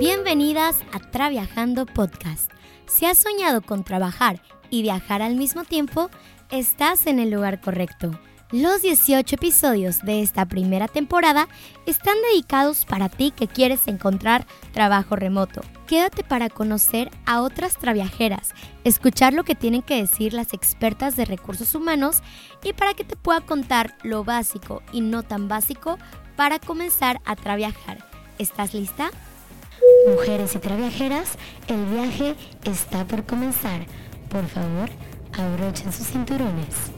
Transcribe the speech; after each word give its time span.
Bienvenidas 0.00 0.80
a 0.94 0.98
Traviajando 0.98 1.84
Podcast. 1.84 2.50
Si 2.86 3.04
has 3.04 3.18
soñado 3.18 3.60
con 3.60 3.84
trabajar 3.84 4.40
y 4.70 4.80
viajar 4.80 5.20
al 5.20 5.34
mismo 5.34 5.64
tiempo, 5.64 6.08
estás 6.48 7.06
en 7.06 7.18
el 7.18 7.30
lugar 7.30 7.60
correcto. 7.60 8.18
Los 8.50 8.80
18 8.80 9.34
episodios 9.34 10.00
de 10.00 10.22
esta 10.22 10.46
primera 10.46 10.88
temporada 10.88 11.48
están 11.84 12.14
dedicados 12.32 12.86
para 12.86 13.10
ti 13.10 13.30
que 13.30 13.46
quieres 13.46 13.88
encontrar 13.88 14.46
trabajo 14.72 15.16
remoto. 15.16 15.60
Quédate 15.86 16.24
para 16.24 16.48
conocer 16.48 17.10
a 17.26 17.42
otras 17.42 17.76
traviajeras, 17.76 18.54
escuchar 18.84 19.34
lo 19.34 19.44
que 19.44 19.54
tienen 19.54 19.82
que 19.82 20.00
decir 20.00 20.32
las 20.32 20.54
expertas 20.54 21.14
de 21.14 21.26
recursos 21.26 21.74
humanos 21.74 22.22
y 22.64 22.72
para 22.72 22.94
que 22.94 23.04
te 23.04 23.16
pueda 23.16 23.42
contar 23.42 23.98
lo 24.02 24.24
básico 24.24 24.82
y 24.92 25.02
no 25.02 25.24
tan 25.24 25.46
básico 25.46 25.98
para 26.36 26.58
comenzar 26.58 27.20
a 27.26 27.36
traviajar. 27.36 28.08
¿Estás 28.38 28.72
lista? 28.72 29.10
Mujeres 30.06 30.54
y 30.54 30.58
traviajeras, 30.58 31.38
el 31.68 31.84
viaje 31.86 32.34
está 32.64 33.06
por 33.06 33.24
comenzar. 33.24 33.86
Por 34.28 34.46
favor, 34.46 34.90
abrochen 35.32 35.92
sus 35.92 36.08
cinturones. 36.08 36.90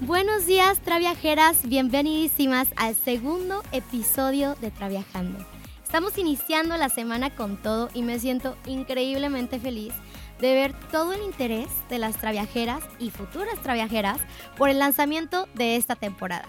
Buenos 0.00 0.46
días, 0.46 0.80
traviajeras, 0.80 1.68
bienvenidísimas 1.68 2.68
al 2.76 2.94
segundo 2.94 3.62
episodio 3.70 4.54
de 4.56 4.70
Traviajando. 4.70 5.38
Estamos 5.84 6.16
iniciando 6.16 6.76
la 6.76 6.88
semana 6.88 7.34
con 7.34 7.56
todo 7.56 7.90
y 7.92 8.02
me 8.02 8.18
siento 8.18 8.56
increíblemente 8.66 9.60
feliz 9.60 9.92
de 10.40 10.54
ver 10.54 10.74
todo 10.90 11.12
el 11.12 11.22
interés 11.22 11.68
de 11.90 11.98
las 11.98 12.16
traviajeras 12.16 12.82
y 12.98 13.10
futuras 13.10 13.60
traviajeras 13.62 14.18
por 14.56 14.70
el 14.70 14.78
lanzamiento 14.78 15.46
de 15.54 15.76
esta 15.76 15.96
temporada. 15.96 16.48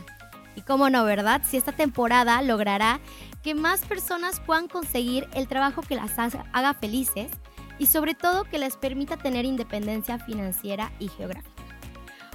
Y 0.55 0.62
cómo 0.62 0.89
no, 0.89 1.03
¿verdad? 1.03 1.41
Si 1.43 1.57
esta 1.57 1.71
temporada 1.71 2.41
logrará 2.41 2.99
que 3.41 3.55
más 3.55 3.82
personas 3.82 4.40
puedan 4.40 4.68
conseguir 4.68 5.27
el 5.34 5.48
trabajo 5.48 5.82
que 5.82 5.95
las 5.95 6.18
haga 6.18 6.73
felices 6.73 7.32
y 7.79 7.87
sobre 7.87 8.13
todo 8.13 8.43
que 8.43 8.60
les 8.60 8.77
permita 8.77 9.18
tener 9.18 9.45
independencia 9.45 10.20
financiera 10.20 10.91
y 10.99 11.10
geográfica. 11.10 11.51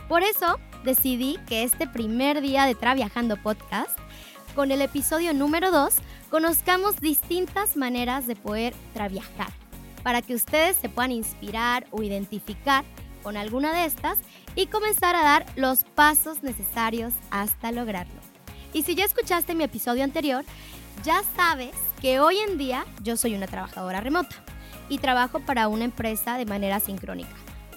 Por 0.08 0.22
eso 0.22 0.58
decidí 0.84 1.38
que 1.46 1.62
este 1.62 1.86
primer 1.86 2.40
día 2.40 2.64
de 2.64 2.74
Traviajando 2.74 3.36
Podcast, 3.36 3.96
con 4.54 4.72
el 4.72 4.80
episodio 4.80 5.34
número 5.34 5.70
2, 5.70 5.94
conozcamos 6.30 6.96
distintas 6.96 7.76
maneras 7.76 8.26
de 8.26 8.34
poder 8.34 8.74
traviajar, 8.94 9.52
para 10.02 10.22
que 10.22 10.34
ustedes 10.34 10.76
se 10.76 10.88
puedan 10.88 11.12
inspirar 11.12 11.86
o 11.90 12.02
identificar 12.02 12.84
con 13.28 13.36
alguna 13.36 13.74
de 13.74 13.84
estas 13.84 14.16
y 14.54 14.68
comenzar 14.68 15.14
a 15.14 15.22
dar 15.22 15.44
los 15.54 15.84
pasos 15.84 16.42
necesarios 16.42 17.12
hasta 17.30 17.72
lograrlo. 17.72 18.18
Y 18.72 18.84
si 18.84 18.94
ya 18.94 19.04
escuchaste 19.04 19.54
mi 19.54 19.64
episodio 19.64 20.02
anterior, 20.02 20.46
ya 21.04 21.20
sabes 21.36 21.74
que 22.00 22.20
hoy 22.20 22.38
en 22.38 22.56
día 22.56 22.86
yo 23.02 23.18
soy 23.18 23.34
una 23.34 23.46
trabajadora 23.46 24.00
remota 24.00 24.34
y 24.88 24.96
trabajo 24.96 25.40
para 25.40 25.68
una 25.68 25.84
empresa 25.84 26.38
de 26.38 26.46
manera 26.46 26.80
sincrónica. 26.80 27.34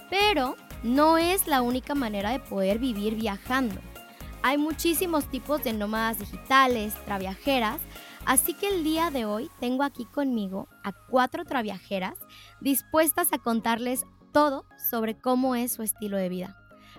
Pero 0.10 0.56
no 0.84 1.18
es 1.18 1.48
la 1.48 1.62
única 1.62 1.96
manera 1.96 2.30
de 2.30 2.40
poder 2.40 2.80
vivir 2.80 3.16
viajando. 3.16 3.82
Hay 4.44 4.58
muchísimos 4.58 5.26
tipos 5.26 5.66
de 5.66 5.74
nómadas 5.74 6.18
digitales, 6.18 6.94
traviajeras, 7.04 7.82
así 8.26 8.54
que 8.54 8.70
el 8.70 8.86
día 8.86 9.12
de 9.12 9.26
hoy 9.26 9.52
tengo 9.60 9.84
aquí 9.84 10.06
conmigo 10.06 10.70
a 10.86 10.94
cuatro 10.94 11.44
traviajeras 11.44 12.18
dispuestas 12.62 13.34
a 13.34 13.38
contarles 13.38 14.06
todo 14.32 14.66
sobre 14.90 15.16
cómo 15.16 15.56
es 15.56 15.74
su 15.74 15.84
estilo 15.84 16.18
de 16.18 16.30
vida. 16.30 16.58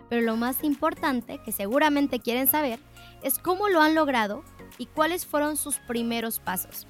Pero 0.09 0.23
lo 0.23 0.37
más 0.37 0.63
importante, 0.63 1.41
que 1.45 1.53
seguramente 1.53 2.21
quieren 2.21 2.47
saber, 2.47 2.79
es 3.23 3.39
cómo 3.39 3.69
lo 3.69 3.81
han 3.81 3.95
logrado 3.95 4.45
y 4.79 4.87
cuáles 4.87 5.27
fueron 5.27 5.57
sus 5.57 5.79
primeros 5.79 6.39
pasos. 6.39 6.87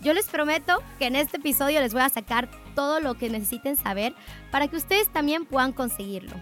Yo 0.00 0.12
les 0.12 0.26
prometo 0.26 0.82
que 0.98 1.06
en 1.06 1.16
este 1.16 1.38
episodio 1.38 1.80
les 1.80 1.92
voy 1.92 2.02
a 2.02 2.08
sacar 2.08 2.48
todo 2.74 3.00
lo 3.00 3.14
que 3.14 3.30
necesiten 3.30 3.76
saber 3.76 4.14
para 4.52 4.68
que 4.68 4.76
ustedes 4.76 5.12
también 5.12 5.44
puedan 5.44 5.72
conseguirlo. 5.72 6.36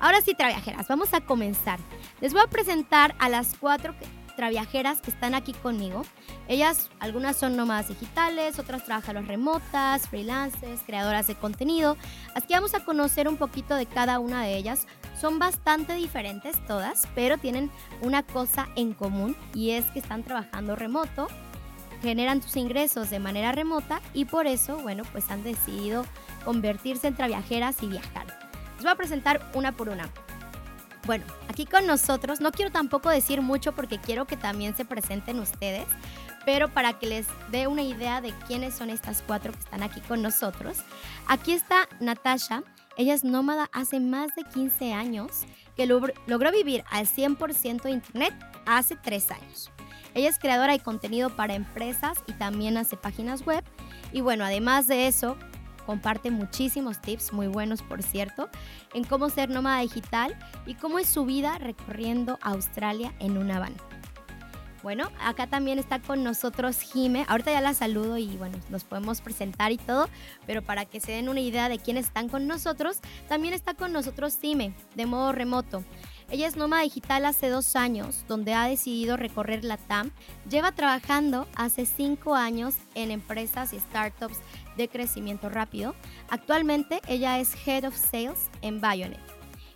Ahora 0.00 0.20
sí, 0.20 0.34
traviajeras, 0.34 0.88
vamos 0.88 1.14
a 1.14 1.20
comenzar. 1.20 1.78
Les 2.20 2.32
voy 2.32 2.42
a 2.42 2.50
presentar 2.50 3.14
a 3.18 3.28
las 3.28 3.54
cuatro 3.58 3.94
traviajeras 4.36 5.00
que 5.00 5.10
están 5.10 5.34
aquí 5.34 5.52
conmigo. 5.52 6.02
Ellas, 6.48 6.90
algunas 7.00 7.36
son 7.36 7.56
nómadas 7.56 7.88
digitales, 7.88 8.58
otras 8.58 8.84
trabajan 8.84 9.26
remotas, 9.26 10.08
freelancers, 10.08 10.82
creadoras 10.86 11.26
de 11.26 11.34
contenido. 11.34 11.96
Así 12.34 12.48
vamos 12.50 12.74
a 12.74 12.84
conocer 12.84 13.28
un 13.28 13.36
poquito 13.36 13.74
de 13.74 13.86
cada 13.86 14.18
una 14.18 14.42
de 14.42 14.56
ellas. 14.56 14.86
Son 15.20 15.38
bastante 15.38 15.94
diferentes 15.94 16.56
todas, 16.66 17.08
pero 17.14 17.38
tienen 17.38 17.70
una 18.02 18.22
cosa 18.22 18.68
en 18.76 18.92
común 18.92 19.36
y 19.54 19.70
es 19.70 19.84
que 19.86 20.00
están 20.00 20.22
trabajando 20.22 20.76
remoto, 20.76 21.28
generan 22.02 22.42
sus 22.42 22.56
ingresos 22.56 23.10
de 23.10 23.18
manera 23.18 23.52
remota 23.52 24.00
y 24.12 24.26
por 24.26 24.46
eso, 24.46 24.78
bueno, 24.78 25.04
pues 25.12 25.30
han 25.30 25.42
decidido 25.42 26.04
convertirse 26.44 27.06
en 27.06 27.14
traviajeras 27.14 27.82
y 27.82 27.86
viajar. 27.86 28.26
Les 28.74 28.82
voy 28.82 28.92
a 28.92 28.96
presentar 28.96 29.50
una 29.54 29.72
por 29.72 29.88
una. 29.88 30.10
Bueno, 31.06 31.24
aquí 31.48 31.66
con 31.66 31.86
nosotros, 31.86 32.40
no 32.40 32.50
quiero 32.50 32.72
tampoco 32.72 33.10
decir 33.10 33.42
mucho 33.42 33.74
porque 33.74 33.98
quiero 33.98 34.26
que 34.26 34.38
también 34.38 34.74
se 34.74 34.86
presenten 34.86 35.38
ustedes, 35.38 35.86
pero 36.46 36.72
para 36.72 36.98
que 36.98 37.06
les 37.06 37.26
dé 37.50 37.66
una 37.66 37.82
idea 37.82 38.22
de 38.22 38.32
quiénes 38.46 38.74
son 38.74 38.88
estas 38.88 39.22
cuatro 39.26 39.52
que 39.52 39.58
están 39.58 39.82
aquí 39.82 40.00
con 40.00 40.22
nosotros, 40.22 40.78
aquí 41.26 41.52
está 41.52 41.88
Natasha, 42.00 42.62
ella 42.96 43.12
es 43.12 43.22
nómada 43.22 43.68
hace 43.72 44.00
más 44.00 44.34
de 44.34 44.44
15 44.44 44.94
años, 44.94 45.42
que 45.76 45.86
logró 45.86 46.52
vivir 46.52 46.84
al 46.90 47.06
100% 47.06 47.82
de 47.82 47.90
Internet 47.90 48.34
hace 48.64 48.96
3 48.96 49.30
años. 49.32 49.70
Ella 50.14 50.28
es 50.28 50.38
creadora 50.38 50.72
de 50.72 50.78
contenido 50.78 51.34
para 51.34 51.54
empresas 51.54 52.18
y 52.28 52.32
también 52.34 52.76
hace 52.76 52.96
páginas 52.96 53.44
web. 53.44 53.64
Y 54.12 54.20
bueno, 54.20 54.44
además 54.44 54.86
de 54.86 55.08
eso, 55.08 55.36
comparte 55.84 56.30
muchísimos 56.30 57.00
tips, 57.00 57.32
muy 57.32 57.46
buenos 57.46 57.82
por 57.82 58.02
cierto, 58.02 58.48
en 58.92 59.04
cómo 59.04 59.30
ser 59.30 59.50
nómada 59.50 59.80
digital 59.80 60.36
y 60.66 60.74
cómo 60.74 60.98
es 60.98 61.08
su 61.08 61.24
vida 61.24 61.58
recorriendo 61.58 62.38
Australia 62.42 63.12
en 63.18 63.38
una 63.38 63.58
van. 63.58 63.74
Bueno, 64.84 65.10
acá 65.18 65.46
también 65.46 65.78
está 65.78 65.98
con 66.02 66.22
nosotros 66.22 66.78
Jime. 66.78 67.24
Ahorita 67.26 67.50
ya 67.50 67.62
la 67.62 67.72
saludo 67.72 68.18
y 68.18 68.36
bueno, 68.36 68.58
nos 68.68 68.84
podemos 68.84 69.22
presentar 69.22 69.72
y 69.72 69.78
todo, 69.78 70.10
pero 70.46 70.60
para 70.60 70.84
que 70.84 71.00
se 71.00 71.12
den 71.12 71.30
una 71.30 71.40
idea 71.40 71.70
de 71.70 71.78
quiénes 71.78 72.04
están 72.04 72.28
con 72.28 72.46
nosotros, 72.46 73.00
también 73.26 73.54
está 73.54 73.72
con 73.72 73.94
nosotros 73.94 74.36
Jime, 74.38 74.74
de 74.94 75.06
modo 75.06 75.32
remoto. 75.32 75.82
Ella 76.30 76.46
es 76.46 76.56
nómada 76.56 76.82
digital 76.82 77.24
hace 77.24 77.48
dos 77.48 77.76
años, 77.76 78.26
donde 78.28 78.52
ha 78.52 78.66
decidido 78.66 79.16
recorrer 79.16 79.64
la 79.64 79.78
TAM. 79.78 80.10
Lleva 80.50 80.72
trabajando 80.72 81.48
hace 81.54 81.86
cinco 81.86 82.34
años 82.34 82.74
en 82.94 83.10
empresas 83.10 83.72
y 83.72 83.80
startups 83.80 84.38
de 84.76 84.88
crecimiento 84.88 85.48
rápido. 85.48 85.94
Actualmente 86.28 87.00
ella 87.06 87.38
es 87.38 87.54
Head 87.66 87.84
of 87.86 87.96
Sales 87.96 88.50
en 88.62 88.80
Bionet. 88.80 89.20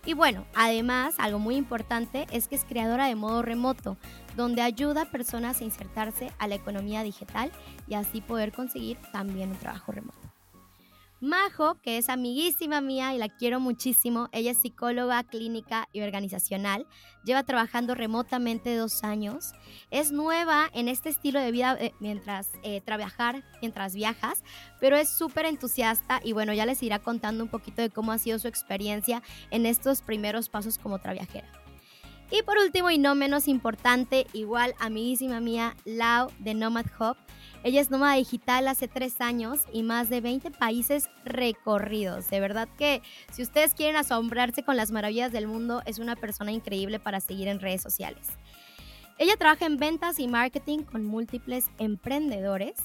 Y 0.05 0.13
bueno, 0.13 0.45
además, 0.55 1.15
algo 1.17 1.39
muy 1.39 1.55
importante 1.55 2.25
es 2.31 2.47
que 2.47 2.55
es 2.55 2.63
creadora 2.63 3.07
de 3.07 3.15
modo 3.15 3.41
remoto, 3.41 3.97
donde 4.35 4.61
ayuda 4.61 5.03
a 5.03 5.11
personas 5.11 5.61
a 5.61 5.63
insertarse 5.65 6.31
a 6.39 6.47
la 6.47 6.55
economía 6.55 7.03
digital 7.03 7.51
y 7.87 7.95
así 7.95 8.21
poder 8.21 8.51
conseguir 8.51 8.97
también 9.11 9.51
un 9.51 9.57
trabajo 9.57 9.91
remoto. 9.91 10.18
Majo, 11.21 11.81
que 11.81 11.97
es 11.97 12.07
amiguísima 12.07 12.79
mía 12.79 13.13
y 13.13 13.17
la 13.17 13.27
quiero 13.27 13.59
muchísimo, 13.59 14.29
ella 14.31 14.51
es 14.51 14.61
psicóloga 14.61 15.21
clínica 15.25 15.89
y 15.91 16.01
organizacional, 16.01 16.87
lleva 17.25 17.43
trabajando 17.43 17.93
remotamente 17.93 18.73
dos 18.75 19.03
años, 19.03 19.51
es 19.91 20.13
nueva 20.13 20.69
en 20.73 20.87
este 20.87 21.09
estilo 21.09 21.41
de 21.41 21.51
vida 21.51 21.75
eh, 21.77 21.93
mientras 21.99 22.51
eh, 22.63 22.79
trabajar, 22.79 23.43
mientras 23.61 23.95
viajas, 23.95 24.43
pero 24.79 24.95
es 24.95 25.09
súper 25.09 25.45
entusiasta 25.45 26.21
y 26.23 26.31
bueno, 26.31 26.53
ya 26.53 26.65
les 26.65 26.81
irá 26.83 26.99
contando 26.99 27.43
un 27.43 27.49
poquito 27.49 27.81
de 27.81 27.89
cómo 27.89 28.13
ha 28.13 28.17
sido 28.17 28.39
su 28.39 28.47
experiencia 28.47 29.21
en 29.51 29.65
estos 29.65 30.01
primeros 30.01 30.47
pasos 30.47 30.77
como 30.77 30.99
traviajera. 30.99 31.49
Y 32.31 32.43
por 32.43 32.59
último 32.59 32.91
y 32.91 32.99
no 32.99 33.15
menos 33.15 33.47
importante, 33.47 34.27
igual 34.33 34.75
amiguísima 34.79 35.39
mía, 35.39 35.75
Lau 35.83 36.31
de 36.39 36.53
Nomad 36.53 36.85
Hub. 36.99 37.17
Ella 37.61 37.81
es 37.81 37.91
nómada 37.91 38.15
digital 38.15 38.69
hace 38.69 38.87
tres 38.87 39.19
años 39.19 39.65
y 39.73 39.83
más 39.83 40.09
de 40.09 40.21
20 40.21 40.51
países 40.51 41.09
recorridos. 41.25 42.29
De 42.29 42.39
verdad 42.39 42.69
que 42.77 43.01
si 43.33 43.41
ustedes 43.41 43.73
quieren 43.73 43.97
asombrarse 43.97 44.63
con 44.63 44.77
las 44.77 44.91
maravillas 44.91 45.33
del 45.33 45.47
mundo, 45.47 45.81
es 45.85 45.99
una 45.99 46.15
persona 46.15 46.53
increíble 46.53 46.99
para 46.99 47.19
seguir 47.19 47.49
en 47.49 47.59
redes 47.59 47.81
sociales. 47.81 48.27
Ella 49.17 49.35
trabaja 49.35 49.65
en 49.65 49.75
ventas 49.75 50.19
y 50.19 50.29
marketing 50.29 50.79
con 50.83 51.03
múltiples 51.03 51.65
emprendedores 51.79 52.75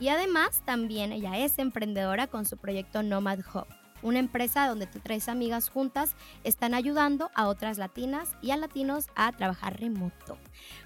y 0.00 0.08
además 0.08 0.60
también 0.64 1.12
ella 1.12 1.38
es 1.38 1.58
emprendedora 1.60 2.26
con 2.26 2.44
su 2.44 2.56
proyecto 2.56 3.04
Nomad 3.04 3.38
Hub 3.54 3.68
una 4.02 4.18
empresa 4.18 4.66
donde 4.68 4.86
tú 4.86 5.00
tres 5.00 5.28
amigas 5.28 5.68
juntas 5.68 6.14
están 6.44 6.74
ayudando 6.74 7.30
a 7.34 7.48
otras 7.48 7.78
latinas 7.78 8.30
y 8.42 8.50
a 8.50 8.56
latinos 8.56 9.06
a 9.14 9.32
trabajar 9.32 9.80
remoto. 9.80 10.38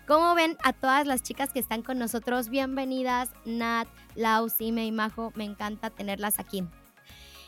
Como 0.06 0.34
ven, 0.34 0.56
a 0.62 0.72
todas 0.72 1.06
las 1.06 1.22
chicas 1.22 1.52
que 1.52 1.60
están 1.60 1.82
con 1.82 1.98
nosotros, 1.98 2.48
bienvenidas, 2.48 3.30
Nat, 3.44 3.88
Lau, 4.14 4.48
Sime 4.48 4.86
y 4.86 4.92
Majo, 4.92 5.32
me 5.34 5.44
encanta 5.44 5.90
tenerlas 5.90 6.38
aquí. 6.38 6.64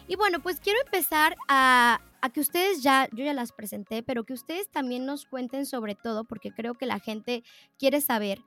Y 0.09 0.17
bueno, 0.17 0.41
pues 0.41 0.61
quiero 0.61 0.81
empezar 0.85 1.37
a, 1.49 2.01
a 2.21 2.31
que 2.31 2.41
ustedes 2.41 2.83
ya, 2.83 3.09
yo 3.13 3.25
ya 3.25 3.35
las 3.35 3.53
presenté, 3.53 4.03
pero 4.03 4.25
que 4.25 4.33
ustedes 4.33 4.69
también 4.71 5.07
nos 5.07 5.27
cuenten 5.27 5.65
sobre 5.67 5.95
todo, 5.95 6.25
porque 6.25 6.51
creo 6.51 6.75
que 6.75 6.87
la 6.87 6.99
gente 6.99 7.45
quiere 7.79 8.01
saber 8.01 8.39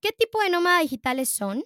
¿Qué 0.00 0.12
tipo 0.12 0.40
de 0.40 0.50
nómadas 0.50 0.82
digitales 0.82 1.30
son? 1.30 1.64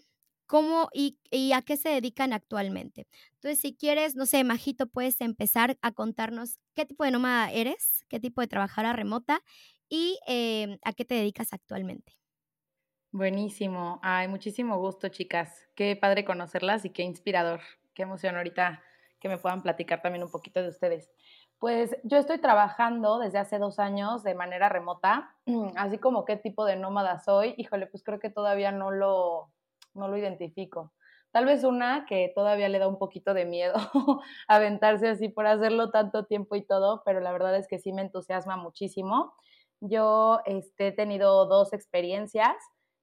¿Cómo 0.50 0.88
y, 0.92 1.16
a 1.52 1.62
qué 1.62 1.76
se 1.76 1.90
dedican 1.90 2.32
actualmente? 2.32 3.06
Entonces, 3.34 3.60
si 3.60 3.76
quieres, 3.76 4.16
no 4.16 4.26
sé, 4.26 4.42
Majito, 4.42 4.88
puedes 4.88 5.20
empezar 5.20 5.78
a 5.80 5.92
contarnos 5.92 6.58
qué 6.74 6.84
tipo 6.84 7.04
de 7.04 7.12
nómada 7.12 7.52
eres, 7.52 8.04
qué 8.08 8.18
tipo 8.18 8.40
de 8.40 8.48
trabajadora 8.48 8.92
remota 8.92 9.44
y 9.88 10.18
eh, 10.26 10.80
a 10.82 10.92
qué 10.92 11.04
te 11.04 11.14
dedicas 11.14 11.52
actualmente. 11.52 12.14
Buenísimo. 13.12 14.00
Ay, 14.02 14.26
muchísimo 14.26 14.76
gusto, 14.78 15.06
chicas. 15.06 15.68
Qué 15.76 15.94
padre 15.94 16.24
conocerlas 16.24 16.84
y 16.84 16.90
qué 16.90 17.04
inspirador. 17.04 17.60
Qué 17.94 18.02
emoción 18.02 18.34
ahorita 18.34 18.82
que 19.20 19.28
me 19.28 19.38
puedan 19.38 19.62
platicar 19.62 20.02
también 20.02 20.24
un 20.24 20.32
poquito 20.32 20.60
de 20.60 20.70
ustedes. 20.70 21.12
Pues 21.60 21.96
yo 22.02 22.18
estoy 22.18 22.38
trabajando 22.38 23.20
desde 23.20 23.38
hace 23.38 23.60
dos 23.60 23.78
años 23.78 24.24
de 24.24 24.34
manera 24.34 24.68
remota, 24.68 25.36
así 25.76 25.98
como 25.98 26.24
qué 26.24 26.36
tipo 26.36 26.64
de 26.64 26.74
nómada 26.74 27.20
soy. 27.20 27.54
Híjole, 27.56 27.86
pues 27.86 28.02
creo 28.02 28.18
que 28.18 28.30
todavía 28.30 28.72
no 28.72 28.90
lo, 28.90 29.52
no 29.94 30.08
lo 30.08 30.16
identifico. 30.16 30.92
Tal 31.32 31.44
vez 31.44 31.62
una 31.62 32.06
que 32.06 32.32
todavía 32.34 32.68
le 32.68 32.78
da 32.80 32.88
un 32.88 32.98
poquito 32.98 33.34
de 33.34 33.44
miedo 33.44 33.74
aventarse 34.48 35.08
así 35.08 35.28
por 35.28 35.46
hacerlo 35.46 35.90
tanto 35.90 36.24
tiempo 36.24 36.56
y 36.56 36.62
todo, 36.62 37.02
pero 37.04 37.20
la 37.20 37.32
verdad 37.32 37.56
es 37.56 37.68
que 37.68 37.78
sí 37.78 37.92
me 37.92 38.02
entusiasma 38.02 38.56
muchísimo. 38.56 39.34
Yo 39.80 40.40
este, 40.44 40.88
he 40.88 40.92
tenido 40.92 41.46
dos 41.46 41.72
experiencias 41.72 42.56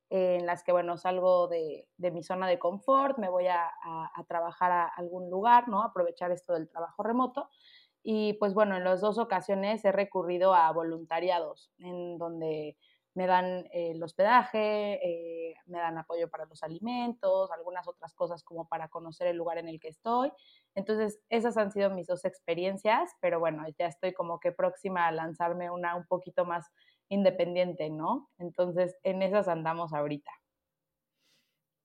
en 0.09 0.45
las 0.45 0.63
que, 0.63 0.71
bueno, 0.71 0.97
salgo 0.97 1.47
de, 1.47 1.87
de 1.97 2.11
mi 2.11 2.23
zona 2.23 2.47
de 2.47 2.59
confort, 2.59 3.17
me 3.17 3.29
voy 3.29 3.47
a, 3.47 3.65
a, 3.65 4.11
a, 4.15 4.23
trabajar 4.25 4.71
a 4.71 4.85
algún 4.85 5.29
lugar, 5.29 5.67
¿no? 5.67 5.83
Aprovechar 5.83 6.31
esto 6.31 6.53
del 6.53 6.69
trabajo 6.69 7.03
remoto. 7.03 7.49
Y 8.03 8.33
pues 8.33 8.53
bueno, 8.53 8.77
en 8.77 8.85
las 8.85 9.01
dos 9.01 9.17
ocasiones 9.17 9.83
he 9.83 9.91
recurrido 9.91 10.53
a 10.53 10.71
voluntariados, 10.71 11.71
en 11.79 12.17
donde 12.17 12.77
me 13.17 13.25
dan 13.25 13.65
eh, 13.71 13.93
el 13.95 14.03
hospedaje, 14.03 14.99
eh, 15.03 15.55
me 15.65 15.79
dan 15.79 15.97
apoyo 15.97 16.29
para 16.29 16.45
los 16.45 16.61
alimentos, 16.61 17.49
algunas 17.49 17.87
otras 17.87 18.13
cosas 18.13 18.43
como 18.43 18.67
para 18.67 18.89
conocer 18.89 19.25
el 19.25 19.37
lugar 19.37 19.57
en 19.57 19.67
el 19.67 19.79
que 19.79 19.87
estoy. 19.87 20.31
Entonces, 20.75 21.19
esas 21.29 21.57
han 21.57 21.71
sido 21.71 21.89
mis 21.89 22.05
dos 22.05 22.25
experiencias, 22.25 23.09
pero 23.19 23.39
bueno, 23.39 23.63
ya 23.79 23.87
estoy 23.87 24.13
como 24.13 24.39
que 24.39 24.51
próxima 24.51 25.07
a 25.07 25.11
lanzarme 25.11 25.71
una 25.71 25.95
un 25.95 26.05
poquito 26.05 26.45
más 26.45 26.67
independiente, 27.09 27.89
¿no? 27.89 28.29
Entonces, 28.37 28.95
en 29.01 29.23
esas 29.23 29.47
andamos 29.47 29.93
ahorita. 29.93 30.31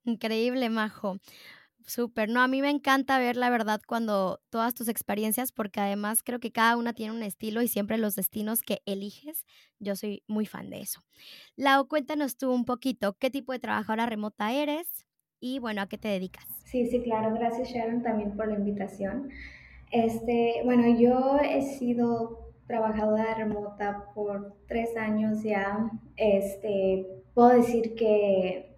Increíble, 0.04 0.68
Majo. 0.68 1.16
Súper, 1.86 2.28
no, 2.28 2.40
a 2.40 2.48
mí 2.48 2.62
me 2.62 2.70
encanta 2.70 3.18
ver 3.18 3.36
la 3.36 3.50
verdad 3.50 3.80
cuando 3.86 4.40
todas 4.50 4.74
tus 4.74 4.88
experiencias, 4.88 5.52
porque 5.52 5.80
además 5.80 6.22
creo 6.22 6.38
que 6.38 6.52
cada 6.52 6.76
una 6.76 6.92
tiene 6.92 7.12
un 7.12 7.22
estilo 7.22 7.62
y 7.62 7.68
siempre 7.68 7.98
los 7.98 8.14
destinos 8.14 8.62
que 8.62 8.82
eliges, 8.86 9.44
yo 9.78 9.96
soy 9.96 10.22
muy 10.26 10.46
fan 10.46 10.70
de 10.70 10.80
eso. 10.80 11.00
Lau, 11.56 11.88
cuéntanos 11.88 12.36
tú 12.36 12.52
un 12.52 12.64
poquito, 12.64 13.14
¿qué 13.18 13.30
tipo 13.30 13.52
de 13.52 13.58
trabajadora 13.58 14.06
remota 14.06 14.52
eres? 14.52 15.06
Y 15.40 15.58
bueno, 15.58 15.82
¿a 15.82 15.88
qué 15.88 15.98
te 15.98 16.08
dedicas? 16.08 16.46
Sí, 16.64 16.86
sí, 16.86 17.02
claro, 17.02 17.34
gracias 17.34 17.68
Sharon 17.68 18.02
también 18.02 18.36
por 18.36 18.48
la 18.48 18.54
invitación. 18.54 19.30
Este, 19.90 20.62
bueno, 20.64 20.98
yo 20.98 21.38
he 21.38 21.62
sido 21.62 22.52
trabajadora 22.66 23.34
remota 23.34 24.06
por 24.14 24.56
tres 24.66 24.96
años 24.96 25.42
ya. 25.42 25.90
Este, 26.16 27.06
puedo 27.34 27.50
decir 27.50 27.94
que 27.94 28.71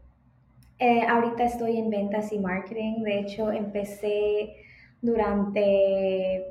eh, 0.78 1.06
ahorita 1.06 1.44
estoy 1.44 1.78
en 1.78 1.90
ventas 1.90 2.32
y 2.32 2.38
marketing. 2.38 3.02
De 3.02 3.20
hecho, 3.20 3.50
empecé 3.52 4.56
durante, 5.00 6.44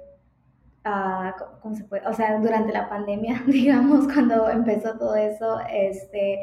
uh, 0.86 1.32
¿cómo 1.62 1.76
se 1.76 1.84
puede? 1.86 2.08
O 2.08 2.14
sea, 2.14 2.40
durante 2.40 2.74
la 2.74 2.90
pandemia, 2.90 3.44
digamos, 3.48 4.06
cuando 4.12 4.50
empezó 4.50 4.98
todo 4.98 5.16
eso, 5.16 5.60
este, 5.72 6.42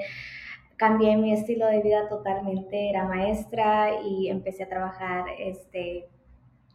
cambié 0.77 1.17
mi 1.17 1.33
estilo 1.33 1.67
de 1.67 1.83
vida 1.83 2.09
totalmente. 2.09 2.91
Era 2.91 3.05
maestra 3.05 4.01
y 4.03 4.29
empecé 4.29 4.65
a 4.65 4.69
trabajar, 4.69 5.25
este, 5.39 6.09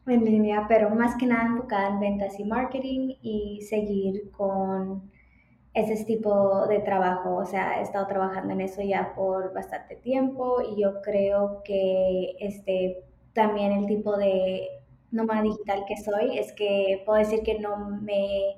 en 0.07 0.23
línea, 0.23 0.65
pero 0.67 0.89
más 0.91 1.15
que 1.15 1.25
nada 1.25 1.47
enfocada 1.47 1.89
en 1.89 1.99
ventas 1.99 2.39
y 2.39 2.43
marketing 2.43 3.15
y 3.21 3.61
seguir 3.61 4.29
con 4.31 5.11
ese 5.75 6.03
tipo 6.05 6.67
de 6.67 6.79
trabajo. 6.79 7.35
O 7.35 7.45
sea, 7.45 7.79
he 7.79 7.83
estado 7.83 8.07
trabajando 8.07 8.53
en 8.53 8.61
eso 8.61 8.81
ya 8.81 9.13
por 9.15 9.53
bastante 9.53 9.95
tiempo 9.97 10.61
y 10.61 10.81
yo 10.81 11.01
creo 11.01 11.61
que 11.63 12.35
este, 12.39 13.03
también 13.33 13.71
el 13.73 13.85
tipo 13.85 14.17
de 14.17 14.67
nómada 15.11 15.43
digital 15.43 15.85
que 15.87 15.97
soy 15.97 16.37
es 16.39 16.53
que 16.53 17.03
puedo 17.05 17.19
decir 17.19 17.41
que 17.43 17.59
no 17.59 17.77
me, 18.01 18.55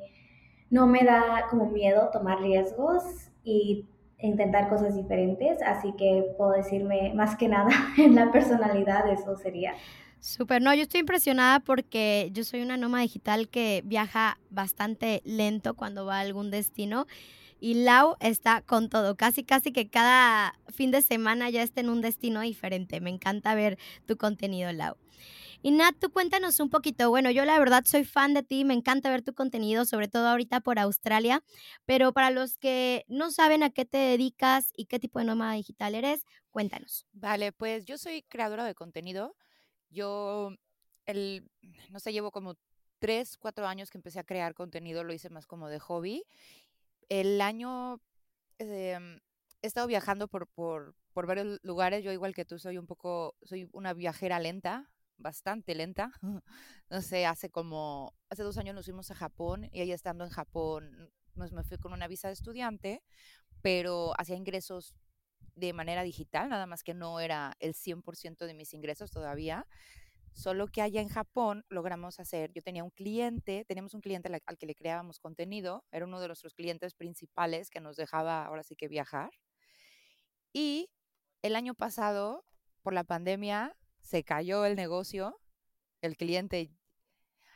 no 0.69 0.87
me 0.87 1.03
da 1.03 1.47
como 1.49 1.65
miedo 1.67 2.09
tomar 2.11 2.39
riesgos 2.41 3.03
y 3.43 3.87
intentar 4.19 4.69
cosas 4.69 4.95
diferentes, 4.95 5.61
así 5.61 5.93
que 5.97 6.25
puedo 6.37 6.51
decirme 6.51 7.13
más 7.13 7.35
que 7.35 7.47
nada 7.47 7.69
en 7.97 8.15
la 8.15 8.31
personalidad, 8.31 9.11
eso 9.11 9.35
sería. 9.37 9.73
Súper, 10.19 10.61
no, 10.61 10.73
yo 10.73 10.81
estoy 10.81 11.01
impresionada 11.01 11.59
porque 11.59 12.29
yo 12.33 12.43
soy 12.43 12.61
una 12.61 12.75
nómada 12.75 13.03
digital 13.03 13.49
que 13.49 13.83
viaja 13.85 14.39
bastante 14.49 15.21
lento 15.25 15.75
cuando 15.75 16.05
va 16.05 16.17
a 16.17 16.21
algún 16.21 16.49
destino 16.49 17.05
y 17.59 17.75
Lau 17.75 18.15
está 18.19 18.61
con 18.61 18.89
todo, 18.89 19.15
casi 19.15 19.43
casi 19.43 19.71
que 19.71 19.89
cada 19.89 20.55
fin 20.67 20.91
de 20.91 21.01
semana 21.01 21.49
ya 21.49 21.63
está 21.63 21.81
en 21.81 21.89
un 21.89 22.01
destino 22.01 22.41
diferente. 22.41 23.01
Me 23.01 23.09
encanta 23.09 23.55
ver 23.55 23.77
tu 24.05 24.17
contenido, 24.17 24.71
Lau. 24.71 24.95
Y 25.61 25.71
Nat, 25.71 25.95
tú 25.99 26.11
cuéntanos 26.11 26.59
un 26.59 26.69
poquito. 26.69 27.09
Bueno, 27.09 27.31
yo 27.31 27.43
la 27.45 27.59
verdad 27.59 27.83
soy 27.85 28.05
fan 28.05 28.33
de 28.33 28.43
ti, 28.43 28.63
me 28.63 28.73
encanta 28.73 29.09
ver 29.09 29.21
tu 29.21 29.33
contenido, 29.33 29.85
sobre 29.85 30.07
todo 30.07 30.27
ahorita 30.27 30.61
por 30.61 30.79
Australia, 30.79 31.43
pero 31.85 32.13
para 32.13 32.29
los 32.31 32.57
que 32.57 33.03
no 33.07 33.31
saben 33.31 33.63
a 33.63 33.69
qué 33.69 33.85
te 33.85 33.97
dedicas 33.97 34.71
y 34.75 34.85
qué 34.85 34.99
tipo 34.99 35.19
de 35.19 35.25
nómada 35.25 35.53
digital 35.53 35.95
eres, 35.95 36.25
cuéntanos. 36.51 37.05
Vale, 37.11 37.51
pues 37.51 37.85
yo 37.85 37.97
soy 37.97 38.23
creadora 38.23 38.63
de 38.63 38.75
contenido 38.75 39.35
yo, 39.89 40.51
el, 41.05 41.49
no 41.89 41.99
sé, 41.99 42.11
llevo 42.13 42.31
como 42.31 42.55
tres, 42.99 43.37
cuatro 43.37 43.67
años 43.67 43.89
que 43.89 43.97
empecé 43.97 44.19
a 44.19 44.23
crear 44.23 44.53
contenido, 44.53 45.03
lo 45.03 45.13
hice 45.13 45.29
más 45.29 45.45
como 45.47 45.69
de 45.69 45.79
hobby. 45.79 46.23
El 47.09 47.41
año 47.41 48.01
eh, 48.59 49.19
he 49.61 49.67
estado 49.67 49.87
viajando 49.87 50.27
por, 50.27 50.47
por, 50.47 50.95
por 51.13 51.27
varios 51.27 51.59
lugares, 51.63 52.03
yo 52.03 52.11
igual 52.11 52.33
que 52.33 52.45
tú 52.45 52.59
soy 52.59 52.77
un 52.77 52.87
poco, 52.87 53.35
soy 53.43 53.69
una 53.71 53.93
viajera 53.93 54.39
lenta, 54.39 54.89
bastante 55.17 55.75
lenta. 55.75 56.11
no 56.89 57.01
sé, 57.01 57.25
hace 57.25 57.49
como, 57.49 58.13
hace 58.29 58.43
dos 58.43 58.57
años 58.57 58.75
nos 58.75 58.85
fuimos 58.85 59.11
a 59.11 59.15
Japón 59.15 59.69
y 59.71 59.81
ahí 59.81 59.91
estando 59.91 60.23
en 60.23 60.29
Japón 60.29 61.11
pues 61.37 61.51
me 61.51 61.63
fui 61.63 61.77
con 61.77 61.93
una 61.93 62.07
visa 62.07 62.27
de 62.27 62.33
estudiante, 62.33 63.03
pero 63.61 64.13
hacía 64.19 64.35
ingresos 64.35 64.95
de 65.55 65.73
manera 65.73 66.03
digital, 66.03 66.49
nada 66.49 66.65
más 66.65 66.83
que 66.83 66.93
no 66.93 67.19
era 67.19 67.55
el 67.59 67.73
100% 67.73 68.45
de 68.45 68.53
mis 68.53 68.73
ingresos 68.73 69.11
todavía. 69.11 69.67
Solo 70.33 70.67
que 70.67 70.83
allá 70.83 71.01
en 71.01 71.09
Japón 71.09 71.65
logramos 71.67 72.19
hacer, 72.19 72.51
yo 72.53 72.61
tenía 72.61 72.83
un 72.83 72.91
cliente, 72.91 73.65
teníamos 73.65 73.95
un 73.95 74.01
cliente 74.01 74.29
al, 74.45 74.57
que 74.57 74.67
le 74.67 74.75
creábamos 74.75 75.19
contenido, 75.19 75.83
era 75.91 76.05
uno 76.05 76.19
de 76.19 76.27
nuestros 76.27 76.53
clientes 76.53 76.93
principales 76.93 77.71
que 77.71 77.81
nos 77.81 77.95
dejaba 77.95 78.45
ahora 78.45 78.61
sí 78.61 78.75
que 78.75 78.87
viajar. 78.87 79.31
Y 80.53 80.91
el 81.41 81.55
año 81.55 81.73
pasado, 81.73 82.45
por 82.83 82.93
la 82.93 83.03
pandemia, 83.03 83.75
se 84.07 84.23
cayó 84.23 84.65
el 84.65 84.75
negocio, 84.75 85.37
el 86.01 86.15
cliente, 86.15 86.71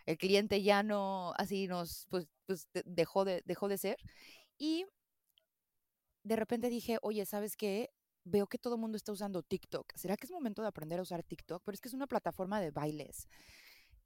el 0.05 0.17
cliente 0.17 0.61
ya 0.61 0.83
no, 0.83 1.33
así 1.37 1.67
nos, 1.67 2.07
pues, 2.09 2.27
pues 2.45 2.67
dejó, 2.85 3.23
de, 3.23 3.41
dejó 3.45 3.69
de 3.69 3.77
ser. 3.77 3.97
Y 4.57 4.85
de 6.23 6.35
repente 6.35 6.69
dije, 6.69 6.97
oye, 7.01 7.25
¿sabes 7.25 7.55
qué? 7.55 7.89
Veo 8.25 8.47
que 8.47 8.57
todo 8.57 8.75
el 8.75 8.81
mundo 8.81 8.97
está 8.97 9.13
usando 9.13 9.43
TikTok. 9.43 9.93
¿Será 9.95 10.17
que 10.17 10.25
es 10.25 10.31
momento 10.31 10.61
de 10.61 10.67
aprender 10.67 10.99
a 10.99 11.03
usar 11.03 11.23
TikTok? 11.23 11.63
Pero 11.63 11.73
es 11.73 11.81
que 11.81 11.87
es 11.87 11.93
una 11.93 12.07
plataforma 12.07 12.59
de 12.59 12.71
bailes. 12.71 13.29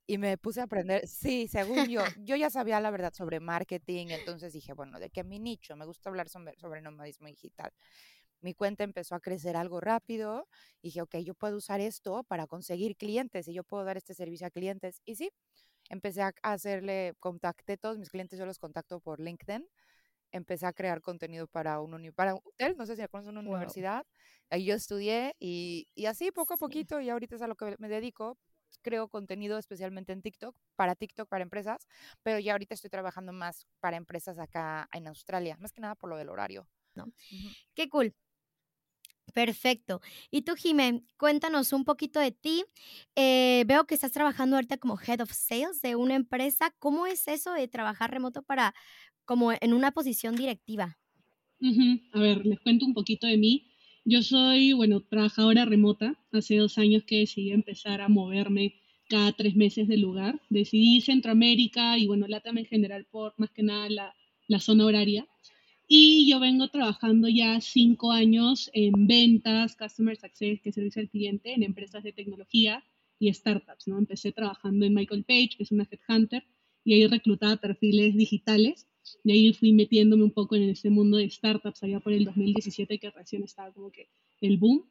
Y 0.05 0.19
me 0.19 0.37
puse 0.37 0.61
a 0.61 0.65
aprender, 0.65 1.07
sí, 1.07 1.47
según 1.47 1.87
yo, 1.87 2.01
yo 2.23 2.35
ya 2.35 2.51
sabía 2.51 2.79
la 2.79 2.91
verdad 2.91 3.13
sobre 3.13 3.39
marketing, 3.39 4.07
entonces 4.09 4.53
dije, 4.53 4.73
bueno, 4.73 4.99
de 4.99 5.09
que 5.09 5.23
mi 5.23 5.39
nicho, 5.39 5.75
me 5.75 5.85
gusta 5.85 6.09
hablar 6.09 6.29
sobre, 6.29 6.55
sobre 6.59 6.81
nomadismo 6.81 7.27
digital. 7.27 7.73
Mi 8.45 8.53
cuenta 8.53 8.83
empezó 8.83 9.15
a 9.15 9.19
crecer 9.19 9.57
algo 9.57 9.81
rápido, 9.81 10.47
y 10.79 10.89
dije, 10.89 11.01
ok, 11.01 11.15
yo 11.17 11.33
puedo 11.33 11.57
usar 11.57 11.81
esto 11.81 12.23
para 12.25 12.45
conseguir 12.45 12.95
clientes 12.95 13.47
y 13.47 13.53
yo 13.55 13.63
puedo 13.63 13.83
dar 13.83 13.97
este 13.97 14.13
servicio 14.13 14.45
a 14.45 14.51
clientes. 14.51 15.01
Y 15.03 15.15
sí, 15.15 15.31
empecé 15.89 16.21
a 16.21 16.31
hacerle, 16.43 17.15
contacté 17.19 17.75
todos 17.75 17.97
mis 17.97 18.11
clientes, 18.11 18.37
yo 18.37 18.45
los 18.45 18.59
contacto 18.59 18.99
por 18.99 19.19
LinkedIn 19.19 19.67
empecé 20.31 20.67
a 20.67 20.73
crear 20.73 21.01
contenido 21.01 21.47
para 21.47 21.79
un, 21.79 22.11
para 22.13 22.35
hotel, 22.35 22.75
no 22.77 22.85
sé 22.85 22.95
si 22.95 23.07
conoces 23.07 23.31
una 23.31 23.39
universidad. 23.39 24.05
Ahí 24.51 24.65
yo 24.65 24.75
estudié 24.75 25.33
y, 25.39 25.87
y 25.95 26.05
así 26.05 26.31
poco 26.31 26.53
a 26.53 26.57
poquito, 26.57 26.99
y 27.01 27.09
ahorita 27.09 27.37
es 27.37 27.41
a 27.41 27.47
lo 27.47 27.55
que 27.55 27.75
me 27.79 27.89
dedico, 27.89 28.37
creo 28.83 29.07
contenido 29.07 29.57
especialmente 29.57 30.13
en 30.13 30.21
TikTok, 30.21 30.55
para 30.75 30.93
TikTok, 30.93 31.27
para 31.27 31.41
empresas, 31.41 31.87
pero 32.21 32.37
ya 32.37 32.51
ahorita 32.51 32.75
estoy 32.75 32.91
trabajando 32.91 33.33
más 33.33 33.65
para 33.79 33.97
empresas 33.97 34.37
acá 34.37 34.87
en 34.93 35.07
Australia, 35.07 35.57
más 35.59 35.71
que 35.71 35.81
nada 35.81 35.95
por 35.95 36.11
lo 36.11 36.17
del 36.17 36.29
horario. 36.29 36.67
¿no? 36.95 37.11
Qué 37.73 37.89
cool. 37.89 38.13
Perfecto. 39.35 39.99
Y 40.31 40.43
tú, 40.43 40.55
Jimé, 40.55 41.03
cuéntanos 41.17 41.73
un 41.73 41.83
poquito 41.83 42.21
de 42.21 42.31
ti. 42.31 42.63
Eh, 43.17 43.65
veo 43.67 43.85
que 43.85 43.93
estás 43.93 44.13
trabajando 44.13 44.55
ahorita 44.55 44.77
como 44.77 44.97
Head 44.97 45.19
of 45.19 45.33
Sales 45.33 45.81
de 45.81 45.97
una 45.97 46.15
empresa. 46.15 46.73
¿Cómo 46.79 47.05
es 47.05 47.27
eso 47.27 47.51
de 47.51 47.67
trabajar 47.67 48.11
remoto 48.11 48.43
para, 48.43 48.73
como 49.25 49.51
en 49.51 49.73
una 49.73 49.91
posición 49.91 50.37
directiva. 50.37 50.97
A 52.13 52.19
ver, 52.19 52.45
les 52.45 52.61
cuento 52.61 52.85
un 52.85 52.93
poquito 52.93 53.27
de 53.27 53.37
mí. 53.37 53.73
Yo 54.05 54.21
soy, 54.21 54.71
bueno, 54.71 55.01
trabajadora 55.01 55.65
remota. 55.65 56.17
Hace 56.31 56.55
dos 56.55 56.77
años 56.77 57.03
que 57.03 57.19
decidí 57.19 57.51
empezar 57.51 57.99
a 57.99 58.07
moverme 58.07 58.75
cada 59.09 59.33
tres 59.33 59.57
meses 59.57 59.89
del 59.89 59.99
lugar. 59.99 60.39
Decidí 60.49 61.01
Centroamérica 61.01 61.97
y, 61.97 62.07
bueno, 62.07 62.25
LATAM 62.25 62.59
en 62.59 62.65
general 62.67 63.05
por 63.11 63.33
más 63.35 63.49
que 63.51 63.63
nada 63.63 64.13
la 64.47 64.59
zona 64.61 64.85
horaria. 64.85 65.27
Y 65.87 66.27
yo 66.27 66.39
vengo 66.39 66.67
trabajando 66.69 67.27
ya 67.29 67.61
cinco 67.61 68.11
años 68.11 68.71
en 68.73 69.05
ventas, 69.05 69.75
customer 69.75 70.17
success, 70.17 70.59
que 70.61 70.69
es 70.69 70.75
servicio 70.75 71.01
al 71.01 71.09
cliente, 71.09 71.53
en 71.53 71.61
empresas 71.61 72.03
de 72.03 72.11
tecnología 72.11 72.83
y 73.19 73.31
startups, 73.31 73.87
¿no? 73.87 73.99
Empecé 73.99 74.31
trabajando 74.31 74.85
en 74.85 74.95
Michael 74.95 75.23
Page, 75.23 75.51
que 75.57 75.63
es 75.63 75.71
una 75.71 75.87
headhunter, 75.89 76.43
y 76.83 76.93
ahí 76.93 77.07
reclutaba 77.07 77.57
perfiles 77.57 78.15
digitales. 78.15 78.87
De 79.23 79.33
ahí 79.33 79.53
fui 79.53 79.73
metiéndome 79.73 80.23
un 80.23 80.31
poco 80.31 80.55
en 80.55 80.63
ese 80.63 80.89
mundo 80.89 81.17
de 81.17 81.29
startups 81.29 81.83
allá 81.83 81.99
por 81.99 82.13
el 82.13 82.25
2017, 82.25 82.97
que 82.97 83.11
recién 83.11 83.43
estaba 83.43 83.71
como 83.71 83.91
que 83.91 84.09
el 84.41 84.57
boom. 84.57 84.85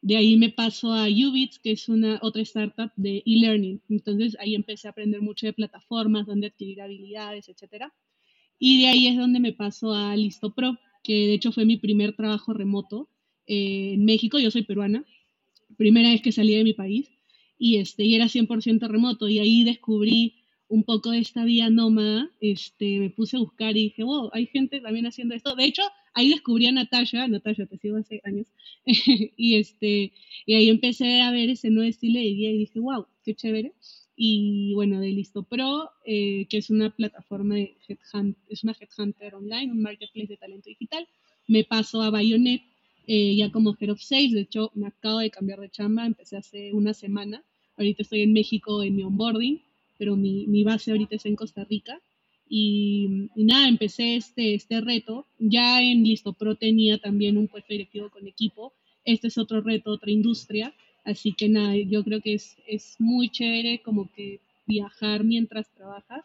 De 0.00 0.16
ahí 0.16 0.38
me 0.38 0.48
paso 0.48 0.94
a 0.94 1.08
Ubits, 1.08 1.58
que 1.58 1.72
es 1.72 1.88
una 1.88 2.20
otra 2.22 2.40
startup 2.42 2.92
de 2.96 3.22
e-learning. 3.26 3.82
Entonces 3.90 4.36
ahí 4.40 4.54
empecé 4.54 4.88
a 4.88 4.92
aprender 4.92 5.20
mucho 5.20 5.46
de 5.46 5.52
plataformas, 5.52 6.26
donde 6.26 6.46
adquirir 6.46 6.80
habilidades, 6.80 7.48
etcétera. 7.48 7.92
Y 8.58 8.82
de 8.82 8.88
ahí 8.88 9.06
es 9.06 9.16
donde 9.16 9.40
me 9.40 9.52
paso 9.52 9.94
a 9.94 10.16
Listo 10.16 10.54
Pro, 10.54 10.78
que 11.02 11.26
de 11.26 11.34
hecho 11.34 11.52
fue 11.52 11.64
mi 11.64 11.76
primer 11.76 12.14
trabajo 12.14 12.52
remoto 12.52 13.08
eh, 13.46 13.92
en 13.94 14.04
México. 14.04 14.38
Yo 14.38 14.50
soy 14.50 14.62
peruana, 14.62 15.04
primera 15.76 16.10
vez 16.10 16.22
que 16.22 16.32
salí 16.32 16.54
de 16.54 16.64
mi 16.64 16.74
país 16.74 17.10
y, 17.58 17.76
este, 17.76 18.04
y 18.04 18.14
era 18.14 18.26
100% 18.26 18.88
remoto. 18.88 19.28
Y 19.28 19.38
ahí 19.38 19.64
descubrí 19.64 20.34
un 20.68 20.84
poco 20.84 21.10
de 21.10 21.20
esta 21.20 21.44
vía 21.44 21.70
nómada, 21.70 22.30
este, 22.40 22.98
me 22.98 23.10
puse 23.10 23.36
a 23.36 23.40
buscar 23.40 23.76
y 23.76 23.84
dije, 23.84 24.04
wow, 24.04 24.30
hay 24.32 24.46
gente 24.46 24.80
también 24.80 25.06
haciendo 25.06 25.34
esto. 25.34 25.54
De 25.56 25.64
hecho, 25.64 25.82
ahí 26.12 26.28
descubrí 26.28 26.66
a 26.66 26.72
Natasha, 26.72 27.26
Natasha, 27.26 27.66
te 27.66 27.78
sigo 27.78 27.96
hace 27.96 28.20
años, 28.24 28.46
y, 28.84 29.56
este, 29.56 30.12
y 30.46 30.54
ahí 30.54 30.68
empecé 30.68 31.22
a 31.22 31.30
ver 31.30 31.48
ese 31.48 31.70
nuevo 31.70 31.88
estilo 31.88 32.18
de 32.18 32.26
vida 32.26 32.50
y 32.50 32.58
dije, 32.58 32.80
wow, 32.80 33.06
qué 33.24 33.34
chévere. 33.34 33.72
Y 34.20 34.74
bueno, 34.74 34.98
de 34.98 35.12
Listo 35.12 35.44
Pro, 35.44 35.90
eh, 36.04 36.46
que 36.50 36.58
es 36.58 36.70
una 36.70 36.90
plataforma 36.90 37.54
de 37.54 37.76
headhunt, 37.86 38.36
es 38.48 38.64
una 38.64 38.74
headhunter 38.78 39.36
online, 39.36 39.70
un 39.70 39.80
marketplace 39.80 40.26
de 40.26 40.36
talento 40.36 40.68
digital, 40.68 41.06
me 41.46 41.62
paso 41.62 42.02
a 42.02 42.10
Bayonet 42.10 42.62
eh, 43.06 43.36
ya 43.36 43.52
como 43.52 43.76
head 43.78 43.92
of 43.92 44.00
sales. 44.00 44.32
De 44.32 44.40
hecho, 44.40 44.72
me 44.74 44.88
acabo 44.88 45.20
de 45.20 45.30
cambiar 45.30 45.60
de 45.60 45.70
chamba, 45.70 46.04
empecé 46.04 46.36
hace 46.36 46.72
una 46.72 46.94
semana. 46.94 47.44
Ahorita 47.76 48.02
estoy 48.02 48.22
en 48.22 48.32
México 48.32 48.82
en 48.82 48.96
mi 48.96 49.04
onboarding 49.04 49.62
pero 49.98 50.16
mi, 50.16 50.46
mi 50.46 50.64
base 50.64 50.92
ahorita 50.92 51.16
es 51.16 51.26
en 51.26 51.36
Costa 51.36 51.64
Rica. 51.64 52.00
Y, 52.48 53.28
nada, 53.34 53.68
empecé 53.68 54.16
este, 54.16 54.54
este 54.54 54.80
reto. 54.80 55.26
Ya 55.38 55.82
en 55.82 56.04
Listo 56.04 56.32
Pro 56.32 56.54
tenía 56.54 56.98
también 56.98 57.36
un 57.36 57.48
puesto 57.48 57.74
directivo 57.74 58.08
con 58.08 58.26
equipo. 58.26 58.72
Este 59.04 59.26
es 59.26 59.36
otro 59.36 59.60
reto, 59.60 59.90
otra 59.90 60.10
industria. 60.10 60.72
Así 61.08 61.32
que 61.32 61.48
nada, 61.48 61.74
yo 61.74 62.04
creo 62.04 62.20
que 62.20 62.34
es, 62.34 62.56
es 62.66 62.96
muy 62.98 63.30
chévere 63.30 63.80
como 63.82 64.12
que 64.12 64.40
viajar 64.66 65.24
mientras 65.24 65.72
trabajas, 65.74 66.22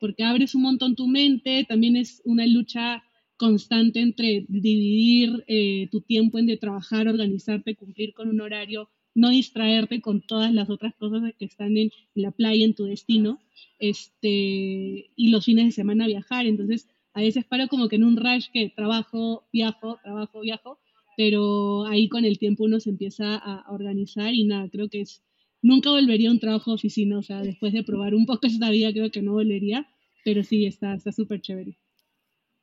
porque 0.00 0.24
abres 0.24 0.56
un 0.56 0.62
montón 0.62 0.96
tu 0.96 1.06
mente, 1.06 1.64
también 1.68 1.94
es 1.94 2.20
una 2.24 2.44
lucha 2.44 3.04
constante 3.36 4.00
entre 4.00 4.44
dividir 4.48 5.44
eh, 5.46 5.86
tu 5.92 6.00
tiempo 6.00 6.40
en 6.40 6.46
de 6.46 6.56
trabajar, 6.56 7.06
organizarte, 7.06 7.76
cumplir 7.76 8.12
con 8.12 8.28
un 8.28 8.40
horario 8.40 8.88
no 9.14 9.28
distraerte 9.30 10.00
con 10.00 10.20
todas 10.20 10.52
las 10.52 10.68
otras 10.68 10.96
cosas 10.96 11.22
que 11.38 11.44
están 11.44 11.76
en, 11.76 11.92
la 12.14 12.32
playa, 12.32 12.64
en 12.64 12.74
tu 12.74 12.86
destino, 12.86 13.38
este, 13.78 15.10
y 15.14 15.28
los 15.28 15.44
fines 15.44 15.66
de 15.66 15.70
semana 15.70 16.08
viajar. 16.08 16.46
Entonces, 16.46 16.88
a 17.12 17.20
veces 17.20 17.44
paro 17.44 17.68
como 17.68 17.88
que 17.88 17.94
en 17.94 18.02
un 18.02 18.16
rush 18.16 18.48
que 18.52 18.72
trabajo, 18.74 19.44
viajo, 19.52 20.00
trabajo, 20.02 20.40
viajo, 20.40 20.78
pero 21.16 21.86
ahí 21.86 22.08
con 22.08 22.24
el 22.24 22.38
tiempo 22.38 22.64
uno 22.64 22.80
se 22.80 22.90
empieza 22.90 23.36
a, 23.36 23.64
organizar 23.72 24.34
y 24.34 24.44
nada, 24.44 24.68
creo 24.70 24.88
que 24.88 25.00
es, 25.02 25.22
nunca 25.62 25.90
volvería 25.90 26.30
a 26.30 26.32
un 26.32 26.40
trabajo 26.40 26.70
de 26.70 26.76
oficina, 26.76 27.18
o 27.18 27.22
sea, 27.22 27.42
después 27.42 27.72
de 27.72 27.84
probar 27.84 28.14
un 28.14 28.26
poco 28.26 28.46
esta 28.46 28.70
vida, 28.70 28.92
creo 28.92 29.10
que 29.10 29.22
no 29.22 29.32
volvería, 29.32 29.86
pero 30.24 30.42
sí, 30.42 30.66
está 30.66 30.98
súper 31.12 31.40
chévere. 31.40 31.78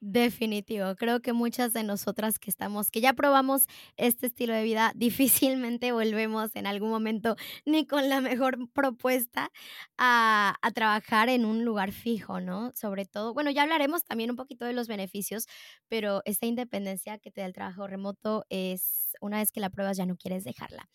Definitivo, 0.04 0.96
creo 0.96 1.22
que 1.22 1.32
muchas 1.32 1.74
de 1.74 1.84
nosotras 1.84 2.40
que 2.40 2.50
estamos, 2.50 2.90
que 2.90 3.02
ya 3.02 3.14
probamos 3.14 3.68
este 3.98 4.26
estilo 4.28 4.52
de 4.56 4.64
vida, 4.64 4.92
difícilmente 4.96 5.92
volvemos 5.92 6.56
en 6.56 6.66
algún 6.66 6.90
momento 6.90 7.36
ni 7.66 7.86
con 7.86 8.10
la 8.10 8.20
mejor 8.20 8.58
propuesta 8.74 9.52
a, 10.00 10.56
a, 10.64 10.72
trabajar 10.72 11.30
en 11.30 11.46
un 11.46 11.66
lugar 11.66 11.92
fijo, 11.92 12.42
¿no? 12.42 12.72
Sobre 12.74 13.06
todo, 13.06 13.36
bueno, 13.36 13.52
ya 13.52 13.62
hablaremos 13.62 14.04
también 14.04 14.32
un 14.32 14.38
poquito 14.38 14.66
de 14.66 14.74
los 14.74 14.88
beneficios, 14.88 15.46
pero 15.88 16.24
esta 16.26 16.48
independencia 16.48 17.20
que 17.20 17.30
te 17.30 17.42
da 17.42 17.46
el 17.46 17.54
trabajo 17.54 17.86
remoto 17.86 18.44
es, 18.50 19.12
una 19.22 19.38
vez 19.38 19.52
que 19.52 19.60
la 19.60 19.70
pruebas 19.70 19.98
ya 19.98 20.08
no 20.08 20.18
quieres 20.18 20.44
dejarla. 20.44 20.90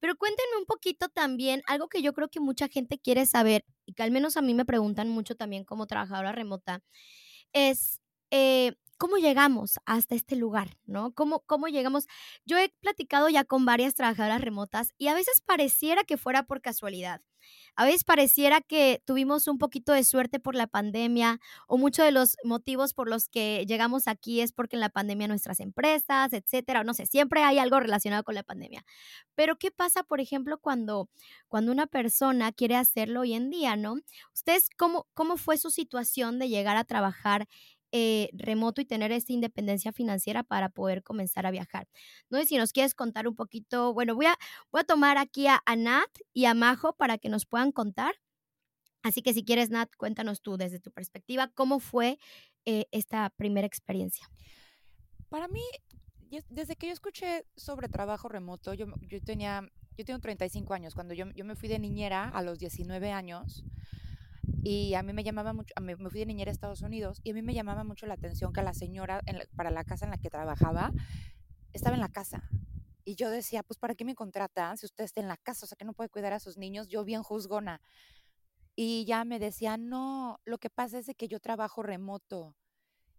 Pero 0.00 0.16
cuéntenme 0.16 0.58
un 0.58 0.66
poquito 0.66 1.08
también, 1.08 1.62
algo 1.66 1.88
que 1.88 2.02
yo 2.02 2.12
creo 2.14 2.28
que 2.28 2.40
mucha 2.40 2.68
gente 2.68 2.98
quiere 2.98 3.26
saber, 3.26 3.64
y 3.86 3.94
que 3.94 4.02
al 4.02 4.10
menos 4.10 4.36
a 4.36 4.42
mí 4.42 4.54
me 4.54 4.66
preguntan 4.66 5.08
mucho 5.10 5.36
también 5.36 5.64
como 5.64 5.86
trabajadora 5.86 6.32
remota, 6.32 6.82
es 7.52 8.01
eh, 8.32 8.72
¿cómo 8.98 9.18
llegamos 9.18 9.78
hasta 9.84 10.14
este 10.14 10.36
lugar? 10.36 10.78
¿No? 10.86 11.12
¿Cómo, 11.14 11.40
¿Cómo 11.46 11.68
llegamos? 11.68 12.06
Yo 12.46 12.58
he 12.58 12.70
platicado 12.80 13.28
ya 13.28 13.44
con 13.44 13.64
varias 13.66 13.94
trabajadoras 13.94 14.40
remotas 14.40 14.94
y 14.98 15.08
a 15.08 15.14
veces 15.14 15.42
pareciera 15.42 16.04
que 16.04 16.16
fuera 16.16 16.44
por 16.44 16.62
casualidad. 16.62 17.20
A 17.74 17.84
veces 17.84 18.04
pareciera 18.04 18.60
que 18.60 19.02
tuvimos 19.04 19.48
un 19.48 19.58
poquito 19.58 19.92
de 19.92 20.04
suerte 20.04 20.38
por 20.40 20.54
la 20.54 20.66
pandemia 20.66 21.40
o 21.66 21.78
muchos 21.78 22.04
de 22.04 22.12
los 22.12 22.36
motivos 22.44 22.94
por 22.94 23.08
los 23.08 23.28
que 23.28 23.64
llegamos 23.66 24.08
aquí 24.08 24.40
es 24.40 24.52
porque 24.52 24.76
en 24.76 24.80
la 24.80 24.90
pandemia 24.90 25.28
nuestras 25.28 25.60
empresas, 25.60 26.32
etcétera, 26.32 26.84
no 26.84 26.94
sé, 26.94 27.06
siempre 27.06 27.42
hay 27.42 27.58
algo 27.58 27.80
relacionado 27.80 28.22
con 28.24 28.34
la 28.36 28.44
pandemia. 28.44 28.84
Pero 29.34 29.56
¿qué 29.58 29.70
pasa, 29.70 30.04
por 30.04 30.20
ejemplo, 30.20 30.58
cuando, 30.58 31.08
cuando 31.48 31.72
una 31.72 31.86
persona 31.86 32.52
quiere 32.52 32.76
hacerlo 32.76 33.20
hoy 33.22 33.34
en 33.34 33.50
día, 33.50 33.76
¿no? 33.76 33.96
¿Ustedes 34.34 34.68
cómo, 34.78 35.08
cómo 35.14 35.36
fue 35.36 35.56
su 35.58 35.70
situación 35.70 36.38
de 36.38 36.48
llegar 36.48 36.76
a 36.76 36.84
trabajar 36.84 37.48
eh, 37.94 38.30
remoto 38.32 38.80
y 38.80 38.86
tener 38.86 39.12
esta 39.12 39.34
independencia 39.34 39.92
financiera 39.92 40.42
para 40.42 40.70
poder 40.70 41.02
comenzar 41.02 41.44
a 41.44 41.50
viajar. 41.50 41.86
No 42.30 42.38
sé 42.38 42.46
si 42.46 42.56
nos 42.56 42.72
quieres 42.72 42.94
contar 42.94 43.28
un 43.28 43.36
poquito, 43.36 43.92
bueno, 43.92 44.14
voy 44.14 44.26
a, 44.26 44.36
voy 44.70 44.80
a 44.80 44.84
tomar 44.84 45.18
aquí 45.18 45.46
a, 45.46 45.60
Nat 45.76 46.08
y 46.32 46.46
a 46.46 46.54
Majo 46.54 46.94
para 46.94 47.18
que 47.18 47.28
nos 47.28 47.44
puedan 47.44 47.70
contar. 47.70 48.14
Así 49.02 49.20
que 49.20 49.34
si 49.34 49.44
quieres, 49.44 49.68
Nat, 49.68 49.90
cuéntanos 49.96 50.40
tú 50.40 50.56
desde 50.56 50.80
tu 50.80 50.90
perspectiva, 50.90 51.48
¿cómo 51.48 51.80
fue 51.80 52.18
eh, 52.64 52.86
esta 52.92 53.28
primera 53.36 53.66
experiencia? 53.66 54.26
Para 55.28 55.48
mí, 55.48 55.62
desde 56.48 56.76
que 56.76 56.86
yo 56.86 56.94
escuché 56.94 57.46
sobre 57.56 57.88
trabajo 57.88 58.28
remoto, 58.28 58.72
yo, 58.72 58.86
yo 59.02 59.20
tenía, 59.22 59.68
yo 59.98 60.04
tengo 60.06 60.18
35 60.18 60.72
años, 60.72 60.94
cuando 60.94 61.12
yo, 61.12 61.26
yo 61.34 61.44
me 61.44 61.56
fui 61.56 61.68
de 61.68 61.78
niñera 61.78 62.30
a 62.30 62.42
los 62.42 62.58
19 62.58 63.12
años, 63.12 63.64
y 64.62 64.94
a 64.94 65.02
mí 65.02 65.12
me 65.12 65.24
llamaba 65.24 65.52
mucho, 65.52 65.74
me, 65.80 65.96
fui 65.96 66.20
de 66.20 66.26
niñera 66.26 66.50
a 66.50 66.52
Estados 66.52 66.82
Unidos 66.82 67.20
y 67.24 67.30
a 67.30 67.34
mí 67.34 67.42
me 67.42 67.54
llamaba 67.54 67.84
mucho 67.84 68.06
la 68.06 68.14
atención 68.14 68.52
que 68.52 68.62
la 68.62 68.74
señora 68.74 69.20
para 69.56 69.70
la 69.70 69.84
casa 69.84 70.04
en 70.04 70.10
la 70.10 70.18
que 70.18 70.30
trabajaba 70.30 70.92
estaba 71.72 71.94
en 71.94 72.00
la 72.00 72.08
casa. 72.08 72.48
Y 73.04 73.16
yo 73.16 73.30
decía, 73.30 73.62
pues 73.62 73.78
¿para 73.78 73.94
qué 73.94 74.04
me 74.04 74.14
contratan 74.14 74.78
si 74.78 74.86
usted 74.86 75.04
está 75.04 75.20
en 75.20 75.28
la 75.28 75.36
casa? 75.36 75.64
O 75.64 75.68
sea, 75.68 75.76
que 75.76 75.84
no 75.84 75.92
puede 75.92 76.08
cuidar 76.08 76.32
a 76.32 76.38
sus 76.38 76.56
niños. 76.56 76.88
Yo 76.88 77.04
bien 77.04 77.22
juzgona. 77.22 77.80
Y 78.76 79.04
ya 79.04 79.24
me 79.24 79.38
decía, 79.38 79.76
no, 79.76 80.38
lo 80.44 80.58
que 80.58 80.70
pasa 80.70 80.98
es 80.98 81.10
que 81.16 81.28
yo 81.28 81.40
trabajo 81.40 81.82
remoto. 81.82 82.56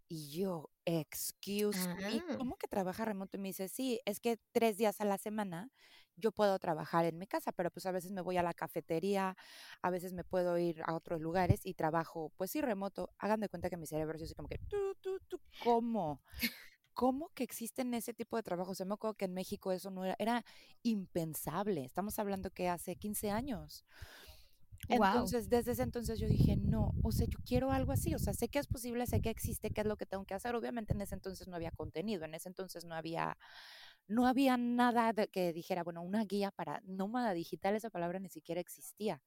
Y 0.08 0.30
yo, 0.30 0.70
excuse 0.86 1.88
me, 1.96 2.24
ah. 2.30 2.36
¿cómo 2.38 2.56
que 2.58 2.68
trabaja 2.68 3.06
remoto? 3.06 3.38
Y 3.38 3.40
me 3.40 3.50
dice, 3.50 3.68
sí, 3.68 4.00
es 4.06 4.20
que 4.20 4.38
tres 4.52 4.78
días 4.78 5.02
a 5.02 5.06
la 5.06 5.18
semana 5.18 5.72
yo 6.16 6.32
puedo 6.32 6.58
trabajar 6.60 7.06
en 7.06 7.18
mi 7.18 7.28
casa, 7.28 7.52
pero 7.52 7.72
pues 7.72 7.86
a 7.86 7.92
veces 7.92 8.12
me 8.12 8.22
voy 8.22 8.38
a 8.38 8.44
la 8.44 8.54
cafetería, 8.54 9.36
a 9.82 9.90
veces 9.90 10.14
me 10.14 10.24
puedo 10.24 10.58
ir 10.58 10.82
a 10.86 10.96
otros 10.96 11.22
lugares 11.22 11.62
y 11.66 11.74
trabajo, 11.74 12.32
pues 12.38 12.52
sí, 12.52 12.62
remoto. 12.62 13.10
Hagan 13.18 13.40
de 13.40 13.50
cuenta 13.50 13.70
que 13.70 13.78
mi 13.78 13.88
cerebro 13.88 14.18
es 14.18 14.24
así 14.24 14.36
como 14.36 14.48
que, 14.48 14.60
tú, 14.70 14.96
tú, 15.02 15.20
tú, 15.28 15.40
¿cómo? 15.64 16.22
¿Cómo 16.94 17.30
que 17.34 17.44
existen 17.44 17.94
ese 17.96 18.14
tipo 18.14 18.36
de 18.36 18.44
trabajos? 18.44 18.78
Se 18.78 18.86
me 18.86 18.94
acuerdo 18.94 19.16
que 19.16 19.26
en 19.26 19.34
México 19.34 19.72
eso 19.72 19.90
no 19.90 20.06
era, 20.06 20.16
era 20.20 20.46
impensable. 20.84 21.86
Estamos 21.86 22.20
hablando 22.20 22.52
que 22.52 22.70
hace 22.70 22.96
15 22.96 23.32
años. 23.32 23.84
Entonces, 24.90 25.50
desde 25.50 25.72
ese 25.72 25.84
entonces 25.84 26.20
yo 26.20 26.28
dije, 26.28 26.58
no, 26.58 26.94
o 27.04 27.12
sea, 27.12 27.26
yo 27.28 27.40
quiero 27.46 27.72
algo 27.72 27.92
así, 27.92 28.14
o 28.14 28.20
sea, 28.20 28.34
sé 28.34 28.50
que 28.50 28.60
es 28.60 28.68
posible, 28.68 29.06
sé 29.08 29.22
que 29.22 29.30
existe, 29.30 29.70
qué 29.70 29.82
es 29.82 29.88
lo 29.88 29.96
que 29.96 30.06
tengo 30.06 30.26
que 30.26 30.34
hacer. 30.34 30.56
Obviamente 30.56 30.94
en 30.94 31.02
ese 31.02 31.16
entonces 31.16 31.48
no 31.48 31.56
había 31.56 31.72
contenido, 31.72 32.26
en 32.26 32.36
ese 32.36 32.50
entonces 32.50 32.86
no 32.86 32.96
había 32.96 33.38
no 34.08 34.28
había 34.28 34.58
nada 34.58 35.14
de 35.14 35.28
que 35.28 35.54
dijera, 35.54 35.84
bueno, 35.84 36.02
una 36.02 36.24
guía 36.26 36.52
para 36.52 36.82
nómada 36.86 37.34
digital, 37.34 37.76
esa 37.76 37.90
palabra 37.90 38.20
ni 38.20 38.30
siquiera 38.30 38.62
existía. 38.62 39.22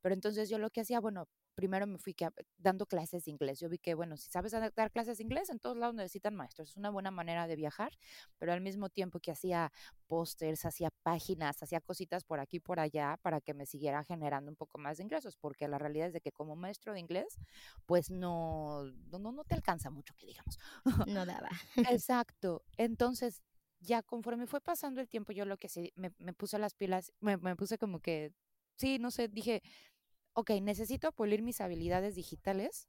Pero 0.00 0.14
entonces 0.14 0.48
yo 0.48 0.58
lo 0.58 0.70
que 0.70 0.80
hacía, 0.82 1.00
bueno, 1.00 1.28
primero 1.58 1.88
me 1.88 1.98
fui 1.98 2.14
dando 2.56 2.86
clases 2.86 3.24
de 3.24 3.32
inglés. 3.32 3.58
Yo 3.58 3.68
vi 3.68 3.78
que, 3.78 3.94
bueno, 3.94 4.16
si 4.16 4.30
sabes 4.30 4.52
dar 4.52 4.92
clases 4.92 5.18
de 5.18 5.24
inglés, 5.24 5.50
en 5.50 5.58
todos 5.58 5.76
lados 5.76 5.92
necesitan 5.92 6.36
maestros. 6.36 6.70
Es 6.70 6.76
una 6.76 6.90
buena 6.90 7.10
manera 7.10 7.48
de 7.48 7.56
viajar, 7.56 7.90
pero 8.38 8.52
al 8.52 8.60
mismo 8.60 8.90
tiempo 8.90 9.18
que 9.18 9.32
hacía 9.32 9.72
pósters, 10.06 10.64
hacía 10.64 10.90
páginas, 11.02 11.60
hacía 11.60 11.80
cositas 11.80 12.22
por 12.22 12.38
aquí 12.38 12.58
y 12.58 12.60
por 12.60 12.78
allá 12.78 13.18
para 13.22 13.40
que 13.40 13.54
me 13.54 13.66
siguiera 13.66 14.04
generando 14.04 14.52
un 14.52 14.56
poco 14.56 14.78
más 14.78 14.98
de 14.98 15.02
ingresos, 15.02 15.36
porque 15.36 15.66
la 15.66 15.78
realidad 15.78 16.06
es 16.06 16.12
de 16.12 16.20
que 16.20 16.30
como 16.30 16.54
maestro 16.54 16.92
de 16.92 17.00
inglés, 17.00 17.40
pues 17.86 18.08
no, 18.08 18.84
no, 19.10 19.18
no 19.18 19.42
te 19.42 19.56
alcanza 19.56 19.90
mucho, 19.90 20.14
que 20.14 20.26
digamos. 20.26 20.60
No 21.08 21.26
daba. 21.26 21.48
Exacto. 21.90 22.62
Entonces 22.76 23.42
ya 23.80 24.02
conforme 24.02 24.46
fue 24.46 24.60
pasando 24.60 25.00
el 25.00 25.08
tiempo, 25.08 25.32
yo 25.32 25.44
lo 25.44 25.56
que 25.56 25.68
sí, 25.68 25.92
me, 25.96 26.12
me 26.18 26.32
puse 26.32 26.58
las 26.58 26.74
pilas, 26.74 27.12
me, 27.20 27.36
me 27.36 27.56
puse 27.56 27.78
como 27.78 28.00
que, 28.00 28.32
sí, 28.76 28.98
no 28.98 29.10
sé, 29.10 29.28
dije, 29.28 29.62
ok, 30.34 30.50
necesito 30.62 31.12
pulir 31.12 31.42
mis 31.42 31.60
habilidades 31.60 32.14
digitales, 32.14 32.88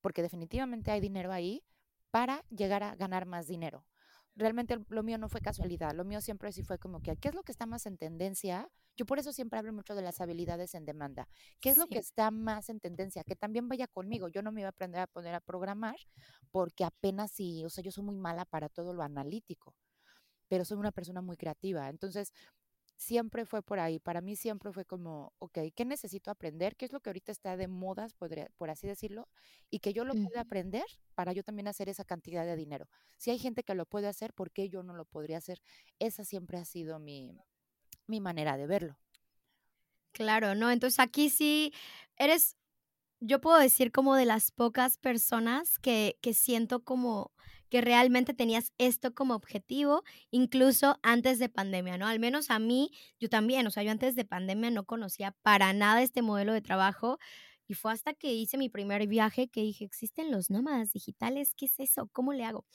porque 0.00 0.22
definitivamente 0.22 0.90
hay 0.90 1.00
dinero 1.00 1.32
ahí, 1.32 1.64
para 2.10 2.44
llegar 2.50 2.82
a 2.82 2.94
ganar 2.94 3.26
más 3.26 3.46
dinero. 3.46 3.86
Realmente 4.34 4.78
lo 4.88 5.02
mío 5.02 5.18
no 5.18 5.28
fue 5.28 5.40
casualidad, 5.40 5.92
lo 5.94 6.04
mío 6.04 6.20
siempre 6.20 6.52
sí 6.52 6.62
fue 6.62 6.78
como 6.78 7.00
que, 7.00 7.16
¿qué 7.16 7.28
es 7.28 7.34
lo 7.34 7.42
que 7.42 7.52
está 7.52 7.66
más 7.66 7.84
en 7.86 7.98
tendencia? 7.98 8.70
Yo 8.96 9.06
por 9.06 9.18
eso 9.18 9.32
siempre 9.32 9.58
hablo 9.58 9.72
mucho 9.72 9.94
de 9.94 10.02
las 10.02 10.20
habilidades 10.20 10.74
en 10.74 10.84
demanda. 10.84 11.26
¿Qué 11.60 11.70
es 11.70 11.78
lo 11.78 11.86
que 11.86 11.98
está 11.98 12.30
más 12.30 12.68
en 12.68 12.80
tendencia? 12.80 13.24
Que 13.24 13.36
también 13.36 13.68
vaya 13.68 13.86
conmigo. 13.88 14.28
Yo 14.28 14.42
no 14.42 14.52
me 14.52 14.60
iba 14.60 14.68
a 14.68 14.70
aprender 14.70 15.00
a 15.00 15.06
poner 15.06 15.34
a 15.34 15.40
programar 15.40 15.96
porque 16.50 16.84
apenas 16.84 17.32
sí, 17.32 17.64
o 17.64 17.70
sea, 17.70 17.82
yo 17.82 17.90
soy 17.90 18.04
muy 18.04 18.16
mala 18.16 18.44
para 18.44 18.68
todo 18.68 18.92
lo 18.92 19.02
analítico, 19.02 19.74
pero 20.52 20.66
soy 20.66 20.76
una 20.76 20.92
persona 20.92 21.22
muy 21.22 21.38
creativa. 21.38 21.88
Entonces, 21.88 22.34
siempre 22.98 23.46
fue 23.46 23.62
por 23.62 23.80
ahí. 23.80 23.98
Para 23.98 24.20
mí 24.20 24.36
siempre 24.36 24.70
fue 24.70 24.84
como, 24.84 25.32
ok, 25.38 25.60
¿qué 25.74 25.86
necesito 25.86 26.30
aprender? 26.30 26.76
¿Qué 26.76 26.84
es 26.84 26.92
lo 26.92 27.00
que 27.00 27.08
ahorita 27.08 27.32
está 27.32 27.56
de 27.56 27.68
modas, 27.68 28.12
por 28.12 28.68
así 28.68 28.86
decirlo? 28.86 29.30
Y 29.70 29.78
que 29.78 29.94
yo 29.94 30.04
lo 30.04 30.12
pueda 30.12 30.42
aprender 30.42 30.84
para 31.14 31.32
yo 31.32 31.42
también 31.42 31.68
hacer 31.68 31.88
esa 31.88 32.04
cantidad 32.04 32.44
de 32.44 32.54
dinero. 32.54 32.86
Si 33.16 33.30
hay 33.30 33.38
gente 33.38 33.62
que 33.62 33.74
lo 33.74 33.86
puede 33.86 34.08
hacer, 34.08 34.34
¿por 34.34 34.50
qué 34.50 34.68
yo 34.68 34.82
no 34.82 34.92
lo 34.92 35.06
podría 35.06 35.38
hacer? 35.38 35.62
Esa 35.98 36.22
siempre 36.22 36.58
ha 36.58 36.66
sido 36.66 36.98
mi, 36.98 37.34
mi 38.06 38.20
manera 38.20 38.58
de 38.58 38.66
verlo. 38.66 38.98
Claro, 40.12 40.54
¿no? 40.54 40.70
Entonces 40.70 41.00
aquí 41.00 41.30
sí 41.30 41.72
eres, 42.18 42.58
yo 43.20 43.40
puedo 43.40 43.56
decir 43.56 43.90
como 43.90 44.16
de 44.16 44.26
las 44.26 44.50
pocas 44.50 44.98
personas 44.98 45.78
que, 45.78 46.18
que 46.20 46.34
siento 46.34 46.84
como 46.84 47.32
que 47.72 47.80
realmente 47.80 48.34
tenías 48.34 48.74
esto 48.76 49.14
como 49.14 49.34
objetivo, 49.34 50.04
incluso 50.30 50.98
antes 51.02 51.38
de 51.38 51.48
pandemia, 51.48 51.96
¿no? 51.96 52.06
Al 52.06 52.20
menos 52.20 52.50
a 52.50 52.58
mí, 52.58 52.90
yo 53.18 53.30
también, 53.30 53.66
o 53.66 53.70
sea, 53.70 53.82
yo 53.82 53.90
antes 53.90 54.14
de 54.14 54.26
pandemia 54.26 54.70
no 54.70 54.84
conocía 54.84 55.34
para 55.40 55.72
nada 55.72 56.02
este 56.02 56.20
modelo 56.20 56.52
de 56.52 56.60
trabajo. 56.60 57.18
Y 57.66 57.72
fue 57.72 57.90
hasta 57.90 58.12
que 58.12 58.30
hice 58.30 58.58
mi 58.58 58.68
primer 58.68 59.06
viaje 59.06 59.48
que 59.48 59.62
dije, 59.62 59.86
¿existen 59.86 60.30
los 60.30 60.50
nómadas 60.50 60.92
digitales? 60.92 61.54
¿Qué 61.56 61.64
es 61.64 61.80
eso? 61.80 62.10
¿Cómo 62.12 62.34
le 62.34 62.44
hago? 62.44 62.66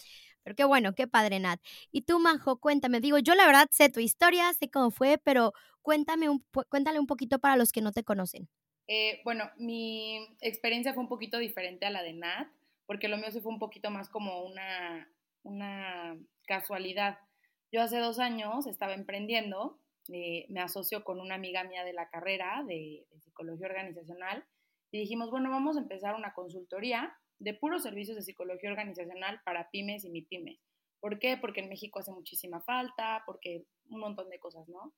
Pero 0.42 0.56
qué 0.56 0.64
bueno, 0.64 0.96
qué 0.96 1.06
padre, 1.06 1.40
Nat. 1.40 1.62
Y 1.92 2.02
tú, 2.02 2.18
Majo, 2.18 2.60
cuéntame. 2.60 3.00
Digo, 3.00 3.20
yo 3.20 3.36
la 3.36 3.46
verdad 3.46 3.68
sé 3.70 3.90
tu 3.90 4.00
historia, 4.00 4.52
sé 4.54 4.72
cómo 4.72 4.90
fue, 4.90 5.20
pero 5.20 5.54
cuéntame 5.84 6.28
un, 6.28 6.44
cuéntale 6.70 7.00
un 7.00 7.06
poquito 7.06 7.38
para 7.38 7.56
los 7.56 7.72
que 7.72 7.82
no 7.84 7.92
te 7.92 8.04
conocen. 8.04 8.50
Eh, 8.88 9.22
bueno, 9.24 9.52
mi 9.58 10.28
experiencia 10.42 10.96
fue 10.96 11.04
un 11.04 11.10
poquito 11.10 11.38
diferente 11.38 11.86
a 11.86 11.92
la 11.92 12.02
de 12.02 12.14
Nat 12.14 12.48
porque 12.88 13.10
lo 13.10 13.18
mío 13.18 13.30
sí 13.30 13.42
fue 13.42 13.52
un 13.52 13.60
poquito 13.60 13.92
más 13.92 14.10
como 14.10 14.44
una, 14.44 15.08
una 15.44 16.18
casualidad. 16.48 17.20
Yo 17.72 17.82
hace 17.82 18.00
dos 18.00 18.18
años 18.18 18.66
estaba 18.66 18.94
emprendiendo, 18.94 19.80
eh, 20.12 20.46
me 20.50 20.62
asocio 20.62 21.04
con 21.04 21.20
una 21.20 21.36
amiga 21.36 21.66
mía 21.66 21.84
de 21.84 21.94
la 21.94 22.10
carrera 22.10 22.64
de, 22.66 23.06
psicología 23.20 23.68
organizacional 23.68 24.46
y 24.90 25.00
dijimos, 25.00 25.30
bueno, 25.30 25.52
vamos 25.52 25.76
a 25.76 25.82
empezar 25.82 26.16
una 26.16 26.34
consultoría 26.34 27.14
de 27.40 27.54
puros 27.54 27.84
servicios 27.84 28.16
de 28.16 28.24
psicología 28.24 28.72
organizacional 28.72 29.42
para 29.44 29.70
pymes 29.70 30.06
y 30.06 30.10
mi 30.10 30.22
pymes. 30.22 30.60
¿Por 31.00 31.20
qué? 31.20 31.38
Porque 31.38 31.60
en 31.60 31.70
México 31.70 32.00
hace 32.00 32.12
muchísima 32.12 32.62
falta, 32.62 33.22
porque 33.26 33.66
un 33.90 34.00
montón 34.00 34.30
de 34.30 34.40
cosas, 34.40 34.68
¿no? 34.70 34.94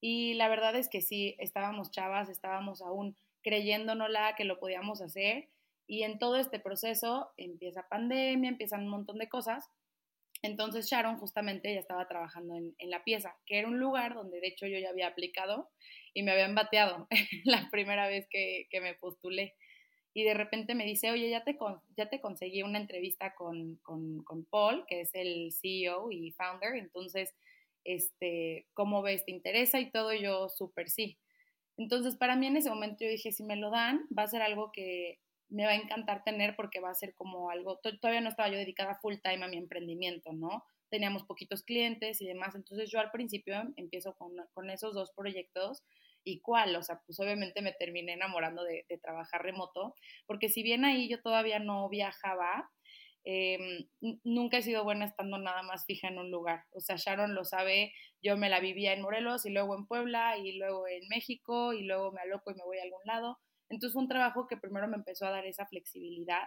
Y 0.00 0.34
la 0.34 0.48
verdad 0.48 0.74
es 0.76 0.88
que 0.88 1.02
sí, 1.02 1.36
estábamos 1.38 1.90
chavas, 1.90 2.30
estábamos 2.30 2.80
aún 2.80 3.16
creyéndonosla 3.42 4.36
que 4.36 4.44
lo 4.44 4.58
podíamos 4.58 5.02
hacer 5.02 5.48
y 5.86 6.04
en 6.04 6.18
todo 6.18 6.36
este 6.36 6.58
proceso 6.58 7.30
empieza 7.36 7.88
pandemia, 7.88 8.50
empiezan 8.50 8.84
un 8.84 8.88
montón 8.88 9.18
de 9.18 9.28
cosas. 9.28 9.68
Entonces 10.42 10.88
Sharon 10.90 11.18
justamente 11.18 11.72
ya 11.72 11.80
estaba 11.80 12.08
trabajando 12.08 12.56
en, 12.56 12.90
la 12.90 13.04
pieza, 13.04 13.36
que 13.46 13.58
era 13.58 13.68
un 13.68 13.78
lugar 13.78 14.14
donde 14.14 14.40
de 14.40 14.48
hecho 14.48 14.66
yo 14.66 14.78
ya 14.78 14.90
había 14.90 15.06
aplicado 15.06 15.70
y 16.14 16.22
me 16.22 16.32
habían 16.32 16.54
bateado 16.54 17.06
la 17.44 17.68
primera 17.70 18.08
vez 18.08 18.26
que, 18.28 18.66
me 18.80 18.94
postulé. 18.94 19.54
Y 20.14 20.24
de 20.24 20.34
repente 20.34 20.74
me 20.74 20.84
dice, 20.84 21.10
oye, 21.10 21.30
ya 21.30 21.42
te, 21.42 21.56
ya 21.96 22.10
te 22.10 22.20
conseguí 22.20 22.62
una 22.62 22.78
entrevista 22.78 23.34
con, 23.34 23.76
con, 23.76 24.22
con 24.24 24.44
Paul, 24.44 24.84
que 24.86 25.00
es 25.00 25.10
el 25.14 25.52
CEO 25.52 26.10
y 26.10 26.32
founder. 26.32 26.74
Entonces, 26.76 27.34
este, 27.84 28.66
¿cómo 28.74 29.00
ves? 29.00 29.24
¿Te 29.24 29.30
interesa? 29.30 29.80
Y 29.80 29.90
todo 29.90 30.12
yo 30.12 30.48
súper 30.50 30.90
sí. 30.90 31.18
Entonces, 31.78 32.16
para 32.16 32.36
mí 32.36 32.46
en 32.46 32.56
ese 32.56 32.68
momento 32.68 33.04
yo 33.04 33.10
dije, 33.10 33.32
si 33.32 33.42
me 33.42 33.56
lo 33.56 33.70
dan, 33.70 34.06
va 34.16 34.24
a 34.24 34.28
ser 34.28 34.42
algo 34.42 34.70
que 34.72 35.18
me 35.52 35.66
va 35.66 35.72
a 35.72 35.76
encantar 35.76 36.24
tener 36.24 36.56
porque 36.56 36.80
va 36.80 36.90
a 36.90 36.94
ser 36.94 37.14
como 37.14 37.50
algo, 37.50 37.78
todavía 38.00 38.22
no 38.22 38.30
estaba 38.30 38.48
yo 38.48 38.56
dedicada 38.56 38.98
full 39.00 39.16
time 39.22 39.44
a 39.44 39.48
mi 39.48 39.58
emprendimiento, 39.58 40.32
¿no? 40.32 40.64
Teníamos 40.88 41.24
poquitos 41.24 41.62
clientes 41.62 42.20
y 42.22 42.26
demás, 42.26 42.54
entonces 42.54 42.90
yo 42.90 43.00
al 43.00 43.10
principio 43.10 43.54
empiezo 43.76 44.14
con, 44.16 44.32
con 44.54 44.70
esos 44.70 44.94
dos 44.94 45.12
proyectos 45.14 45.82
y 46.24 46.40
cuál, 46.40 46.74
o 46.76 46.82
sea, 46.82 47.02
pues 47.04 47.20
obviamente 47.20 47.60
me 47.60 47.72
terminé 47.72 48.14
enamorando 48.14 48.64
de, 48.64 48.84
trabajar 49.02 49.42
remoto, 49.42 49.94
porque 50.26 50.48
si 50.48 50.62
bien 50.62 50.84
ahí 50.84 51.08
yo 51.08 51.20
todavía 51.20 51.58
no 51.58 51.88
viajaba, 51.90 52.70
em, 53.24 53.86
nunca 54.24 54.58
he 54.58 54.62
sido 54.62 54.84
buena 54.84 55.04
estando 55.04 55.38
nada 55.38 55.62
más 55.62 55.84
fija 55.84 56.08
en 56.08 56.18
un 56.18 56.30
lugar. 56.30 56.64
O 56.72 56.80
sea, 56.80 56.96
Sharon 56.96 57.34
lo 57.34 57.44
sabe, 57.44 57.92
yo 58.22 58.36
me 58.36 58.48
la 58.48 58.60
vivía 58.60 58.92
en 58.92 59.02
Morelos 59.02 59.44
y 59.46 59.50
luego 59.50 59.76
en 59.76 59.86
Puebla 59.86 60.38
y 60.38 60.56
luego 60.58 60.88
en 60.88 61.06
México 61.08 61.72
y 61.72 61.84
luego 61.84 62.12
me 62.12 62.22
aloco 62.22 62.50
y 62.50 62.54
me 62.54 62.64
voy 62.64 62.78
a 62.78 62.82
algún 62.84 63.02
lado. 63.04 63.38
Entonces 63.72 63.96
un 63.96 64.06
trabajo 64.06 64.46
que 64.46 64.58
primero 64.58 64.86
me 64.86 64.96
empezó 64.96 65.26
a 65.26 65.30
dar 65.30 65.46
esa 65.46 65.66
flexibilidad. 65.66 66.42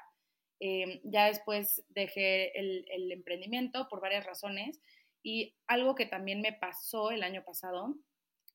Em, 0.60 1.02
ya 1.04 1.26
después 1.26 1.84
dejé 1.90 2.58
el, 2.58 3.12
emprendimiento 3.12 3.88
por 3.90 4.00
varias 4.00 4.26
razones 4.26 4.80
y 5.24 5.56
algo 5.68 5.96
que 5.96 6.06
también 6.06 6.42
me 6.42 6.54
pasó 6.54 7.12
el 7.12 7.24
año 7.24 7.44
pasado 7.44 7.96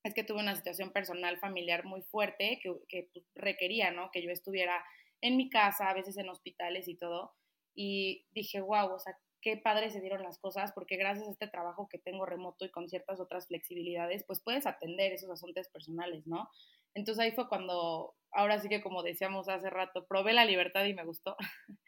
es 0.05 0.15
que 0.15 0.25
tuve 0.25 0.39
una 0.39 0.55
situación 0.55 0.93
personal 0.93 1.39
familiar 1.39 1.85
muy 1.85 2.01
fuerte 2.03 2.61
que, 2.63 3.09
pues, 3.13 3.27
requería, 3.35 3.91
¿no? 3.91 4.11
Que 4.13 4.23
yo 4.23 4.31
estuviera 4.31 4.83
en 5.21 5.37
mi 5.37 5.51
casa, 5.51 5.91
a 5.91 5.95
veces 5.95 6.17
en 6.17 6.29
hospitales 6.29 6.87
y 6.89 6.97
todo. 6.97 7.35
Y 7.75 8.27
dije, 8.31 8.61
wow, 8.61 8.95
o 8.95 8.99
sea, 9.01 9.19
qué 9.41 9.57
padre 9.57 9.91
se 9.91 10.01
dieron 10.01 10.23
las 10.23 10.39
cosas, 10.39 10.73
porque 10.73 10.97
gracias 10.97 11.29
a 11.29 11.31
este 11.31 11.49
trabajo 11.49 11.89
que 11.89 11.99
tengo 11.99 12.27
remoto 12.27 12.65
y 12.65 12.71
con 12.71 12.89
ciertas 12.89 13.21
otras 13.21 13.47
flexibilidades, 13.47 14.25
pues 14.27 14.41
puedes 14.41 14.67
atender 14.67 15.13
esos 15.13 15.31
asuntos 15.31 15.69
personales, 15.69 16.27
¿no? 16.27 16.49
Entonces 16.95 17.23
ahí 17.23 17.33
fue 17.33 17.49
cuando, 17.49 18.15
ahora 18.33 18.59
sí 18.61 18.69
que 18.69 18.83
como 18.83 19.03
decíamos 19.03 19.49
hace 19.49 19.71
rato, 19.71 20.07
probé 20.07 20.33
la 20.33 20.45
libertad 20.45 20.85
y 20.85 20.95
me 20.95 21.05
gustó. 21.05 21.37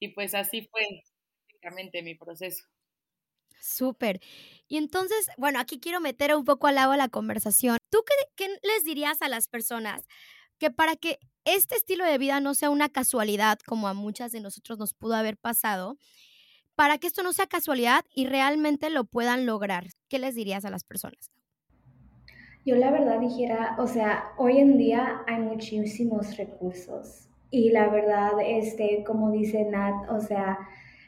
y 0.00 0.08
pues 0.08 0.34
así 0.34 0.68
fue 0.70 0.82
básicamente 1.46 2.02
mi 2.02 2.14
proceso. 2.14 2.64
Súper. 3.60 4.20
Y 4.68 4.76
entonces, 4.76 5.28
bueno, 5.36 5.58
aquí 5.58 5.80
quiero 5.80 6.00
meter 6.00 6.34
un 6.34 6.44
poco 6.44 6.68
al 6.68 6.76
lado 6.76 6.94
la 6.96 7.08
conversación. 7.08 7.76
¿Tú 7.90 8.04
qué, 8.06 8.14
qué 8.36 8.58
les 8.62 8.84
dirías 8.84 9.20
a 9.20 9.28
las 9.28 9.48
personas 9.48 10.06
que 10.58 10.70
para 10.70 10.96
que 10.96 11.18
este 11.44 11.76
estilo 11.76 12.04
de 12.04 12.18
vida 12.18 12.40
no 12.40 12.54
sea 12.54 12.70
una 12.70 12.88
casualidad 12.88 13.58
como 13.66 13.88
a 13.88 13.94
muchas 13.94 14.32
de 14.32 14.40
nosotros 14.40 14.78
nos 14.78 14.94
pudo 14.94 15.14
haber 15.14 15.36
pasado, 15.36 15.96
para 16.78 16.98
que 16.98 17.08
esto 17.08 17.24
no 17.24 17.32
sea 17.32 17.48
casualidad 17.48 18.04
y 18.14 18.26
realmente 18.26 18.88
lo 18.88 19.02
puedan 19.02 19.46
lograr? 19.46 19.88
¿Qué 20.08 20.20
les 20.20 20.36
dirías 20.36 20.64
a 20.64 20.70
las 20.70 20.84
personas? 20.84 21.32
Yo 22.64 22.76
la 22.76 22.92
verdad 22.92 23.18
dijera, 23.18 23.74
o 23.80 23.88
sea, 23.88 24.26
hoy 24.38 24.58
en 24.58 24.78
día 24.78 25.22
hay 25.26 25.40
muchísimos 25.40 26.36
recursos 26.36 27.28
y 27.50 27.70
la 27.70 27.88
verdad, 27.88 28.30
este, 28.46 29.02
como 29.04 29.32
dice 29.32 29.64
Nat, 29.64 30.08
o 30.08 30.20
sea, 30.20 30.56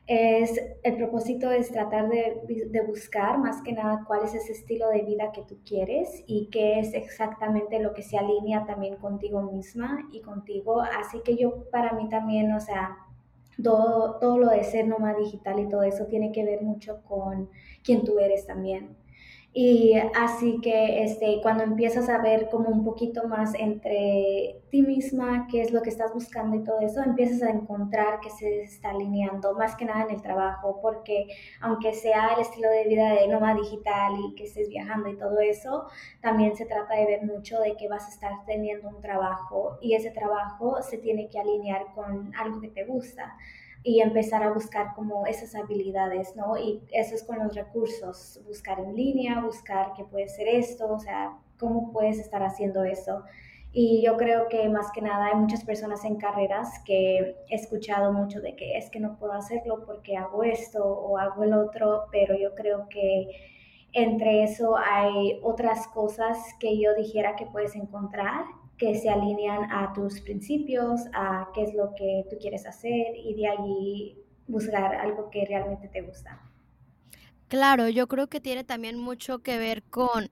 es, 0.09 0.61
el 0.83 0.97
propósito 0.97 1.53
es 1.53 1.71
tratar 1.71 2.09
de, 2.09 2.41
de, 2.69 2.83
buscar 2.83 3.39
más 3.39 3.63
que 3.63 3.73
nada 3.73 4.03
cuál 4.09 4.25
es 4.25 4.35
ese 4.35 4.51
estilo 4.51 4.89
de 4.89 5.03
vida 5.03 5.31
que 5.31 5.43
tú 5.43 5.61
quieres 5.65 6.25
y 6.27 6.49
qué 6.51 6.81
es 6.81 6.95
exactamente 6.95 7.79
lo 7.79 7.95
que 7.95 8.03
se 8.03 8.19
alinea 8.19 8.67
también 8.67 8.97
contigo 8.97 9.43
misma 9.43 10.09
y 10.11 10.21
contigo. 10.21 10.81
Así 10.81 11.21
que 11.25 11.37
yo 11.37 11.71
para 11.71 11.93
mí 11.93 12.09
también, 12.09 12.53
o 12.55 12.61
sea, 12.61 12.97
todo, 13.63 14.19
todo 14.19 14.39
lo 14.39 14.49
de 14.49 14.65
ser 14.65 14.87
nómada 14.87 15.19
digital 15.19 15.61
y 15.61 15.69
todo 15.69 15.83
eso 15.83 16.07
tiene 16.07 16.33
que 16.33 16.45
ver 16.45 16.63
mucho 16.63 17.03
con 17.03 17.51
quién 17.83 18.05
tú 18.05 18.19
eres 18.19 18.47
también. 18.47 19.00
Y 19.53 19.95
así 20.15 20.61
que 20.63 21.03
este, 21.03 21.41
cuando 21.43 21.65
empiezas 21.65 22.09
a 22.09 22.19
ver 22.19 22.49
como 22.51 22.69
un 22.69 22.85
poquito 22.85 23.27
más 23.27 23.53
entre 23.55 24.63
ti 24.71 24.83
misma, 24.83 25.49
qué 25.51 25.63
es 25.63 25.73
lo 25.73 25.83
que 25.83 25.91
estás 25.91 26.15
buscando 26.15 26.57
y 26.57 26.63
todo 26.63 26.79
eso, 26.81 27.03
empiezas 27.03 27.43
a 27.43 27.51
encontrar 27.51 28.21
que 28.21 28.31
se 28.31 28.63
está 28.63 28.91
alineando 28.91 29.55
más 29.55 29.75
que 29.75 29.87
nada 29.87 30.05
en 30.05 30.11
el 30.11 30.23
trabajo, 30.23 30.79
porque 30.81 31.27
aunque 31.61 31.93
sea 31.95 32.35
el 32.35 32.43
estilo 32.43 32.71
de 32.71 32.85
vida 32.85 33.13
de 33.15 33.27
nómada 33.27 33.57
digital 33.57 34.13
y 34.25 34.37
que 34.37 34.45
estés 34.45 34.69
viajando 34.69 35.09
y 35.09 35.19
todo 35.19 35.41
eso, 35.41 35.89
también 36.21 36.55
se 36.55 36.67
trata 36.67 36.95
de 36.95 37.07
ver 37.07 37.23
mucho 37.25 37.59
de 37.59 37.77
que 37.77 37.89
vas 37.89 38.07
a 38.07 38.11
estar 38.11 38.45
teniendo 38.47 38.89
un 38.89 39.01
trabajo 39.01 39.79
y 39.81 39.95
ese 39.95 40.13
trabajo 40.13 40.81
se 40.81 40.99
tiene 40.99 41.29
que 41.29 41.41
alinear 41.41 41.87
con 41.97 42.33
algo 42.37 42.61
que 42.61 42.69
te 42.69 42.85
gusta 42.85 43.37
y 43.83 44.01
empezar 44.01 44.43
a 44.43 44.53
buscar 44.53 44.95
como 44.95 45.27
esas 45.27 45.55
habilidades, 45.55 46.37
¿no? 46.37 46.57
Y 46.59 46.83
eso 46.93 47.15
es 47.15 47.25
con 47.25 47.39
los 47.39 47.55
recursos, 47.55 48.41
buscar 48.47 48.79
en 48.81 48.95
línea, 48.95 49.41
buscar 49.41 49.93
qué 49.97 50.05
puede 50.05 50.29
ser 50.29 50.49
esto, 50.49 50.93
o 50.93 50.99
sea, 50.99 51.39
cómo 51.59 51.91
puedes 51.93 52.19
estar 52.19 52.43
haciendo 52.43 52.85
eso. 52.85 53.23
Y 53.73 54.03
yo 54.05 54.17
creo 54.17 54.49
que 54.49 54.69
más 54.69 54.91
que 54.93 55.01
nada 55.01 55.27
hay 55.27 55.37
muchas 55.37 55.65
personas 55.65 56.05
en 56.05 56.17
carreras 56.17 56.81
que 56.85 57.37
he 57.49 57.55
escuchado 57.55 58.13
mucho 58.13 58.41
de 58.41 58.57
que 58.57 58.77
es 58.77 58.91
que 58.91 58.99
no 58.99 59.17
puedo 59.17 59.33
hacerlo 59.33 59.85
porque 59.87 60.17
hago 60.17 60.43
esto 60.43 60.85
o 60.85 61.17
hago 61.19 61.45
el 61.45 61.55
otro, 61.55 62.07
pero 62.11 62.37
yo 62.37 62.55
creo 62.57 62.89
que 62.89 63.29
entre 63.93 64.43
eso 64.43 64.77
hay 64.77 65.39
otras 65.43 65.87
cosas 65.89 66.37
que 66.59 66.81
yo 66.81 66.95
dijera 66.95 67.37
que 67.37 67.47
puedes 67.47 67.77
encontrar 67.77 68.45
que 68.81 68.99
se 68.99 69.11
alinean 69.11 69.71
a 69.71 69.93
tus 69.93 70.23
principios, 70.23 71.03
a 71.13 71.51
qué 71.55 71.65
es 71.65 71.75
lo 71.75 71.95
que 71.95 72.25
tú 72.31 72.37
quieres 72.41 72.67
hacer 72.67 73.15
y 73.15 73.35
de 73.35 73.47
allí 73.47 74.19
buscar 74.49 74.95
algo 74.95 75.29
que 75.29 75.45
realmente 75.45 75.87
te 75.89 76.01
gusta. 76.01 76.41
Claro, 77.49 77.91
yo 77.91 78.09
creo 78.09 78.29
que 78.29 78.41
tiene 78.41 78.65
también 78.65 78.99
mucho 78.99 79.41
que 79.41 79.59
ver 79.59 79.83
con 79.83 80.31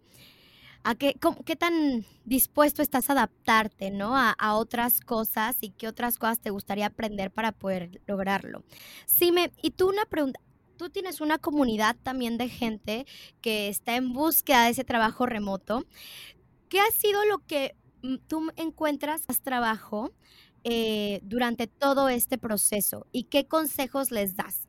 a 0.82 0.94
qué, 0.94 1.14
qué 1.44 1.56
tan 1.56 2.06
dispuesto 2.24 2.80
estás 2.80 3.10
a 3.10 3.12
adaptarte, 3.12 3.90
¿no? 3.90 4.16
A, 4.16 4.30
a, 4.30 4.56
otras 4.56 5.00
cosas 5.00 5.58
y 5.60 5.70
qué 5.70 5.86
otras 5.86 6.16
cosas 6.16 6.40
te 6.40 6.48
gustaría 6.48 6.86
aprender 6.86 7.30
para 7.30 7.52
poder 7.52 8.00
lograrlo. 8.06 8.62
Sí, 9.04 9.30
me, 9.30 9.50
y 9.60 9.72
tú 9.72 9.90
una 9.90 10.06
pregunta, 10.06 10.40
tú 10.78 10.88
tienes 10.88 11.20
una 11.20 11.36
comunidad 11.36 11.96
también 12.02 12.38
de 12.38 12.48
gente 12.48 13.04
que 13.42 13.68
está 13.68 13.96
en 13.96 14.14
búsqueda 14.14 14.64
de 14.64 14.70
ese 14.70 14.84
trabajo 14.84 15.26
remoto. 15.26 15.84
¿Qué 16.70 16.80
ha 16.80 16.90
sido 16.92 17.24
lo 17.26 17.38
que 17.46 17.74
tú 18.28 18.48
encuentras 18.56 19.22
trabajo 19.42 20.12
eh, 20.64 21.20
durante 21.22 21.66
todo 21.66 22.08
este 22.08 22.38
proceso 22.38 23.06
y 23.12 23.24
qué 23.24 23.46
consejos 23.46 24.10
les 24.10 24.36
das? 24.36 24.68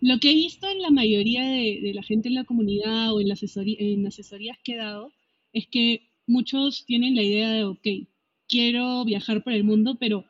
Lo 0.00 0.18
que 0.18 0.30
he 0.30 0.34
visto 0.34 0.68
en 0.68 0.80
la 0.80 0.90
mayoría 0.90 1.42
de, 1.42 1.92
la 1.94 2.02
gente 2.02 2.28
en 2.28 2.34
la 2.34 2.44
comunidad 2.44 3.12
o 3.12 3.20
en, 3.20 3.28
la 3.28 3.34
asesorías 3.34 4.58
que 4.62 4.72
he 4.72 4.76
dado 4.76 5.12
es 5.52 5.66
que 5.66 6.10
muchos 6.26 6.84
tienen 6.86 7.16
la 7.16 7.22
idea 7.22 7.50
de, 7.50 7.64
ok, 7.64 7.86
quiero 8.48 9.04
viajar 9.04 9.42
por 9.42 9.52
el 9.52 9.64
mundo, 9.64 9.96
pero 9.98 10.24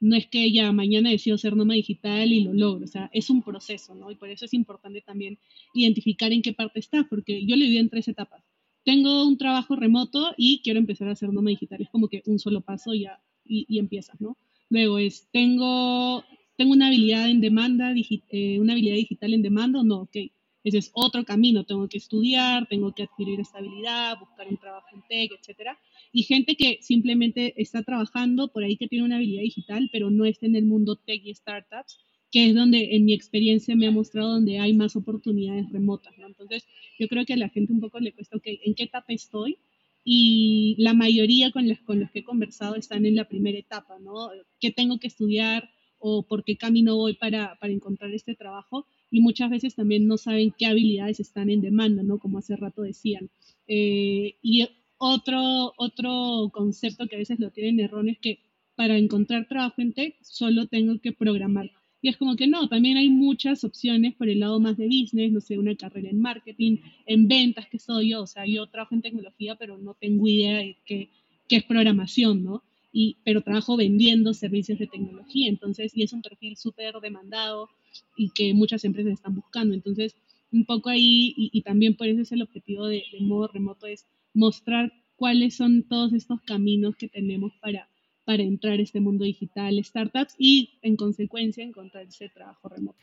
no 0.00 0.16
es 0.16 0.26
que 0.26 0.50
ya 0.50 0.72
mañana 0.72 1.10
decido 1.10 1.38
ser 1.38 1.54
nómada 1.54 1.76
digital 1.76 2.32
y 2.32 2.42
lo 2.42 2.52
logro, 2.52 2.84
o 2.84 2.88
sea, 2.88 3.08
es 3.12 3.30
un 3.30 3.42
proceso, 3.42 3.94
¿no? 3.94 4.10
Y 4.10 4.16
por 4.16 4.28
eso 4.28 4.44
es 4.44 4.54
importante 4.54 5.00
también 5.00 5.38
identificar 5.72 6.32
en 6.32 6.42
qué 6.42 6.52
parte 6.52 6.80
está, 6.80 7.06
porque 7.08 7.46
yo 7.46 7.54
lo 7.54 7.64
viví 7.64 7.78
en 7.78 7.88
tres 7.88 8.08
etapas. 8.08 8.42
Tengo 8.84 9.26
un 9.26 9.38
trabajo 9.38 9.76
remoto 9.76 10.32
y 10.36 10.60
quiero 10.62 10.78
empezar 10.78 11.08
a 11.08 11.14
ser 11.14 11.28
nómada 11.32 11.50
digital, 11.50 11.82
es 11.82 11.90
como 11.90 12.08
que 12.08 12.22
un 12.26 12.38
solo 12.38 12.60
paso 12.60 12.94
ya 12.94 13.20
y, 13.44 13.78
empiezas, 13.78 14.20
¿no? 14.20 14.36
Luego 14.70 14.98
es, 14.98 15.28
tengo, 15.30 16.24
tengo 16.56 16.72
una 16.72 16.86
habilidad 16.86 17.28
en 17.28 17.40
demanda, 17.40 17.92
eh, 17.94 18.58
una 18.58 18.72
habilidad 18.72 18.96
digital 18.96 19.34
en 19.34 19.42
demanda 19.42 19.82
no, 19.82 20.02
ok, 20.02 20.16
ese 20.64 20.78
es 20.78 20.90
otro 20.94 21.24
camino, 21.24 21.64
tengo 21.64 21.88
que 21.88 21.98
estudiar, 21.98 22.68
tengo 22.68 22.92
que 22.94 23.02
adquirir 23.02 23.40
estabilidad, 23.40 24.18
buscar 24.20 24.46
un 24.48 24.56
trabajo 24.56 24.86
en 24.94 25.02
tech, 25.08 25.32
etcétera. 25.38 25.76
Y 26.12 26.22
gente 26.22 26.54
que 26.54 26.78
simplemente 26.82 27.60
está 27.60 27.82
trabajando 27.82 28.48
por 28.48 28.62
ahí 28.62 28.76
que 28.76 28.86
tiene 28.86 29.04
una 29.04 29.16
habilidad 29.16 29.42
digital, 29.42 29.88
pero 29.92 30.10
no 30.10 30.24
está 30.24 30.46
en 30.46 30.54
el 30.54 30.64
mundo 30.64 30.96
tech 30.96 31.20
y 31.24 31.34
startups, 31.34 31.98
que 32.32 32.48
es 32.48 32.54
donde 32.54 32.96
en 32.96 33.04
mi 33.04 33.12
experiencia 33.12 33.76
me 33.76 33.86
ha 33.86 33.90
mostrado 33.90 34.32
donde 34.32 34.58
hay 34.58 34.72
más 34.72 34.96
oportunidades 34.96 35.70
remotas. 35.70 36.14
Entonces, 36.18 36.66
yo 36.98 37.06
creo 37.06 37.26
que 37.26 37.34
a 37.34 37.36
la 37.36 37.50
gente 37.50 37.72
un 37.72 37.80
poco 37.80 38.00
le 38.00 38.12
cuesta, 38.12 38.38
ok, 38.38 38.46
¿en 38.64 38.74
qué 38.74 38.84
etapa 38.84 39.12
estoy? 39.12 39.58
Y 40.02 40.74
la 40.78 40.94
mayoría 40.94 41.52
con 41.52 41.68
los, 41.68 41.78
que 42.10 42.20
he 42.20 42.24
conversado 42.24 42.74
están 42.74 43.06
en 43.06 43.16
la 43.16 43.28
primera 43.28 43.58
etapa, 43.58 43.98
¿no? 44.00 44.30
¿Qué 44.58 44.72
tengo 44.72 44.98
que 44.98 45.06
estudiar? 45.06 45.70
o 46.04 46.26
por 46.26 46.42
qué 46.42 46.56
camino 46.56 46.96
voy 46.96 47.14
para, 47.14 47.56
para, 47.60 47.72
encontrar 47.72 48.10
este 48.12 48.34
trabajo 48.34 48.86
y 49.08 49.20
muchas 49.20 49.50
veces 49.50 49.76
también 49.76 50.08
no 50.08 50.16
saben 50.16 50.52
qué 50.58 50.66
habilidades 50.66 51.20
están 51.20 51.48
en 51.48 51.60
demanda, 51.60 52.02
¿no? 52.02 52.18
Como 52.18 52.38
hace 52.38 52.56
rato 52.56 52.82
decían. 52.82 53.30
Eh, 53.68 54.34
y 54.42 54.66
otro, 54.98 55.72
otro 55.76 56.50
concepto 56.52 57.06
que 57.06 57.14
a 57.14 57.18
veces 57.20 57.38
lo 57.38 57.52
tienen 57.52 57.78
erróneo 57.78 58.14
es 58.14 58.18
que 58.18 58.40
para 58.74 58.98
encontrar 58.98 59.46
trabajo 59.46 59.80
en 59.80 59.92
tech 59.92 60.16
solo 60.22 60.66
tengo 60.66 60.98
que 61.00 61.12
programar. 61.12 61.70
Y 62.02 62.08
es 62.08 62.16
como 62.16 62.36
que 62.36 62.48
no, 62.48 62.68
también 62.68 62.96
hay 62.96 63.08
muchas 63.08 63.64
opciones 63.64 64.14
por 64.14 64.28
el 64.28 64.40
lado 64.40 64.60
más 64.60 64.76
de 64.76 64.86
business, 64.86 65.32
no 65.32 65.40
sé, 65.40 65.56
una 65.56 65.76
carrera 65.76 66.10
en 66.10 66.20
marketing, 66.20 66.78
en 67.06 67.28
ventas, 67.28 67.68
que 67.68 67.78
soy 67.78 68.10
yo, 68.10 68.22
o 68.22 68.26
sea, 68.26 68.44
yo 68.44 68.66
trabajo 68.66 68.94
en 68.94 69.02
tecnología, 69.02 69.54
pero 69.54 69.78
no 69.78 69.94
tengo 69.94 70.26
idea 70.26 70.58
de 70.58 70.76
qué, 70.84 71.08
qué 71.48 71.56
es 71.56 71.64
programación, 71.64 72.42
¿no? 72.42 72.62
y, 72.92 73.16
pero 73.24 73.40
trabajo 73.40 73.76
vendiendo 73.76 74.34
servicios 74.34 74.78
de 74.78 74.86
tecnología, 74.86 75.48
entonces, 75.48 75.92
y 75.96 76.02
es 76.02 76.12
un 76.12 76.22
perfil 76.22 76.56
súper 76.56 76.94
demandado 77.00 77.70
y 78.16 78.30
que 78.30 78.52
muchas 78.52 78.84
empresas 78.84 79.14
están 79.14 79.34
buscando. 79.34 79.74
Entonces, 79.74 80.14
un 80.52 80.66
poco 80.66 80.90
ahí, 80.90 81.34
y, 81.36 81.62
también 81.62 81.96
por 81.96 82.06
eso 82.06 82.20
es 82.20 82.32
el 82.32 82.42
objetivo 82.42 82.86
de, 82.86 83.02
modo 83.20 83.48
remoto, 83.48 83.86
es 83.86 84.06
mostrar 84.34 84.92
cuáles 85.16 85.56
son 85.56 85.84
todos 85.84 86.12
estos 86.12 86.42
caminos 86.42 86.96
que 86.96 87.08
tenemos 87.08 87.52
para, 87.60 87.88
para 88.24 88.42
entrar 88.42 88.78
a 88.78 88.82
este 88.82 89.00
mundo 89.00 89.24
digital, 89.24 89.82
startups 89.84 90.34
y 90.38 90.78
en 90.82 90.96
consecuencia 90.96 91.64
encontrar 91.64 92.06
ese 92.06 92.28
trabajo 92.28 92.68
remoto. 92.68 92.98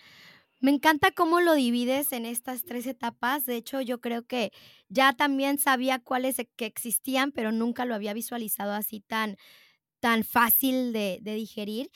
Me 0.62 0.72
encanta 0.72 1.12
cómo 1.12 1.40
lo 1.40 1.56
divides 1.56 2.12
en 2.12 2.26
estas 2.26 2.64
tres 2.66 2.86
etapas. 2.86 3.46
De 3.46 3.56
hecho, 3.56 3.80
yo 3.80 4.02
creo 4.02 4.28
que 4.28 4.52
ya 4.90 5.14
también 5.14 5.58
sabía 5.58 6.00
cuáles 6.00 6.38
e, 6.38 6.50
que 6.58 6.66
existían, 6.66 7.32
pero 7.32 7.54
nunca 7.54 7.86
lo 7.86 7.96
había 7.96 8.14
visualizado 8.14 8.74
así 8.74 9.00
tan, 9.00 9.38
tan 10.02 10.26
fácil 10.26 10.92
de, 10.92 11.22
digerir, 11.24 11.90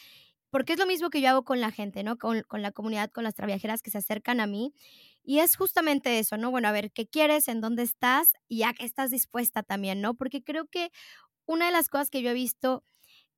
porque 0.50 0.74
es 0.74 0.80
lo 0.80 0.86
mismo 0.86 1.10
que 1.10 1.20
yo 1.20 1.30
hago 1.30 1.44
con 1.44 1.60
la 1.60 1.72
gente, 1.72 2.04
¿no? 2.04 2.18
Con, 2.18 2.46
la 2.52 2.72
comunidad, 2.72 3.12
con 3.12 3.26
las 3.26 3.36
traviajeras 3.36 3.82
que 3.82 3.92
se 3.92 3.98
acercan 3.98 4.40
a 4.40 4.48
mí. 4.48 4.74
Y 5.24 5.40
es 5.40 5.58
justamente 5.58 6.20
eso, 6.20 6.38
¿no? 6.38 6.50
Bueno, 6.50 6.70
a 6.70 6.72
ver, 6.72 6.92
¿qué 6.92 7.06
quieres? 7.08 7.50
¿En 7.50 7.60
dónde 7.60 7.84
estás? 7.84 8.34
Y 8.48 8.60
ya 8.60 8.74
que 8.74 8.86
estás 8.86 9.12
dispuesta 9.12 9.64
también, 9.64 10.00
¿no? 10.00 10.14
Porque 10.14 10.42
creo 10.42 10.68
que 10.68 10.92
una 11.46 11.66
de 11.66 11.74
las 11.74 11.90
cosas 11.90 12.10
que 12.10 12.22
yo 12.22 12.30
he 12.30 12.34
visto 12.34 12.86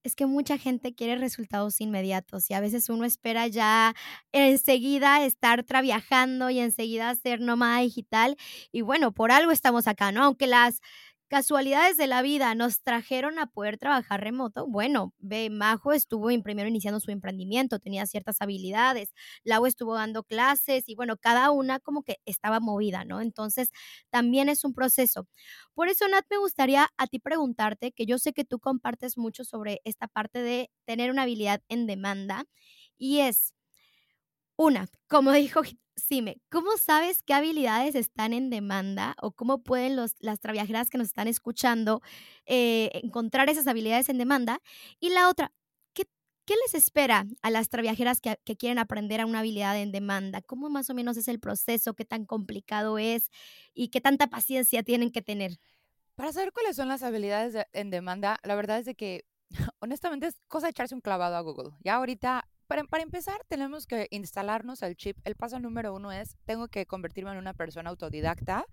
es 0.06 0.16
que 0.16 0.28
mucha 0.28 0.58
gente 0.58 0.94
quiere 0.94 1.16
resultados 1.16 1.82
inmediatos 1.82 2.50
y 2.50 2.54
a 2.54 2.60
veces 2.60 2.90
uno 2.90 3.06
espera 3.06 3.48
ya 3.48 3.96
enseguida 4.32 5.26
estar 5.26 5.64
traviajando 5.64 6.50
y 6.52 6.60
enseguida 6.60 7.16
ser 7.16 7.42
nómada 7.42 7.80
digital. 7.80 8.38
Y 8.72 8.82
bueno, 8.82 9.14
por 9.14 9.32
algo 9.32 9.52
estamos 9.52 9.88
acá, 9.88 10.12
¿no? 10.12 10.24
Aunque 10.24 10.48
las 10.48 10.80
casualidades 11.28 11.98
de 11.98 12.08
la 12.08 12.22
vida 12.22 12.54
nos 12.56 12.82
trajeron 12.82 13.40
a 13.40 13.48
poder 13.48 13.78
trabajar 13.78 14.22
remoto. 14.22 14.68
Bueno, 14.68 15.14
ve, 15.20 15.50
Majo 15.50 15.92
estuvo 15.94 16.28
primero 16.44 16.70
iniciando 16.70 17.00
su 17.00 17.12
emprendimiento, 17.12 17.80
tenía 17.80 18.06
ciertas 18.06 18.42
habilidades, 18.42 19.14
Lau 19.44 19.66
estuvo 19.66 19.96
dando 19.96 20.24
clases 20.24 20.88
y 20.88 20.96
bueno, 20.96 21.18
cada 21.18 21.52
una 21.52 21.80
como 21.80 22.04
que 22.04 22.18
estaba 22.26 22.60
movida, 22.60 23.06
¿no? 23.06 23.22
Entonces, 23.22 23.70
también 24.10 24.50
es 24.50 24.64
un 24.64 24.74
proceso. 24.74 25.28
Por 25.74 25.90
eso, 25.90 26.08
Nat, 26.08 26.26
me 26.30 26.38
gustaría 26.38 26.90
a 26.98 27.08
ti 27.08 27.20
preguntarte, 27.20 27.92
que 27.92 28.06
yo 28.06 28.18
sé 28.20 28.34
que 28.34 28.46
tú 28.46 28.60
compartes 28.60 29.18
mucho 29.18 29.44
sobre 29.46 29.82
esta 29.86 30.08
parte 30.08 30.40
de 30.42 30.72
tener 30.86 31.12
una 31.12 31.24
habilidad 31.24 31.62
en 31.70 31.88
demanda 31.88 32.46
y 32.98 33.20
es, 33.20 33.54
una, 34.58 34.88
como 35.08 35.32
dijo 35.34 35.62
Sime, 35.96 36.42
¿cómo 36.50 36.78
sabes 36.78 37.24
qué 37.24 37.34
habilidades 37.34 37.96
están 37.96 38.34
en 38.34 38.50
demanda 38.50 39.16
o 39.22 39.32
cómo 39.32 39.64
pueden 39.64 39.96
los, 39.96 40.14
las 40.20 40.40
traviajeras 40.40 40.90
que 40.90 40.98
nos 40.98 41.08
están 41.08 41.28
escuchando 41.28 42.02
eh, 42.46 42.90
encontrar 43.04 43.50
esas 43.50 43.66
habilidades 43.68 44.10
en 44.10 44.18
demanda? 44.18 44.60
Y 45.00 45.10
la 45.10 45.30
otra, 45.30 45.54
¿qué, 45.94 46.04
qué 46.46 46.56
les 46.66 46.76
espera 46.76 47.26
a 47.42 47.50
las 47.50 47.70
traviajeras 47.70 48.20
que, 48.20 48.38
que, 48.44 48.58
quieren 48.58 48.78
aprender 48.78 49.22
a 49.22 49.26
una 49.26 49.40
habilidad 49.40 49.80
en 49.80 49.94
demanda? 49.94 50.42
¿Cómo 50.42 50.70
más 50.70 50.90
o 50.90 50.94
menos 50.94 51.16
es 51.16 51.30
el 51.30 51.40
proceso? 51.40 51.94
¿Qué 51.94 52.04
tan 52.04 52.26
complicado 52.26 52.98
es? 52.98 53.30
¿Y 53.74 53.88
qué 53.88 54.02
tanta 54.02 54.28
paciencia 54.28 54.84
tienen 54.84 55.12
que 55.12 55.22
tener? 55.22 55.60
Para 56.16 56.34
saber 56.34 56.52
cuáles 56.52 56.76
son 56.76 56.90
las 56.90 57.04
habilidades 57.04 57.66
en 57.72 57.90
demanda, 57.90 58.40
la 58.44 58.56
verdad 58.56 58.80
es 58.80 58.86
de 58.86 58.96
que 58.96 59.26
honestamente 59.80 60.28
es 60.28 60.42
cosa 60.48 60.68
de 60.68 60.72
echarse 60.72 60.96
un 60.96 61.02
clavado 61.02 61.38
a 61.38 61.42
Google. 61.42 61.72
Ya 61.84 61.96
ahorita 61.96 62.50
para, 62.68 62.84
para, 62.86 63.04
empezar, 63.04 63.42
tenemos 63.48 63.88
que 63.88 64.08
instalarnos 64.12 64.82
el 64.82 64.96
chip. 64.96 65.18
El 65.24 65.36
paso 65.36 65.60
número 65.60 65.94
uno 65.94 66.12
es, 66.12 66.36
tengo 66.46 66.68
que 66.68 66.86
convertirme 66.86 67.32
en 67.32 67.38
una 67.38 67.54
persona 67.54 67.90
autodidacta 67.90 68.66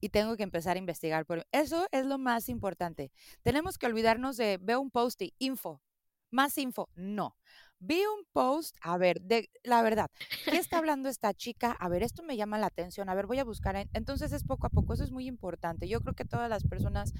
y 0.00 0.10
tengo 0.10 0.36
que 0.36 0.42
empezar 0.42 0.76
a 0.76 0.78
investigar. 0.78 1.26
Por 1.26 1.46
eso 1.52 1.86
es 1.92 2.06
lo 2.06 2.18
más 2.18 2.48
importante. 2.48 3.12
Tenemos 3.42 3.78
que 3.78 3.86
olvidarnos 3.86 4.36
de, 4.36 4.58
veo 4.60 4.80
un 4.80 4.90
post 4.90 5.22
y 5.22 5.34
info, 5.38 5.82
más 6.30 6.56
info. 6.58 6.88
No. 6.94 7.36
Vi 7.82 8.02
un 8.04 8.26
post, 8.32 8.76
a 8.82 8.98
ver, 8.98 9.22
de 9.22 9.48
la 9.64 9.80
verdad, 9.80 10.10
¿qué 10.44 10.58
está 10.58 10.76
hablando 10.78 11.08
esta 11.08 11.32
chica? 11.32 11.72
A 11.72 11.88
ver, 11.88 12.02
esto 12.02 12.22
me 12.22 12.36
llama 12.36 12.58
la 12.58 12.66
atención, 12.66 13.08
a 13.08 13.14
ver, 13.14 13.26
voy 13.26 13.38
a 13.38 13.44
buscar. 13.44 13.88
Entonces 13.94 14.32
es 14.32 14.44
poco 14.44 14.66
a 14.66 14.70
poco, 14.70 14.92
eso 14.92 15.02
es 15.02 15.10
muy 15.10 15.26
importante. 15.26 15.88
Yo 15.88 16.02
creo 16.02 16.14
que 16.14 16.26
todas 16.26 16.50
las 16.50 16.64
personas 16.64 17.14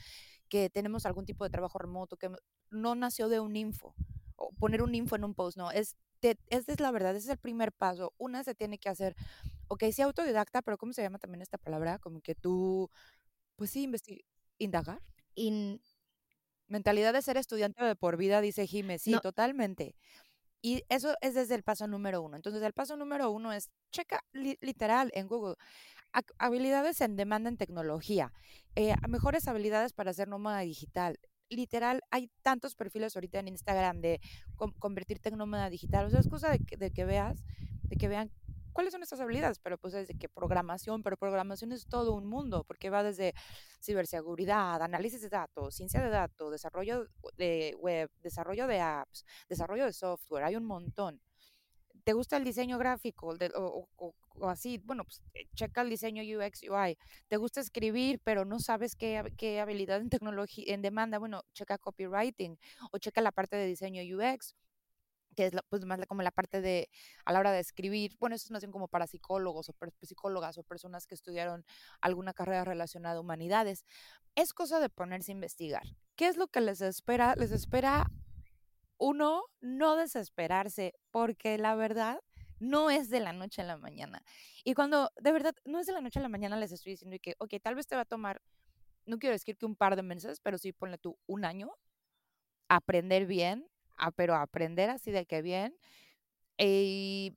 que 0.50 0.68
tenemos 0.68 1.06
algún 1.06 1.24
tipo 1.24 1.44
de 1.44 1.50
trabajo 1.50 1.78
remoto, 1.78 2.18
que 2.18 2.30
no 2.70 2.94
nació 2.94 3.30
de 3.30 3.40
un 3.40 3.56
info, 3.56 3.94
o 4.36 4.52
poner 4.52 4.82
un 4.82 4.94
info 4.94 5.16
en 5.16 5.24
un 5.24 5.34
post, 5.34 5.56
no, 5.56 5.70
es 5.70 5.96
esa 6.22 6.72
es 6.72 6.80
la 6.80 6.90
verdad, 6.90 7.16
ese 7.16 7.26
es 7.26 7.32
el 7.32 7.38
primer 7.38 7.72
paso. 7.72 8.14
Una 8.18 8.44
se 8.44 8.54
tiene 8.54 8.78
que 8.78 8.88
hacer, 8.88 9.16
ok, 9.68 9.84
sí, 9.92 10.02
autodidacta, 10.02 10.62
pero 10.62 10.78
¿cómo 10.78 10.92
se 10.92 11.02
llama 11.02 11.18
también 11.18 11.42
esta 11.42 11.58
palabra? 11.58 11.98
Como 11.98 12.20
que 12.20 12.34
tú, 12.34 12.90
pues 13.56 13.70
sí, 13.70 13.90
indagar. 14.58 15.02
In... 15.34 15.80
Mentalidad 16.68 17.12
de 17.12 17.22
ser 17.22 17.36
estudiante 17.36 17.82
de 17.82 17.96
por 17.96 18.16
vida, 18.16 18.40
dice 18.40 18.64
Jiménez, 18.64 19.02
sí, 19.02 19.16
totalmente. 19.20 19.96
Y 20.62 20.84
eso 20.88 21.16
es 21.20 21.34
desde 21.34 21.56
el 21.56 21.64
paso 21.64 21.88
número 21.88 22.22
uno. 22.22 22.36
Entonces, 22.36 22.62
el 22.62 22.72
paso 22.72 22.96
número 22.96 23.30
uno 23.30 23.52
es, 23.52 23.70
checa 23.90 24.22
literal 24.32 25.10
en 25.14 25.26
Google, 25.26 25.56
habilidades 26.38 27.00
en 27.00 27.16
demanda 27.16 27.48
en 27.48 27.56
tecnología, 27.56 28.32
eh, 28.76 28.94
mejores 29.08 29.48
habilidades 29.48 29.92
para 29.92 30.10
hacer 30.10 30.28
nómada 30.28 30.60
digital, 30.60 31.18
literal, 31.56 32.02
hay 32.10 32.30
tantos 32.42 32.74
perfiles 32.74 33.16
ahorita 33.16 33.38
en 33.38 33.48
Instagram 33.48 34.00
de 34.00 34.20
convertirte 34.78 35.28
en 35.28 35.38
nómada 35.38 35.70
digital. 35.70 36.06
O 36.06 36.10
sea, 36.10 36.20
es 36.20 36.28
cosa 36.28 36.50
de 36.50 36.58
que, 36.60 36.76
de 36.76 36.90
que 36.90 37.04
veas, 37.04 37.44
de 37.82 37.96
que 37.96 38.08
vean 38.08 38.30
cuáles 38.72 38.92
son 38.92 39.02
estas 39.02 39.20
habilidades, 39.20 39.58
pero 39.58 39.78
pues 39.78 39.92
desde 39.92 40.14
que 40.14 40.28
programación, 40.28 41.02
pero 41.02 41.16
programación 41.16 41.72
es 41.72 41.86
todo 41.86 42.14
un 42.14 42.26
mundo, 42.26 42.64
porque 42.64 42.90
va 42.90 43.02
desde 43.02 43.34
ciberseguridad, 43.82 44.82
análisis 44.82 45.22
de 45.22 45.28
datos, 45.28 45.74
ciencia 45.74 46.02
de 46.02 46.10
datos, 46.10 46.50
desarrollo 46.50 47.06
de 47.36 47.76
web, 47.78 48.10
desarrollo 48.22 48.66
de 48.66 48.80
apps, 48.80 49.24
desarrollo 49.48 49.84
de 49.84 49.92
software, 49.92 50.44
hay 50.44 50.56
un 50.56 50.64
montón. 50.64 51.20
¿Te 52.04 52.12
gusta 52.12 52.36
el 52.36 52.44
diseño 52.44 52.78
gráfico 52.78 53.34
o, 53.54 53.88
o, 53.96 54.48
así? 54.48 54.78
Bueno, 54.78 55.04
pues 55.04 55.22
eh, 55.34 55.46
checa 55.54 55.82
el 55.82 55.90
diseño 55.90 56.22
UX, 56.22 56.62
UI. 56.62 56.96
¿Te 57.28 57.36
gusta 57.36 57.60
escribir, 57.60 58.20
pero 58.24 58.44
no 58.44 58.58
sabes 58.58 58.96
qué, 58.96 59.32
qué 59.36 59.60
habilidad 59.60 60.00
en 60.00 60.10
tecnología, 60.10 60.64
en 60.74 60.82
demanda? 60.82 61.18
Bueno, 61.18 61.44
checa 61.52 61.78
copywriting 61.78 62.58
o 62.92 62.98
checa 62.98 63.20
la 63.20 63.32
parte 63.32 63.56
de 63.56 63.66
diseño 63.66 64.02
UX 64.16 64.54
que 65.36 65.46
es 65.46 65.52
pues 65.68 65.84
más 65.84 66.00
como 66.06 66.22
la 66.22 66.30
parte 66.30 66.60
de 66.60 66.90
a 67.24 67.32
la 67.32 67.38
hora 67.40 67.52
de 67.52 67.60
escribir, 67.60 68.16
bueno, 68.18 68.36
eso 68.36 68.52
bien 68.58 68.72
como 68.72 68.88
para 68.88 69.06
psicólogos 69.06 69.68
o 69.68 69.74
psicólogas 70.02 70.58
o 70.58 70.62
personas 70.62 71.06
que 71.06 71.14
estudiaron 71.14 71.64
alguna 72.00 72.34
carrera 72.34 72.64
relacionada 72.64 73.16
a 73.16 73.20
humanidades. 73.20 73.84
Es 74.34 74.52
cosa 74.52 74.80
de 74.80 74.88
ponerse 74.88 75.32
a 75.32 75.34
investigar. 75.34 75.84
¿Qué 76.16 76.28
es 76.28 76.36
lo 76.36 76.48
que 76.48 76.60
les 76.60 76.80
espera? 76.80 77.34
Les 77.36 77.52
espera 77.52 78.10
uno, 79.00 79.42
no 79.60 79.96
desesperarse, 79.96 80.94
porque 81.10 81.58
la 81.58 81.74
verdad 81.74 82.20
no 82.60 82.90
es 82.90 83.08
de 83.08 83.20
la 83.20 83.32
noche 83.32 83.62
a 83.62 83.64
la 83.64 83.78
mañana. 83.78 84.22
Y 84.62 84.74
cuando 84.74 85.10
de 85.20 85.32
verdad 85.32 85.54
no 85.64 85.80
es 85.80 85.86
de 85.86 85.94
la 85.94 86.02
noche 86.02 86.20
a 86.20 86.22
la 86.22 86.28
mañana, 86.28 86.56
les 86.56 86.70
estoy 86.70 86.92
diciendo 86.92 87.16
que, 87.20 87.34
ok, 87.38 87.54
tal 87.62 87.74
vez 87.74 87.86
te 87.86 87.96
va 87.96 88.02
a 88.02 88.04
tomar, 88.04 88.42
no 89.06 89.18
quiero 89.18 89.32
decir 89.32 89.56
que 89.56 89.66
un 89.66 89.74
par 89.74 89.96
de 89.96 90.02
meses, 90.02 90.40
pero 90.40 90.58
sí 90.58 90.72
ponle 90.72 90.98
tú 90.98 91.18
un 91.26 91.44
año, 91.44 91.70
aprender 92.68 93.26
bien, 93.26 93.66
pero 94.16 94.34
aprender 94.34 94.90
así 94.90 95.10
de 95.10 95.26
que 95.26 95.42
bien. 95.42 95.76
Y, 96.58 97.36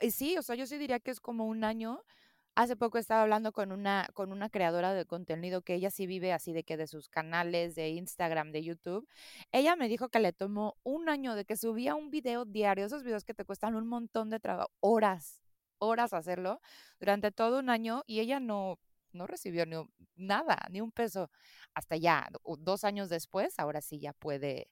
y 0.00 0.10
sí, 0.12 0.38
o 0.38 0.42
sea, 0.42 0.54
yo 0.54 0.66
sí 0.66 0.78
diría 0.78 1.00
que 1.00 1.10
es 1.10 1.20
como 1.20 1.46
un 1.46 1.64
año. 1.64 2.02
Hace 2.54 2.76
poco 2.76 2.98
estaba 2.98 3.22
hablando 3.22 3.52
con 3.52 3.72
una, 3.72 4.06
con 4.12 4.30
una 4.30 4.50
creadora 4.50 4.92
de 4.92 5.06
contenido 5.06 5.62
que 5.62 5.74
ella 5.74 5.90
sí 5.90 6.06
vive 6.06 6.34
así 6.34 6.52
de 6.52 6.64
que 6.64 6.76
de 6.76 6.86
sus 6.86 7.08
canales 7.08 7.74
de 7.74 7.88
Instagram, 7.88 8.52
de 8.52 8.62
YouTube. 8.62 9.08
Ella 9.52 9.74
me 9.74 9.88
dijo 9.88 10.10
que 10.10 10.20
le 10.20 10.34
tomó 10.34 10.76
un 10.82 11.08
año 11.08 11.34
de 11.34 11.46
que 11.46 11.56
subía 11.56 11.94
un 11.94 12.10
video 12.10 12.44
diario, 12.44 12.84
esos 12.84 13.04
videos 13.04 13.24
que 13.24 13.32
te 13.32 13.46
cuestan 13.46 13.74
un 13.74 13.88
montón 13.88 14.28
de 14.28 14.38
trabajo, 14.38 14.70
horas, 14.80 15.40
horas 15.78 16.12
hacerlo, 16.12 16.60
durante 17.00 17.32
todo 17.32 17.58
un 17.58 17.70
año 17.70 18.02
y 18.06 18.20
ella 18.20 18.38
no, 18.38 18.78
no 19.12 19.26
recibió 19.26 19.64
ni 19.64 19.76
nada, 20.16 20.58
ni 20.70 20.82
un 20.82 20.92
peso. 20.92 21.30
Hasta 21.74 21.96
ya, 21.96 22.28
dos 22.58 22.84
años 22.84 23.08
después, 23.08 23.58
ahora 23.58 23.80
sí 23.80 23.98
ya 23.98 24.12
puede, 24.12 24.68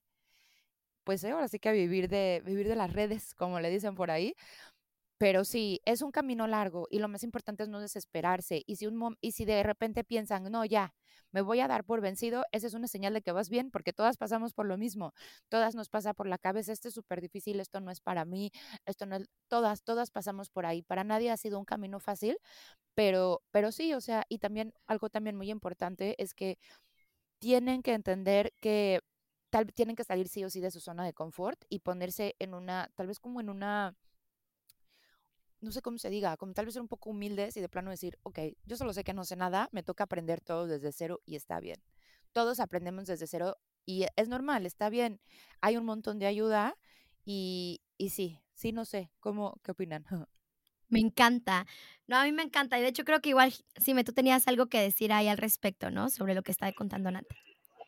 pues 1.05 1.25
ahora 1.25 1.49
sí 1.49 1.59
que 1.59 1.73
vivir 1.73 2.09
de, 2.09 2.43
vivir 2.45 2.69
de 2.69 2.77
las 2.77 2.93
redes, 2.93 3.35
como 3.35 3.59
le 3.61 3.71
dicen 3.71 3.95
por 3.95 4.11
ahí. 4.11 4.35
Pero 5.20 5.44
sí, 5.44 5.83
es 5.85 6.00
un 6.00 6.12
camino 6.12 6.46
largo 6.46 6.87
y 6.90 6.98
lo 6.98 7.06
más 7.06 7.22
importante 7.24 7.62
es 7.62 7.68
no 7.68 7.78
desesperarse. 7.78 8.62
Y 8.64 8.76
si, 8.76 8.87
un 8.87 9.18
y 9.20 9.33
si 9.33 9.44
de 9.44 9.62
repente 9.62 10.02
piensan, 10.02 10.44
no, 10.44 10.64
ya, 10.64 10.94
me 11.30 11.42
voy 11.42 11.61
a 11.61 11.68
dar 11.68 11.85
por 11.85 12.00
vencido, 12.00 12.46
esa 12.52 12.66
es 12.66 12.72
una 12.72 12.88
señal 12.88 13.12
de 13.12 13.20
que 13.20 13.30
vas 13.30 13.50
bien, 13.50 13.70
porque 13.70 13.92
todas 13.92 14.16
pasamos 14.16 14.54
por 14.54 14.64
lo 14.64 14.78
mismo. 14.78 15.12
Todas 15.50 15.74
nos 15.74 15.90
pasa 15.90 16.14
por 16.14 16.26
la 16.26 16.38
cabeza, 16.38 16.72
esto 16.72 16.88
es 16.88 16.94
súper 16.94 17.20
difícil, 17.20 17.61
esto 17.61 17.83
no 17.83 17.90
es 17.90 18.00
para 18.00 18.24
mí, 18.24 18.50
esto 18.87 19.04
no 19.04 19.16
es, 19.16 19.28
todas, 19.48 19.83
todas 19.83 20.11
pasamos 20.11 20.48
por 20.48 20.64
ahí. 20.64 20.80
Para 20.80 21.04
nadie 21.04 21.30
ha 21.30 21.37
sido 21.37 21.59
un 21.59 21.66
camino 21.66 22.00
fácil, 22.00 22.38
pero, 22.94 23.42
pero 23.50 23.72
sí, 23.72 23.92
o 23.94 24.00
sea, 24.00 24.24
y 24.30 24.38
también 24.38 24.72
algo 24.87 25.11
también 25.11 25.37
muy 25.37 25.50
importante 25.50 26.14
es 26.22 26.33
que 26.35 26.59
tienen 27.40 27.83
que 27.83 27.94
entender 27.94 28.52
que 28.61 29.00
tal 29.50 29.72
tienen 29.74 29.96
que 29.96 30.04
salir 30.04 30.28
sí 30.28 30.44
o 30.44 30.50
sí 30.50 30.61
de 30.61 30.70
su 30.70 30.80
zona 30.80 31.04
de 31.04 31.12
confort 31.12 31.62
y 31.68 31.80
ponerse 31.80 32.37
en 32.38 32.54
una, 32.54 32.90
tal 32.94 33.09
vez 33.09 33.20
como 33.20 33.40
en 33.40 33.50
una, 33.50 33.96
no 35.61 35.73
sé 35.73 35.83
cómo 35.83 35.99
se 35.99 36.11
diga, 36.11 36.37
como 36.37 36.53
tal 36.55 36.66
vez 36.66 36.75
ser 36.75 36.83
un 36.83 36.88
poco 36.88 37.11
humildes 37.11 37.57
y 37.57 37.61
de 37.61 37.68
plano 37.68 37.90
decir, 37.90 38.18
ok, 38.23 38.38
yo 38.64 38.77
solo 38.77 38.92
sé 38.92 39.05
que 39.05 39.12
no 39.12 39.25
sé 39.25 39.37
nada, 39.37 39.68
me 39.73 39.83
toca 39.83 40.05
aprender 40.05 40.40
todo 40.40 40.66
desde 40.66 40.92
cero 40.92 41.20
y 41.27 41.37
está 41.37 41.61
bien. 41.61 41.83
Todos 42.33 42.61
aprendemos 42.61 43.07
desde 43.07 43.27
cero 43.27 43.57
y 43.85 44.07
es 44.16 44.29
normal, 44.29 44.66
está 44.66 44.88
bien. 44.88 45.20
Hay 45.61 45.77
un 45.77 45.85
montón 45.85 46.18
de 46.18 46.27
ayuda 46.27 46.77
y, 47.25 47.81
y 47.99 48.11
sí, 48.11 48.38
sí, 48.55 48.73
no 48.73 48.85
sé, 48.85 49.11
¿cómo, 49.20 49.61
qué 49.62 49.73
opinan? 49.73 50.05
Me 50.88 51.01
encanta. 51.01 51.66
No, 52.09 52.16
a 52.16 52.25
mí 52.25 52.33
me 52.33 52.42
encanta. 52.42 52.77
Y 52.77 52.83
de 52.83 52.88
hecho 52.88 53.05
creo 53.05 53.20
que 53.20 53.29
igual, 53.29 53.53
si 53.77 53.94
me 53.94 54.03
tú 54.03 54.12
tenías 54.12 54.49
algo 54.49 54.66
que 54.66 54.81
decir 54.81 55.12
ahí 55.12 55.29
al 55.29 55.38
respecto, 55.38 55.92
¿no? 55.92 56.11
Sobre 56.11 56.35
lo 56.35 56.42
que 56.42 56.51
está 56.51 56.73
contando 56.73 57.12
Nata. 57.12 57.37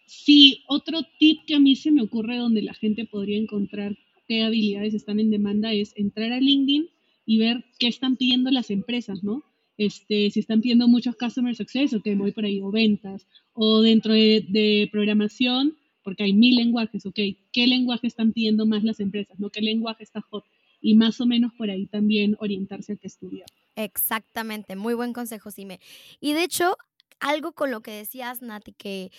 Sí, 0.06 0.62
otro 0.68 1.00
tip 1.18 1.40
que 1.44 1.56
a 1.56 1.58
mí 1.58 1.74
se 1.74 1.90
me 1.90 2.02
ocurre 2.02 2.36
donde 2.36 2.62
la 2.62 2.74
gente 2.74 3.04
podría 3.04 3.38
encontrar 3.38 3.96
qué 4.28 4.44
habilidades 4.44 4.94
están 4.94 5.18
en 5.18 5.30
demanda 5.30 5.72
es 5.72 5.92
entrar 5.96 6.30
a 6.30 6.38
LinkedIn 6.38 6.88
y 7.24 7.38
ver 7.38 7.64
qué 7.78 7.88
están 7.88 8.16
pidiendo 8.16 8.50
las 8.50 8.70
empresas, 8.70 9.22
¿no? 9.22 9.42
Este, 9.76 10.30
si 10.30 10.40
están 10.40 10.60
pidiendo 10.60 10.86
muchos 10.88 11.16
customer 11.16 11.54
success, 11.56 11.94
o 11.94 12.02
que 12.02 12.14
voy 12.14 12.32
por 12.32 12.44
ahí, 12.44 12.60
o 12.60 12.70
ventas, 12.70 13.26
o 13.52 13.80
dentro 13.80 14.12
de, 14.12 14.88
programación, 14.92 15.76
porque 16.04 16.24
hay 16.24 16.32
mil 16.32 16.56
lenguajes, 16.56 17.06
ok, 17.06 17.18
¿qué 17.52 17.66
lenguaje 17.66 18.06
están 18.06 18.32
pidiendo 18.32 18.66
más 18.66 18.84
las 18.84 19.00
empresas, 19.00 19.38
no? 19.38 19.50
¿Qué 19.50 19.60
lenguaje 19.60 20.02
está 20.02 20.20
hot? 20.20 20.44
Y 20.80 20.94
más 20.94 21.20
o 21.20 21.26
menos 21.26 21.52
por 21.54 21.70
ahí 21.70 21.86
también 21.86 22.36
orientarse 22.40 22.94
a 22.94 22.96
qué 22.96 23.06
estudiar. 23.06 23.46
Exactamente, 23.76 24.76
muy 24.76 24.94
buen 24.94 25.12
consejo, 25.12 25.50
Sime. 25.50 25.80
Y 26.20 26.32
de 26.32 26.44
hecho, 26.44 26.76
algo 27.20 27.52
con 27.52 27.70
lo 27.70 27.80
que 27.80 27.92
decías, 27.92 28.42
Nati, 28.42 28.72
que 28.72 29.10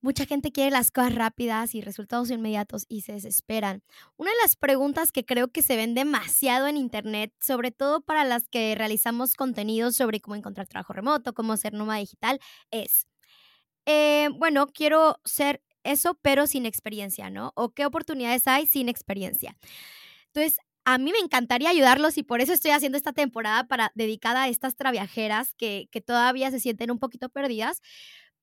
Mucha 0.00 0.26
gente 0.26 0.52
quiere 0.52 0.70
las 0.70 0.90
cosas 0.90 1.14
rápidas 1.14 1.74
y 1.74 1.80
resultados 1.80 2.30
inmediatos 2.30 2.84
y 2.88 3.00
se 3.00 3.12
desesperan. 3.12 3.82
Una 4.16 4.30
de 4.30 4.36
las 4.42 4.56
preguntas 4.56 5.10
que 5.10 5.24
creo 5.24 5.48
que 5.48 5.62
se 5.62 5.76
ven 5.76 5.94
demasiado 5.94 6.66
en 6.66 6.76
Internet, 6.76 7.32
sobre 7.40 7.70
todo 7.72 8.02
para 8.02 8.24
las 8.24 8.48
que 8.48 8.74
realizamos 8.74 9.34
contenidos 9.34 9.96
sobre 9.96 10.20
cómo 10.20 10.36
encontrar 10.36 10.68
trabajo 10.68 10.92
remoto, 10.92 11.34
cómo 11.34 11.56
ser 11.56 11.72
nómada 11.72 12.00
digital, 12.00 12.40
es, 12.70 13.06
eh, 13.86 14.28
bueno, 14.34 14.66
quiero 14.68 15.20
ser 15.24 15.62
eso, 15.84 16.18
pero 16.22 16.46
sin 16.46 16.66
experiencia, 16.66 17.30
¿no? 17.30 17.52
¿O 17.54 17.70
qué 17.70 17.86
oportunidades 17.86 18.46
hay 18.48 18.66
sin 18.66 18.88
experiencia? 18.88 19.56
Entonces, 20.28 20.58
a 20.84 20.98
mí 20.98 21.10
me 21.12 21.18
encantaría 21.18 21.70
ayudarlos 21.70 22.16
y 22.16 22.22
por 22.22 22.40
eso 22.40 22.52
estoy 22.52 22.70
haciendo 22.70 22.96
esta 22.96 23.12
temporada 23.12 23.64
para, 23.64 23.90
dedicada 23.96 24.44
a 24.44 24.48
estas 24.48 24.76
traviajeras 24.76 25.54
que, 25.54 25.88
que 25.90 26.00
todavía 26.00 26.50
se 26.52 26.60
sienten 26.60 26.92
un 26.92 27.00
poquito 27.00 27.28
perdidas, 27.28 27.82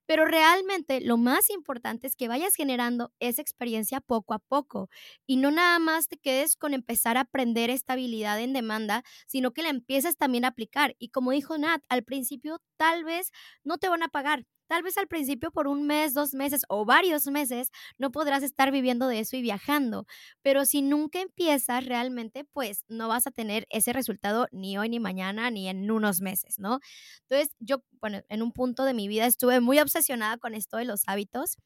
pero 0.05 0.25
realmente 0.25 1.01
lo 1.01 1.17
más 1.17 1.49
importante 1.49 2.07
es 2.07 2.15
que 2.15 2.27
vayas 2.27 2.55
generando 2.55 3.11
esa 3.19 3.41
experiencia 3.41 4.01
poco 4.01 4.33
a 4.33 4.39
poco 4.39 4.89
y 5.25 5.37
no 5.37 5.51
nada 5.51 5.79
más 5.79 6.07
te 6.07 6.17
quedes 6.17 6.55
con 6.55 6.73
empezar 6.73 7.17
a 7.17 7.21
aprender 7.21 7.69
estabilidad 7.69 8.39
en 8.39 8.53
demanda, 8.53 9.03
sino 9.27 9.51
que 9.53 9.63
la 9.63 9.69
empieces 9.69 10.17
también 10.17 10.45
a 10.45 10.49
aplicar. 10.49 10.95
Y 10.99 11.09
como 11.09 11.31
dijo 11.31 11.57
Nat, 11.57 11.83
al 11.89 12.03
principio 12.03 12.59
tal 12.77 13.03
vez 13.03 13.31
no 13.63 13.77
te 13.77 13.89
van 13.89 14.03
a 14.03 14.09
pagar, 14.09 14.45
Tal 14.69 14.82
vez 14.84 14.97
al 14.97 15.08
principio 15.08 15.52
por 15.52 15.67
un 15.67 15.86
mes, 15.86 16.13
dos 16.13 16.34
meses 16.34 16.63
o 16.69 16.86
varios 16.86 17.28
meses 17.28 17.69
no 17.97 18.12
podrás 18.12 18.43
estar 18.43 18.71
viviendo 18.71 19.08
de 19.08 19.19
eso 19.19 19.36
y 19.38 19.41
viajando, 19.41 20.06
pero 20.41 20.65
si 20.65 20.82
nunca 20.82 21.21
empiezas 21.21 21.86
realmente, 21.86 22.45
pues 22.45 22.84
no 22.88 23.08
vas 23.08 23.28
a 23.28 23.32
tener 23.32 23.65
ese 23.69 23.93
resultado 23.93 24.47
ni 24.52 24.78
hoy 24.78 24.89
ni 24.89 24.99
mañana 24.99 25.52
ni 25.52 25.67
en 25.67 25.89
unos 25.91 26.21
meses, 26.21 26.60
¿no? 26.60 26.80
Entonces 27.30 27.56
yo, 27.60 27.84
bueno, 28.02 28.21
en 28.30 28.41
un 28.41 28.52
punto 28.52 28.86
de 28.86 28.93
mi 28.93 29.08
vida 29.08 29.26
estuve 29.28 29.60
muy 29.60 29.80
obsesionada 29.80 30.38
con 30.38 30.54
esto 30.56 30.78
de 30.78 30.86
los 30.86 31.04
hábitos 31.08 31.58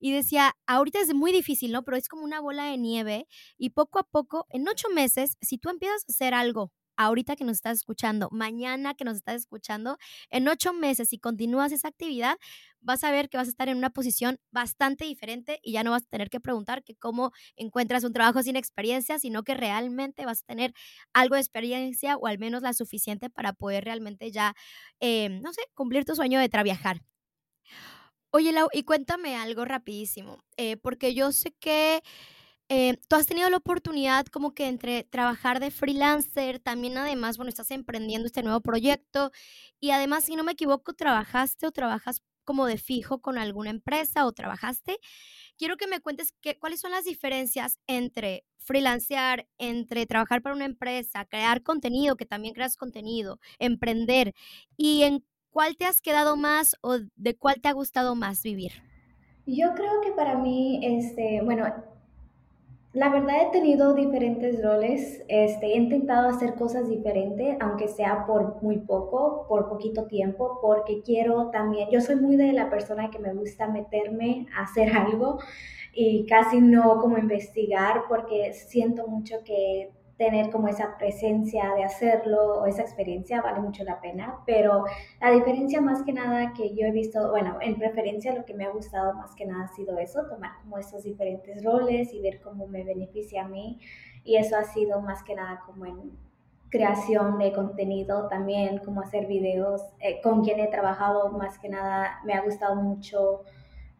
y 0.00 0.12
decía, 0.12 0.54
ahorita 0.66 1.00
es 1.00 1.14
muy 1.14 1.32
difícil, 1.32 1.72
¿no? 1.72 1.84
Pero 1.84 1.96
es 1.96 2.08
como 2.08 2.24
una 2.24 2.40
bola 2.40 2.64
de 2.66 2.78
nieve 2.78 3.26
y 3.58 3.70
poco 3.70 3.98
a 3.98 4.04
poco, 4.04 4.46
en 4.50 4.68
ocho 4.68 4.88
meses, 4.90 5.36
si 5.42 5.58
tú 5.58 5.70
empiezas 5.70 6.02
a 6.08 6.12
hacer 6.12 6.34
algo 6.34 6.72
ahorita 6.98 7.36
que 7.36 7.44
nos 7.44 7.56
estás 7.56 7.78
escuchando, 7.78 8.28
mañana 8.32 8.94
que 8.94 9.04
nos 9.04 9.16
estás 9.16 9.36
escuchando, 9.36 9.96
en 10.30 10.48
ocho 10.48 10.74
meses, 10.74 11.08
si 11.08 11.18
continúas 11.18 11.72
esa 11.72 11.88
actividad, 11.88 12.36
vas 12.80 13.04
a 13.04 13.10
ver 13.10 13.28
que 13.30 13.38
vas 13.38 13.48
a 13.48 13.50
estar 13.50 13.68
en 13.68 13.78
una 13.78 13.90
posición 13.90 14.38
bastante 14.50 15.04
diferente 15.06 15.60
y 15.62 15.72
ya 15.72 15.84
no 15.84 15.92
vas 15.92 16.02
a 16.04 16.06
tener 16.08 16.30
que 16.30 16.40
preguntar 16.40 16.84
que 16.84 16.94
cómo 16.96 17.32
encuentras 17.56 18.04
un 18.04 18.12
trabajo 18.12 18.42
sin 18.42 18.56
experiencia, 18.56 19.18
sino 19.18 19.42
que 19.44 19.54
realmente 19.54 20.26
vas 20.26 20.42
a 20.42 20.46
tener 20.46 20.74
algo 21.14 21.34
de 21.36 21.40
experiencia 21.40 22.16
o 22.16 22.26
al 22.26 22.38
menos 22.38 22.62
la 22.62 22.74
suficiente 22.74 23.30
para 23.30 23.52
poder 23.54 23.84
realmente 23.84 24.30
ya, 24.30 24.54
eh, 25.00 25.28
no 25.42 25.52
sé, 25.52 25.62
cumplir 25.74 26.04
tu 26.04 26.14
sueño 26.14 26.40
de 26.40 26.48
trabajar. 26.48 27.02
Oye, 28.30 28.52
Lau, 28.52 28.68
y 28.72 28.82
cuéntame 28.82 29.36
algo 29.36 29.64
rapidísimo, 29.64 30.44
eh, 30.58 30.76
porque 30.76 31.14
yo 31.14 31.32
sé 31.32 31.52
que 31.60 32.02
eh, 32.68 32.98
tú 33.08 33.16
has 33.16 33.26
tenido 33.26 33.48
la 33.48 33.56
oportunidad 33.56 34.26
como 34.26 34.54
que 34.54 34.68
entre 34.68 35.04
trabajar 35.04 35.58
de 35.60 35.70
freelancer, 35.70 36.60
también 36.60 36.98
además, 36.98 37.36
bueno, 37.36 37.48
estás 37.48 37.70
emprendiendo 37.70 38.26
este 38.26 38.42
nuevo 38.42 38.60
proyecto 38.60 39.30
y 39.80 39.90
además, 39.90 40.24
si 40.24 40.36
no 40.36 40.44
me 40.44 40.52
equivoco, 40.52 40.92
trabajaste 40.92 41.66
o 41.66 41.72
trabajas 41.72 42.22
como 42.44 42.66
de 42.66 42.78
fijo 42.78 43.20
con 43.20 43.38
alguna 43.38 43.70
empresa 43.70 44.26
o 44.26 44.32
trabajaste. 44.32 44.98
Quiero 45.56 45.76
que 45.76 45.86
me 45.86 46.00
cuentes 46.00 46.34
qué, 46.40 46.58
cuáles 46.58 46.80
son 46.80 46.92
las 46.92 47.04
diferencias 47.04 47.78
entre 47.86 48.44
freelancear, 48.58 49.46
entre 49.58 50.06
trabajar 50.06 50.42
para 50.42 50.54
una 50.54 50.64
empresa, 50.64 51.24
crear 51.24 51.62
contenido, 51.62 52.16
que 52.16 52.26
también 52.26 52.54
creas 52.54 52.76
contenido, 52.76 53.38
emprender 53.58 54.34
y 54.76 55.02
en 55.02 55.24
cuál 55.50 55.76
te 55.76 55.86
has 55.86 56.00
quedado 56.00 56.36
más 56.36 56.76
o 56.82 56.98
de 57.16 57.36
cuál 57.36 57.60
te 57.60 57.68
ha 57.68 57.72
gustado 57.72 58.14
más 58.14 58.42
vivir. 58.42 58.72
Yo 59.46 59.74
creo 59.74 60.00
que 60.02 60.12
para 60.12 60.36
mí, 60.36 60.80
este, 60.82 61.40
bueno, 61.42 61.66
la 62.98 63.10
verdad 63.10 63.36
he 63.42 63.52
tenido 63.52 63.94
diferentes 63.94 64.60
roles, 64.60 65.22
este, 65.28 65.66
he 65.66 65.76
intentado 65.76 66.28
hacer 66.28 66.54
cosas 66.54 66.88
diferentes, 66.88 67.56
aunque 67.60 67.86
sea 67.86 68.26
por 68.26 68.60
muy 68.60 68.78
poco, 68.78 69.46
por 69.48 69.68
poquito 69.68 70.06
tiempo, 70.06 70.58
porque 70.60 71.00
quiero 71.02 71.50
también, 71.50 71.88
yo 71.90 72.00
soy 72.00 72.16
muy 72.16 72.34
de 72.34 72.52
la 72.52 72.68
persona 72.68 73.08
que 73.08 73.20
me 73.20 73.32
gusta 73.34 73.68
meterme 73.68 74.48
a 74.56 74.64
hacer 74.64 74.88
algo 74.96 75.38
y 75.92 76.26
casi 76.26 76.60
no 76.60 76.98
como 76.98 77.18
investigar, 77.18 78.02
porque 78.08 78.52
siento 78.52 79.06
mucho 79.06 79.44
que 79.44 79.92
tener 80.18 80.50
como 80.50 80.66
esa 80.66 80.98
presencia 80.98 81.72
de 81.76 81.84
hacerlo 81.84 82.60
o 82.60 82.66
esa 82.66 82.82
experiencia 82.82 83.40
vale 83.40 83.60
mucho 83.60 83.84
la 83.84 84.00
pena, 84.00 84.40
pero 84.44 84.84
la 85.20 85.30
diferencia 85.30 85.80
más 85.80 86.02
que 86.02 86.12
nada 86.12 86.52
que 86.54 86.74
yo 86.74 86.86
he 86.86 86.90
visto, 86.90 87.30
bueno, 87.30 87.58
en 87.60 87.76
preferencia 87.76 88.34
lo 88.34 88.44
que 88.44 88.52
me 88.52 88.64
ha 88.64 88.70
gustado 88.70 89.14
más 89.14 89.34
que 89.36 89.46
nada 89.46 89.64
ha 89.64 89.68
sido 89.68 89.96
eso, 89.98 90.26
tomar 90.28 90.58
como 90.60 90.76
esos 90.76 91.04
diferentes 91.04 91.64
roles 91.64 92.12
y 92.12 92.20
ver 92.20 92.40
cómo 92.40 92.66
me 92.66 92.82
beneficia 92.82 93.44
a 93.44 93.48
mí 93.48 93.78
y 94.24 94.36
eso 94.36 94.56
ha 94.56 94.64
sido 94.64 95.00
más 95.00 95.22
que 95.22 95.36
nada 95.36 95.62
como 95.64 95.86
en 95.86 96.18
creación 96.68 97.38
de 97.38 97.52
contenido 97.52 98.26
también, 98.28 98.78
como 98.78 99.02
hacer 99.02 99.26
videos, 99.26 99.82
eh, 100.00 100.20
con 100.20 100.42
quien 100.42 100.58
he 100.58 100.66
trabajado 100.66 101.30
más 101.30 101.60
que 101.60 101.68
nada 101.68 102.18
me 102.24 102.34
ha 102.34 102.42
gustado 102.42 102.74
mucho 102.74 103.44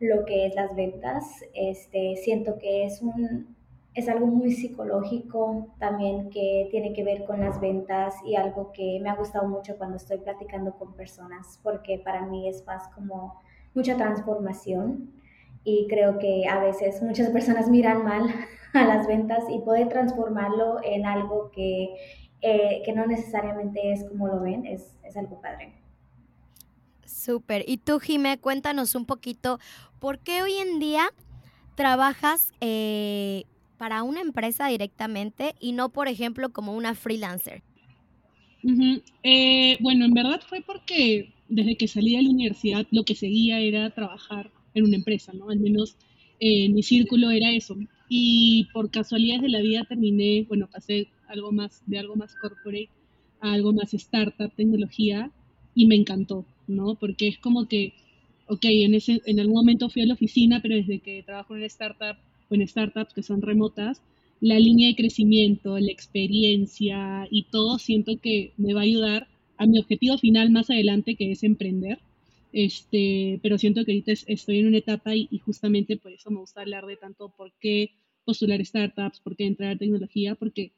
lo 0.00 0.24
que 0.24 0.46
es 0.46 0.54
las 0.57 0.74
ventas, 0.74 1.44
este, 1.54 2.16
siento 2.16 2.59
que 2.59 2.85
es 2.85 3.02
un, 3.02 3.57
es 3.99 4.09
algo 4.09 4.27
muy 4.27 4.53
psicológico 4.53 5.75
también 5.79 6.31
que 6.31 6.69
tiene 6.71 6.93
que 6.93 7.03
ver 7.03 7.25
con 7.25 7.41
las 7.41 7.61
ventas 7.61 8.15
y 8.25 8.37
algo 8.37 8.71
que 8.73 9.01
me 9.03 9.11
ha 9.11 9.17
gustado 9.17 9.49
mucho 9.49 9.77
cuando 9.77 9.97
estoy 9.97 10.19
platicando 10.19 10.73
con 10.79 10.95
personas, 10.95 11.59
porque 11.65 11.99
para 11.99 12.25
mí 12.25 12.49
es 12.49 12.65
más 12.65 12.87
como 12.95 13.41
mucha 13.75 13.97
transformación 13.97 15.11
y 15.65 15.89
creo 15.89 16.19
que 16.19 16.47
a 16.49 16.61
veces 16.61 17.03
muchas 17.03 17.31
personas 17.31 17.69
miran 17.69 18.05
mal 18.05 18.33
a 18.73 18.85
las 18.85 19.09
ventas 19.09 19.45
y 19.51 19.59
poder 19.59 19.89
transformarlo 19.89 20.77
en 20.85 21.05
algo 21.05 21.51
que, 21.51 21.97
eh, 22.41 22.83
que 22.85 22.93
no 22.93 23.05
necesariamente 23.05 23.93
es 23.93 24.05
como 24.05 24.29
lo 24.29 24.41
ven, 24.41 24.65
es, 24.65 24.97
es 25.03 25.17
algo 25.17 25.41
padre. 25.41 25.73
Súper. 27.05 27.65
Y 27.67 27.79
tú, 27.79 27.99
Jimé, 27.99 28.39
cuéntanos 28.39 28.95
un 28.95 29.07
poquito, 29.07 29.59
¿por 29.99 30.21
qué 30.21 30.43
hoy 30.43 30.55
en 30.55 30.79
día 30.79 31.11
trabajas 31.75 32.53
eh, 32.61 33.45
para 33.79 34.03
una 34.03 34.21
empresa 34.21 34.69
directamente 34.69 35.55
y 35.61 35.73
no, 35.73 35.88
por 35.91 36.09
ejemplo, 36.09 36.51
como 36.51 36.75
una 36.75 36.95
freelancer? 36.95 37.62
Eh, 39.23 39.77
bueno, 39.81 40.05
en 40.05 40.12
verdad 40.12 40.41
fue 40.47 40.61
porque 40.61 41.33
desde 41.49 41.77
que 41.77 41.88
salí 41.88 42.17
de 42.17 42.23
la 42.23 42.31
universidad 42.31 42.87
lo 42.91 43.05
que 43.05 43.14
seguía 43.14 43.61
era 43.61 43.91
trabajar 43.91 44.51
en 44.75 44.85
una 44.85 44.97
empresa, 44.97 45.33
¿no? 45.33 45.49
Al 45.49 45.61
menos 45.61 45.97
en 46.41 46.73
eh, 46.73 46.75
mi 46.75 46.83
círculo 46.83 47.31
era 47.31 47.51
eso. 47.53 47.77
Y 48.09 48.67
por 48.73 48.91
casualidades 48.91 49.43
de 49.43 49.49
la 49.49 49.61
vida 49.61 49.85
terminé, 49.88 50.45
bueno, 50.49 50.69
pasé 50.71 51.09
algo 51.29 51.53
más, 51.53 51.83
de 51.87 51.99
algo 51.99 52.17
más 52.17 52.35
corporate 52.35 52.91
a 53.41 53.53
algo 53.53 53.73
más 53.73 53.95
startup, 53.95 54.53
tecnología, 54.57 55.31
y 55.75 55.87
me 55.87 55.95
encantó, 55.95 56.45
¿no? 56.67 56.97
Porque 56.97 57.29
es 57.29 57.38
como 57.38 57.69
que, 57.69 57.95
ok, 58.49 58.64
en, 58.64 58.95
ese, 58.95 59.21
en 59.27 59.38
algún 59.38 59.55
momento 59.55 59.88
fui 59.88 60.03
a 60.03 60.07
la 60.07 60.14
oficina, 60.14 60.61
pero 60.61 60.75
desde 60.75 60.99
que 60.99 61.23
trabajo 61.23 61.55
en 61.55 61.59
una 61.59 61.67
startup 61.67 62.17
o 62.49 62.55
en 62.55 62.67
startups 62.67 63.15
que 63.15 63.23
son 63.23 63.43
remotas, 63.43 64.03
la 64.41 64.59
línea 64.59 64.89
de 64.89 64.95
crecimiento, 64.95 65.79
la 65.79 65.91
experiencia 65.91 67.27
y 67.31 67.45
todo 67.45 67.79
siento 67.79 68.19
que 68.21 68.53
me 68.57 68.75
va 68.75 68.81
a 68.81 68.85
ayudar 68.85 69.29
a 69.57 69.67
mi 69.67 69.79
objetivo 69.79 70.17
final 70.19 70.51
más 70.51 70.71
adelante, 70.71 71.17
que 71.17 71.33
es 71.33 71.43
emprender. 71.43 71.99
Este, 72.53 73.41
pero 73.43 73.59
siento 73.59 73.85
que 73.85 73.93
ahorita 73.93 74.13
estoy 74.27 74.61
en 74.61 74.69
una 74.69 74.79
etapa 74.79 75.15
y, 75.15 75.29
justamente 75.45 75.97
por 75.97 76.13
eso 76.13 76.31
me 76.31 76.39
gusta 76.39 76.63
hablar 76.63 76.87
de 76.87 76.97
tanto 76.97 77.31
por 77.37 77.53
qué 77.61 77.91
postular 78.25 78.65
startups, 78.65 79.21
por 79.21 79.37
qué 79.37 79.47
entrar 79.47 79.73
a 79.73 79.79
tecnología, 79.79 80.35
porque 80.35 80.73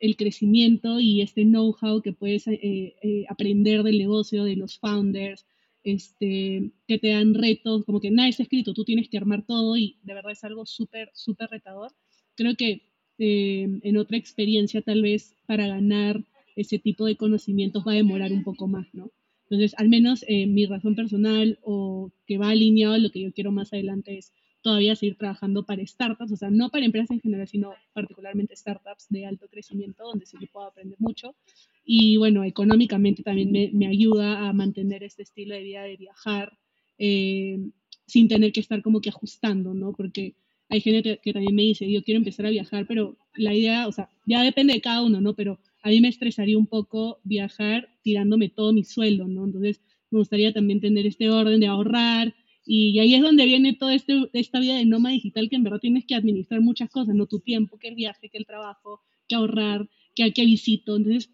el 0.00 0.16
crecimiento 0.16 1.00
y 1.00 1.22
este 1.22 1.44
know-how 1.44 2.02
que 2.02 2.12
puedes 2.12 2.46
eh, 2.48 2.94
eh, 3.02 3.24
aprender 3.28 3.82
del 3.82 3.98
negocio, 3.98 4.44
de 4.44 4.56
los 4.56 4.78
founders, 4.78 5.46
este, 5.84 6.72
que 6.88 6.98
te 6.98 7.08
dan 7.08 7.34
retos, 7.34 7.84
como 7.84 8.00
que 8.00 8.10
nada 8.10 8.28
está 8.28 8.42
escrito, 8.42 8.74
tú 8.74 8.84
tienes 8.84 9.08
que 9.08 9.18
armar 9.18 9.44
todo 9.46 9.76
y 9.76 9.98
de 10.02 10.14
verdad 10.14 10.32
es 10.32 10.44
algo 10.44 10.66
súper, 10.66 11.10
súper 11.14 11.50
retador. 11.50 11.92
Creo 12.34 12.56
que 12.56 12.82
eh, 13.18 13.68
en 13.82 13.96
otra 13.96 14.16
experiencia 14.16 14.82
tal 14.82 15.02
vez 15.02 15.36
para 15.46 15.68
ganar 15.68 16.24
ese 16.56 16.78
tipo 16.78 17.04
de 17.04 17.16
conocimientos 17.16 17.84
va 17.86 17.92
a 17.92 17.96
demorar 17.96 18.32
un 18.32 18.42
poco 18.42 18.66
más, 18.66 18.86
¿no? 18.92 19.10
Entonces, 19.44 19.74
al 19.78 19.88
menos 19.88 20.24
eh, 20.26 20.46
mi 20.46 20.66
razón 20.66 20.94
personal 20.94 21.58
o 21.62 22.10
que 22.26 22.38
va 22.38 22.48
alineado 22.50 22.94
a 22.94 22.98
lo 22.98 23.10
que 23.10 23.20
yo 23.20 23.32
quiero 23.32 23.52
más 23.52 23.72
adelante 23.72 24.18
es 24.18 24.32
todavía 24.64 24.96
seguir 24.96 25.18
trabajando 25.18 25.66
para 25.66 25.86
startups, 25.86 26.32
o 26.32 26.36
sea, 26.36 26.48
no 26.48 26.70
para 26.70 26.86
empresas 26.86 27.10
en 27.10 27.20
general, 27.20 27.46
sino 27.46 27.74
particularmente 27.92 28.56
startups 28.56 29.06
de 29.10 29.26
alto 29.26 29.46
crecimiento, 29.46 30.04
donde 30.04 30.24
sí 30.24 30.38
que 30.38 30.46
puedo 30.46 30.66
aprender 30.66 30.96
mucho. 30.98 31.36
Y 31.84 32.16
bueno, 32.16 32.44
económicamente 32.44 33.22
también 33.22 33.52
me, 33.52 33.70
me 33.74 33.86
ayuda 33.86 34.48
a 34.48 34.54
mantener 34.54 35.02
este 35.04 35.22
estilo 35.22 35.54
de 35.54 35.62
vida 35.62 35.82
de 35.82 35.98
viajar 35.98 36.58
eh, 36.96 37.58
sin 38.06 38.26
tener 38.26 38.52
que 38.52 38.60
estar 38.60 38.80
como 38.80 39.02
que 39.02 39.10
ajustando, 39.10 39.74
¿no? 39.74 39.92
Porque 39.92 40.34
hay 40.70 40.80
gente 40.80 41.20
que 41.22 41.32
también 41.34 41.54
me 41.54 41.62
dice, 41.62 41.92
yo 41.92 42.02
quiero 42.02 42.18
empezar 42.18 42.46
a 42.46 42.50
viajar, 42.50 42.86
pero 42.86 43.18
la 43.34 43.52
idea, 43.52 43.86
o 43.86 43.92
sea, 43.92 44.08
ya 44.24 44.42
depende 44.42 44.72
de 44.72 44.80
cada 44.80 45.02
uno, 45.02 45.20
¿no? 45.20 45.34
Pero 45.34 45.60
a 45.82 45.90
mí 45.90 46.00
me 46.00 46.08
estresaría 46.08 46.56
un 46.56 46.66
poco 46.66 47.20
viajar 47.22 47.90
tirándome 48.02 48.48
todo 48.48 48.72
mi 48.72 48.84
sueldo, 48.84 49.28
¿no? 49.28 49.44
Entonces, 49.44 49.82
me 50.10 50.20
gustaría 50.20 50.54
también 50.54 50.80
tener 50.80 51.06
este 51.06 51.28
orden 51.28 51.60
de 51.60 51.66
ahorrar, 51.66 52.34
y 52.66 52.98
ahí 52.98 53.14
es 53.14 53.22
donde 53.22 53.44
viene 53.44 53.74
toda 53.74 53.94
este, 53.94 54.28
esta 54.32 54.58
vida 54.60 54.76
de 54.76 54.86
nómada 54.86 55.14
digital 55.14 55.48
que 55.48 55.56
en 55.56 55.64
verdad 55.64 55.80
tienes 55.80 56.06
que 56.06 56.14
administrar 56.14 56.60
muchas 56.60 56.90
cosas, 56.90 57.14
no 57.14 57.26
tu 57.26 57.40
tiempo, 57.40 57.78
que 57.78 57.88
el 57.88 57.94
viaje, 57.94 58.28
que 58.30 58.38
el 58.38 58.46
trabajo, 58.46 59.02
que 59.28 59.34
ahorrar, 59.34 59.88
que, 60.14 60.32
que 60.32 60.44
visito. 60.44 60.96
Entonces 60.96 61.30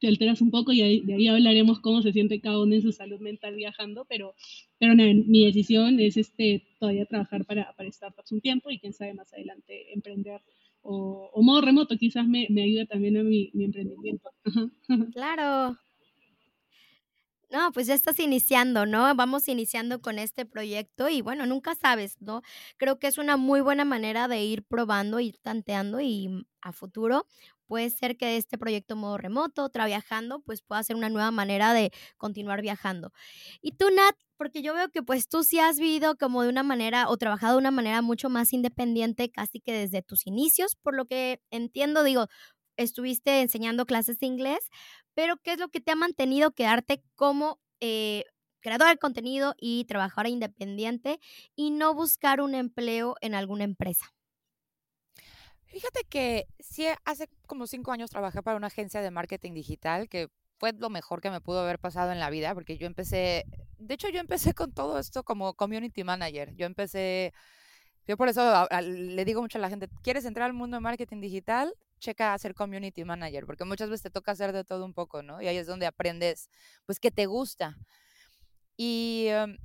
te 0.00 0.08
alteras 0.08 0.40
un 0.40 0.50
poco 0.50 0.72
y 0.72 1.00
de 1.00 1.14
ahí 1.14 1.28
hablaremos 1.28 1.80
cómo 1.80 2.02
se 2.02 2.12
siente 2.12 2.40
cada 2.40 2.60
uno 2.60 2.74
en 2.74 2.82
su 2.82 2.92
salud 2.92 3.20
mental 3.20 3.54
viajando, 3.54 4.06
pero, 4.08 4.34
pero 4.78 4.94
mi 4.94 5.44
decisión 5.44 6.00
es 6.00 6.16
este, 6.16 6.66
todavía 6.78 7.06
trabajar 7.06 7.44
para, 7.44 7.74
para 7.76 7.90
startups 7.92 8.32
un 8.32 8.40
tiempo 8.40 8.70
y 8.70 8.78
quién 8.78 8.92
sabe 8.92 9.14
más 9.14 9.32
adelante 9.32 9.92
emprender 9.92 10.40
o, 10.82 11.30
o 11.34 11.42
modo 11.42 11.60
remoto 11.60 11.96
quizás 11.96 12.26
me, 12.26 12.46
me 12.48 12.62
ayude 12.62 12.86
también 12.86 13.16
a 13.18 13.22
mi, 13.22 13.50
mi 13.52 13.64
emprendimiento. 13.64 14.30
Claro, 15.12 15.78
no, 17.50 17.72
pues 17.72 17.86
ya 17.88 17.94
estás 17.94 18.18
iniciando, 18.20 18.86
¿no? 18.86 19.12
Vamos 19.16 19.48
iniciando 19.48 20.00
con 20.00 20.18
este 20.18 20.46
proyecto 20.46 21.08
y 21.08 21.20
bueno, 21.20 21.46
nunca 21.46 21.74
sabes, 21.74 22.16
¿no? 22.20 22.42
Creo 22.76 22.98
que 22.98 23.08
es 23.08 23.18
una 23.18 23.36
muy 23.36 23.60
buena 23.60 23.84
manera 23.84 24.28
de 24.28 24.42
ir 24.44 24.64
probando, 24.64 25.18
ir 25.20 25.38
tanteando 25.42 26.00
y 26.00 26.28
mm, 26.28 26.44
a 26.62 26.72
futuro 26.72 27.26
puede 27.66 27.90
ser 27.90 28.16
que 28.16 28.36
este 28.36 28.58
proyecto 28.58 28.96
modo 28.96 29.16
remoto, 29.16 29.68
trabajando, 29.68 30.40
pues 30.40 30.60
pueda 30.62 30.82
ser 30.82 30.96
una 30.96 31.08
nueva 31.08 31.30
manera 31.30 31.72
de 31.72 31.92
continuar 32.18 32.62
viajando. 32.62 33.12
Y 33.62 33.72
tú, 33.72 33.86
Nat, 33.94 34.16
porque 34.36 34.62
yo 34.62 34.74
veo 34.74 34.88
que 34.90 35.02
pues 35.02 35.28
tú 35.28 35.44
sí 35.44 35.60
has 35.60 35.78
vivido 35.78 36.16
como 36.16 36.42
de 36.42 36.48
una 36.48 36.62
manera 36.64 37.08
o 37.08 37.16
trabajado 37.16 37.54
de 37.54 37.58
una 37.58 37.70
manera 37.70 38.02
mucho 38.02 38.28
más 38.28 38.52
independiente 38.52 39.30
casi 39.30 39.60
que 39.60 39.72
desde 39.72 40.02
tus 40.02 40.26
inicios, 40.26 40.76
por 40.76 40.96
lo 40.96 41.04
que 41.06 41.40
entiendo, 41.50 42.02
digo, 42.02 42.26
estuviste 42.82 43.40
enseñando 43.40 43.86
clases 43.86 44.18
de 44.18 44.26
inglés, 44.26 44.70
pero 45.14 45.36
¿qué 45.36 45.52
es 45.52 45.58
lo 45.58 45.68
que 45.68 45.80
te 45.80 45.92
ha 45.92 45.96
mantenido 45.96 46.52
quedarte 46.52 47.02
como 47.16 47.60
eh, 47.80 48.24
creador 48.60 48.88
de 48.88 48.98
contenido 48.98 49.54
y 49.58 49.84
trabajadora 49.84 50.28
independiente 50.28 51.18
y 51.56 51.70
no 51.70 51.94
buscar 51.94 52.40
un 52.40 52.54
empleo 52.54 53.16
en 53.20 53.34
alguna 53.34 53.64
empresa? 53.64 54.14
Fíjate 55.64 56.04
que 56.08 56.46
sí, 56.58 56.86
hace 57.04 57.28
como 57.46 57.66
cinco 57.66 57.92
años 57.92 58.10
trabajé 58.10 58.42
para 58.42 58.56
una 58.56 58.66
agencia 58.66 59.02
de 59.02 59.10
marketing 59.10 59.54
digital 59.54 60.08
que 60.08 60.28
fue 60.58 60.72
lo 60.72 60.90
mejor 60.90 61.20
que 61.20 61.30
me 61.30 61.40
pudo 61.40 61.60
haber 61.60 61.78
pasado 61.78 62.12
en 62.12 62.18
la 62.18 62.28
vida, 62.28 62.54
porque 62.54 62.76
yo 62.76 62.86
empecé, 62.86 63.46
de 63.78 63.94
hecho 63.94 64.08
yo 64.10 64.20
empecé 64.20 64.52
con 64.52 64.72
todo 64.72 64.98
esto 64.98 65.22
como 65.22 65.54
community 65.54 66.04
manager. 66.04 66.54
Yo 66.56 66.66
empecé, 66.66 67.32
yo 68.06 68.16
por 68.16 68.28
eso 68.28 68.68
le 68.82 69.24
digo 69.24 69.40
mucho 69.40 69.58
a 69.58 69.60
la 69.60 69.70
gente, 69.70 69.88
¿quieres 70.02 70.24
entrar 70.24 70.46
al 70.46 70.52
mundo 70.52 70.76
de 70.76 70.82
marketing 70.82 71.20
digital? 71.20 71.72
Checa 72.00 72.34
a 72.34 72.38
ser 72.38 72.54
community 72.54 73.04
manager, 73.04 73.46
porque 73.46 73.64
muchas 73.64 73.88
veces 73.88 74.02
te 74.02 74.10
toca 74.10 74.32
hacer 74.32 74.52
de 74.52 74.64
todo 74.64 74.84
un 74.84 74.94
poco, 74.94 75.22
¿no? 75.22 75.40
Y 75.40 75.46
ahí 75.46 75.56
es 75.56 75.66
donde 75.66 75.86
aprendes, 75.86 76.50
pues, 76.86 76.98
que 76.98 77.10
te 77.10 77.26
gusta. 77.26 77.76
Y 78.76 79.26
em, 79.28 79.58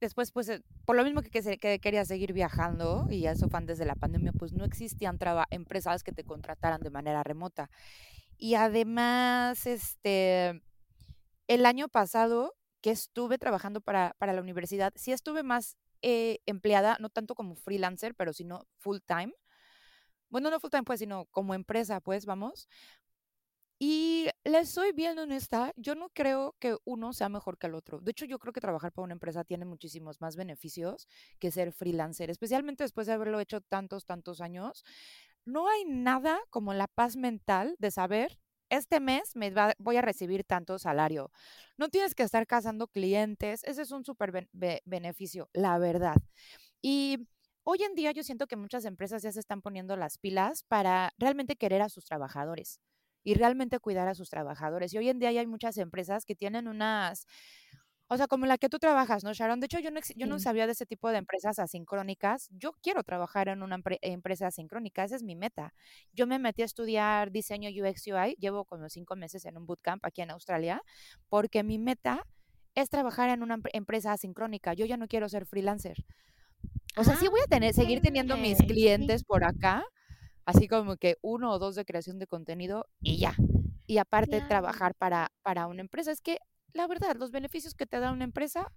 después, 0.00 0.32
pues, 0.32 0.48
eh, 0.48 0.62
por 0.84 0.96
lo 0.96 1.04
mismo 1.04 1.22
que, 1.22 1.30
que, 1.30 1.78
quería 1.78 2.04
seguir 2.04 2.32
viajando, 2.32 3.06
y 3.10 3.26
eso 3.26 3.48
fue 3.48 3.58
antes 3.58 3.78
de 3.78 3.86
la 3.86 3.94
pandemia, 3.94 4.32
pues 4.32 4.52
no 4.52 4.64
existían 4.64 5.18
empresas 5.50 6.02
que 6.02 6.12
te 6.12 6.24
contrataran 6.24 6.80
de 6.82 6.90
manera 6.90 7.22
remota. 7.22 7.70
Y 8.38 8.54
además, 8.54 9.66
este, 9.66 10.62
el 11.48 11.66
año 11.66 11.88
pasado 11.88 12.54
que 12.82 12.90
estuve 12.90 13.38
trabajando 13.38 13.80
para, 13.80 14.14
para 14.18 14.32
la 14.32 14.42
universidad, 14.42 14.92
sí 14.96 15.12
estuve 15.12 15.42
más 15.42 15.76
eh, 16.02 16.40
empleada, 16.46 16.98
no 17.00 17.08
tanto 17.08 17.34
como 17.34 17.56
freelancer, 17.56 18.14
pero 18.14 18.32
sino 18.32 18.66
full 18.78 18.98
time 19.06 19.32
bueno, 20.30 20.50
no 20.50 20.60
full 20.60 20.70
time, 20.70 20.84
pues, 20.84 21.00
sino 21.00 21.26
como 21.26 21.54
empresa, 21.54 22.00
pues, 22.00 22.26
vamos. 22.26 22.68
Y 23.78 24.28
les 24.44 24.70
soy 24.70 24.92
bien 24.92 25.18
honesta, 25.18 25.72
yo 25.76 25.94
no 25.94 26.08
creo 26.08 26.56
que 26.58 26.76
uno 26.84 27.12
sea 27.12 27.28
mejor 27.28 27.58
que 27.58 27.66
el 27.66 27.74
otro. 27.74 28.00
De 28.00 28.10
hecho, 28.12 28.24
yo 28.24 28.38
creo 28.38 28.54
que 28.54 28.60
trabajar 28.60 28.90
para 28.90 29.04
una 29.04 29.12
empresa 29.12 29.44
tiene 29.44 29.66
muchísimos 29.66 30.18
más 30.22 30.34
beneficios 30.34 31.06
que 31.38 31.50
ser 31.50 31.72
freelancer, 31.72 32.30
especialmente 32.30 32.84
después 32.84 33.06
de 33.06 33.12
haberlo 33.12 33.38
hecho 33.38 33.60
tantos, 33.60 34.06
tantos 34.06 34.40
años. 34.40 34.82
No 35.44 35.68
hay 35.68 35.84
nada 35.84 36.40
como 36.48 36.72
la 36.72 36.88
paz 36.88 37.16
mental 37.16 37.76
de 37.78 37.90
saber, 37.90 38.38
este 38.70 38.98
mes 38.98 39.36
me 39.36 39.52
voy 39.78 39.96
a 39.98 40.02
recibir 40.02 40.42
tanto 40.44 40.78
salario. 40.78 41.30
No 41.76 41.90
tienes 41.90 42.14
que 42.14 42.22
estar 42.22 42.46
cazando 42.46 42.88
clientes, 42.88 43.62
ese 43.64 43.82
es 43.82 43.90
un 43.92 44.04
súper 44.06 44.48
beneficio, 44.84 45.50
la 45.52 45.78
verdad. 45.78 46.16
Y 46.80 47.28
hoy 47.68 47.82
en 47.82 47.96
día 47.96 48.12
yo 48.12 48.22
siento 48.22 48.46
que 48.46 48.54
muchas 48.54 48.84
empresas 48.84 49.22
ya 49.22 49.32
se 49.32 49.40
están 49.40 49.60
poniendo 49.60 49.96
las 49.96 50.18
pilas 50.18 50.62
para 50.62 51.12
realmente 51.18 51.56
querer 51.56 51.82
a 51.82 51.88
sus 51.88 52.04
trabajadores 52.04 52.80
y 53.24 53.34
realmente 53.34 53.80
cuidar 53.80 54.06
a 54.06 54.14
sus 54.14 54.30
trabajadores. 54.30 54.94
Y 54.94 54.98
hoy 54.98 55.08
en 55.08 55.18
día 55.18 55.30
hay 55.30 55.46
muchas 55.48 55.76
empresas 55.76 56.24
que 56.24 56.36
tienen 56.36 56.68
unas, 56.68 57.26
o 58.06 58.16
sea, 58.16 58.28
como 58.28 58.46
la 58.46 58.56
que 58.56 58.68
tú 58.68 58.78
trabajas, 58.78 59.24
¿no, 59.24 59.32
Sharon? 59.32 59.58
De 59.58 59.66
hecho, 59.66 59.80
yo 59.80 59.90
no, 59.90 59.98
yo 60.14 60.26
no 60.28 60.38
sabía 60.38 60.66
de 60.66 60.72
ese 60.72 60.86
tipo 60.86 61.10
de 61.10 61.18
empresas 61.18 61.58
asincrónicas. 61.58 62.48
Yo 62.52 62.70
quiero 62.82 63.02
trabajar 63.02 63.48
en 63.48 63.64
una 63.64 63.80
empresa 64.00 64.46
asincrónica, 64.46 65.02
esa 65.02 65.16
es 65.16 65.24
mi 65.24 65.34
meta. 65.34 65.74
Yo 66.12 66.28
me 66.28 66.38
metí 66.38 66.62
a 66.62 66.66
estudiar 66.66 67.32
diseño 67.32 67.68
UX 67.68 68.06
UI, 68.06 68.36
llevo 68.38 68.64
como 68.64 68.88
cinco 68.88 69.16
meses 69.16 69.44
en 69.44 69.56
un 69.56 69.66
bootcamp 69.66 70.06
aquí 70.06 70.22
en 70.22 70.30
Australia, 70.30 70.82
porque 71.28 71.64
mi 71.64 71.80
meta 71.80 72.24
es 72.76 72.90
trabajar 72.90 73.28
en 73.30 73.42
una 73.42 73.58
empresa 73.72 74.12
asincrónica. 74.12 74.72
Yo 74.72 74.86
ya 74.86 74.96
no 74.96 75.08
quiero 75.08 75.28
ser 75.28 75.46
freelancer. 75.46 75.96
O 76.96 77.04
sea, 77.04 77.16
sí 77.16 77.28
voy 77.28 77.40
a 77.40 77.46
tener, 77.46 77.74
seguir 77.74 78.00
teniendo 78.00 78.36
mis 78.36 78.58
clientes 78.58 79.24
por 79.24 79.44
acá, 79.44 79.84
así 80.44 80.66
como 80.66 80.96
que 80.96 81.18
uno 81.22 81.52
o 81.52 81.58
dos 81.58 81.74
de 81.74 81.84
creación 81.84 82.18
de 82.18 82.26
contenido 82.26 82.88
y 83.00 83.18
ya. 83.18 83.34
Y 83.86 83.98
aparte 83.98 84.40
trabajar 84.40 84.94
para, 84.94 85.32
para 85.42 85.66
una 85.66 85.82
empresa. 85.82 86.10
Es 86.10 86.20
que, 86.20 86.38
la 86.72 86.86
verdad, 86.86 87.16
los 87.16 87.30
beneficios 87.30 87.74
que 87.74 87.86
te 87.86 88.00
da 88.00 88.12
una 88.12 88.24
empresa 88.24 88.72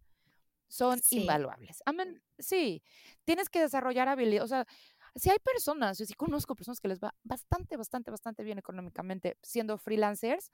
son 0.67 0.99
invaluables. 1.09 1.81
Amén. 1.85 2.21
Sí, 2.37 2.83
tienes 3.25 3.49
que 3.49 3.59
desarrollar 3.59 4.07
habilidades. 4.07 4.43
O 4.43 4.47
sea, 4.47 4.67
si 5.15 5.29
hay 5.29 5.39
personas, 5.39 5.97
yo 5.97 6.05
sí 6.05 6.13
conozco 6.13 6.55
personas 6.55 6.79
que 6.79 6.87
les 6.87 6.99
va 6.99 7.15
bastante, 7.23 7.75
bastante, 7.77 8.11
bastante 8.11 8.43
bien 8.43 8.59
económicamente 8.59 9.37
siendo 9.41 9.77
freelancers, 9.77 10.51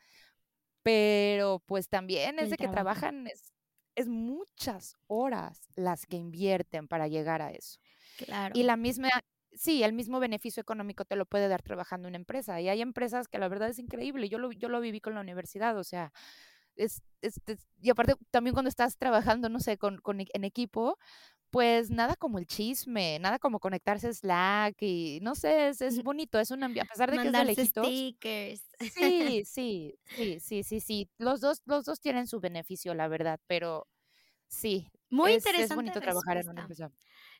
pero 0.83 1.61
pues 1.65 1.89
también 1.89 2.39
es 2.39 2.49
de 2.49 2.57
que 2.57 2.67
trabajan, 2.67 3.27
es, 3.27 3.53
es, 3.95 4.07
muchas 4.07 4.95
horas 5.07 5.69
las 5.75 6.05
que 6.05 6.17
invierten 6.17 6.87
para 6.87 7.07
llegar 7.07 7.41
a 7.41 7.51
eso. 7.51 7.79
Claro. 8.17 8.53
Y 8.57 8.63
la 8.63 8.77
misma, 8.77 9.09
sí, 9.53 9.83
el 9.83 9.93
mismo 9.93 10.19
beneficio 10.19 10.61
económico 10.61 11.05
te 11.05 11.15
lo 11.15 11.25
puede 11.25 11.47
dar 11.47 11.61
trabajando 11.61 12.07
en 12.07 12.11
una 12.11 12.17
empresa. 12.17 12.59
Y 12.61 12.69
hay 12.69 12.81
empresas 12.81 13.27
que 13.27 13.39
la 13.39 13.47
verdad 13.47 13.69
es 13.69 13.79
increíble. 13.79 14.29
Yo 14.29 14.37
lo, 14.37 14.51
yo 14.51 14.69
lo 14.69 14.79
viví 14.81 15.01
con 15.01 15.15
la 15.15 15.21
universidad, 15.21 15.77
o 15.77 15.83
sea, 15.83 16.11
es, 16.75 17.01
y 17.81 17.89
aparte 17.89 18.15
también 18.31 18.53
cuando 18.53 18.69
estás 18.69 18.97
trabajando, 18.97 19.49
no 19.49 19.59
sé, 19.59 19.77
con, 19.77 19.97
con, 19.99 20.19
en 20.19 20.43
equipo, 20.43 20.97
pues 21.55 21.89
nada 21.89 22.17
como 22.17 22.37
el 22.37 22.45
chisme, 22.47 23.17
nada 23.19 23.39
como 23.39 23.61
conectarse 23.61 24.09
a 24.09 24.13
Slack 24.13 24.75
y 24.81 25.19
no 25.21 25.35
sé, 25.35 25.69
es, 25.69 25.79
es 25.79 26.03
bonito, 26.03 26.37
es 26.37 26.51
un 26.51 26.61
a 26.61 26.67
pesar 26.67 27.09
de 27.09 27.17
que 27.17 27.27
es 27.27 27.31
de 27.31 27.45
lejitos. 27.45 27.87
stickers. 27.87 28.61
Sí, 28.93 29.43
sí, 29.45 29.95
sí, 30.05 30.39
sí, 30.41 30.63
sí, 30.63 30.79
sí. 30.81 31.09
Los 31.17 31.39
dos, 31.39 31.61
los 31.65 31.85
dos 31.85 32.01
tienen 32.01 32.27
su 32.27 32.41
beneficio, 32.41 32.93
la 32.93 33.07
verdad, 33.07 33.39
pero 33.47 33.87
sí. 34.49 34.91
Muy 35.09 35.31
interesante. 35.31 35.63
Es 35.63 35.75
bonito 35.75 36.01
trabajar 36.01 36.35
en 36.35 36.49
una 36.49 36.61
empresa. 36.63 36.91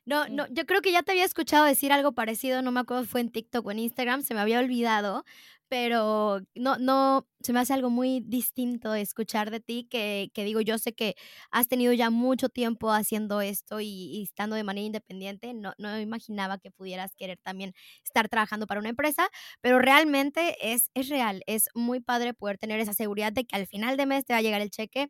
No, 0.06 0.26
no, 0.28 0.46
yo 0.48 0.64
creo 0.64 0.80
que 0.80 0.92
ya 0.92 1.02
te 1.02 1.12
había 1.12 1.26
escuchado 1.26 1.66
decir 1.66 1.92
algo 1.92 2.12
parecido, 2.12 2.62
no 2.62 2.72
me 2.72 2.80
acuerdo 2.80 3.02
si 3.02 3.10
fue 3.10 3.20
en 3.20 3.30
TikTok 3.30 3.66
o 3.66 3.70
en 3.70 3.80
Instagram, 3.80 4.22
se 4.22 4.32
me 4.32 4.40
había 4.40 4.60
olvidado, 4.60 5.26
pero 5.68 6.40
no, 6.54 6.76
no, 6.78 7.26
se 7.40 7.52
me 7.52 7.60
hace 7.60 7.72
algo 7.74 7.90
muy 7.90 8.20
distinto 8.20 8.94
escuchar 8.94 9.50
de 9.50 9.60
ti, 9.60 9.86
que, 9.90 10.30
que 10.34 10.44
digo, 10.44 10.60
yo 10.60 10.78
sé 10.78 10.94
que 10.94 11.16
has 11.50 11.68
tenido 11.68 11.92
ya 11.92 12.10
mucho 12.10 12.48
tiempo 12.48 12.90
haciendo 12.90 13.40
esto 13.40 13.80
y, 13.80 14.22
estando 14.22 14.56
de 14.56 14.64
manera 14.64 14.86
independiente, 14.86 15.54
no, 15.54 15.72
no 15.78 15.98
imaginaba 16.00 16.58
que 16.58 16.70
pudieras 16.70 17.14
querer 17.16 17.38
también 17.42 17.72
estar 18.04 18.28
trabajando 18.28 18.66
para 18.66 18.80
una 18.80 18.90
empresa, 18.90 19.28
pero 19.60 19.78
realmente 19.78 20.56
es, 20.72 20.90
es 20.94 21.08
real, 21.08 21.42
es 21.46 21.68
muy 21.74 22.00
padre 22.00 22.34
poder 22.34 22.58
tener 22.58 22.80
esa 22.80 22.92
seguridad 22.94 23.32
de 23.32 23.44
que 23.44 23.56
al 23.56 23.66
final 23.66 23.96
de 23.96 24.06
mes 24.06 24.24
te 24.24 24.32
va 24.32 24.38
a 24.38 24.42
llegar 24.42 24.60
el 24.60 24.70
cheque. 24.70 25.08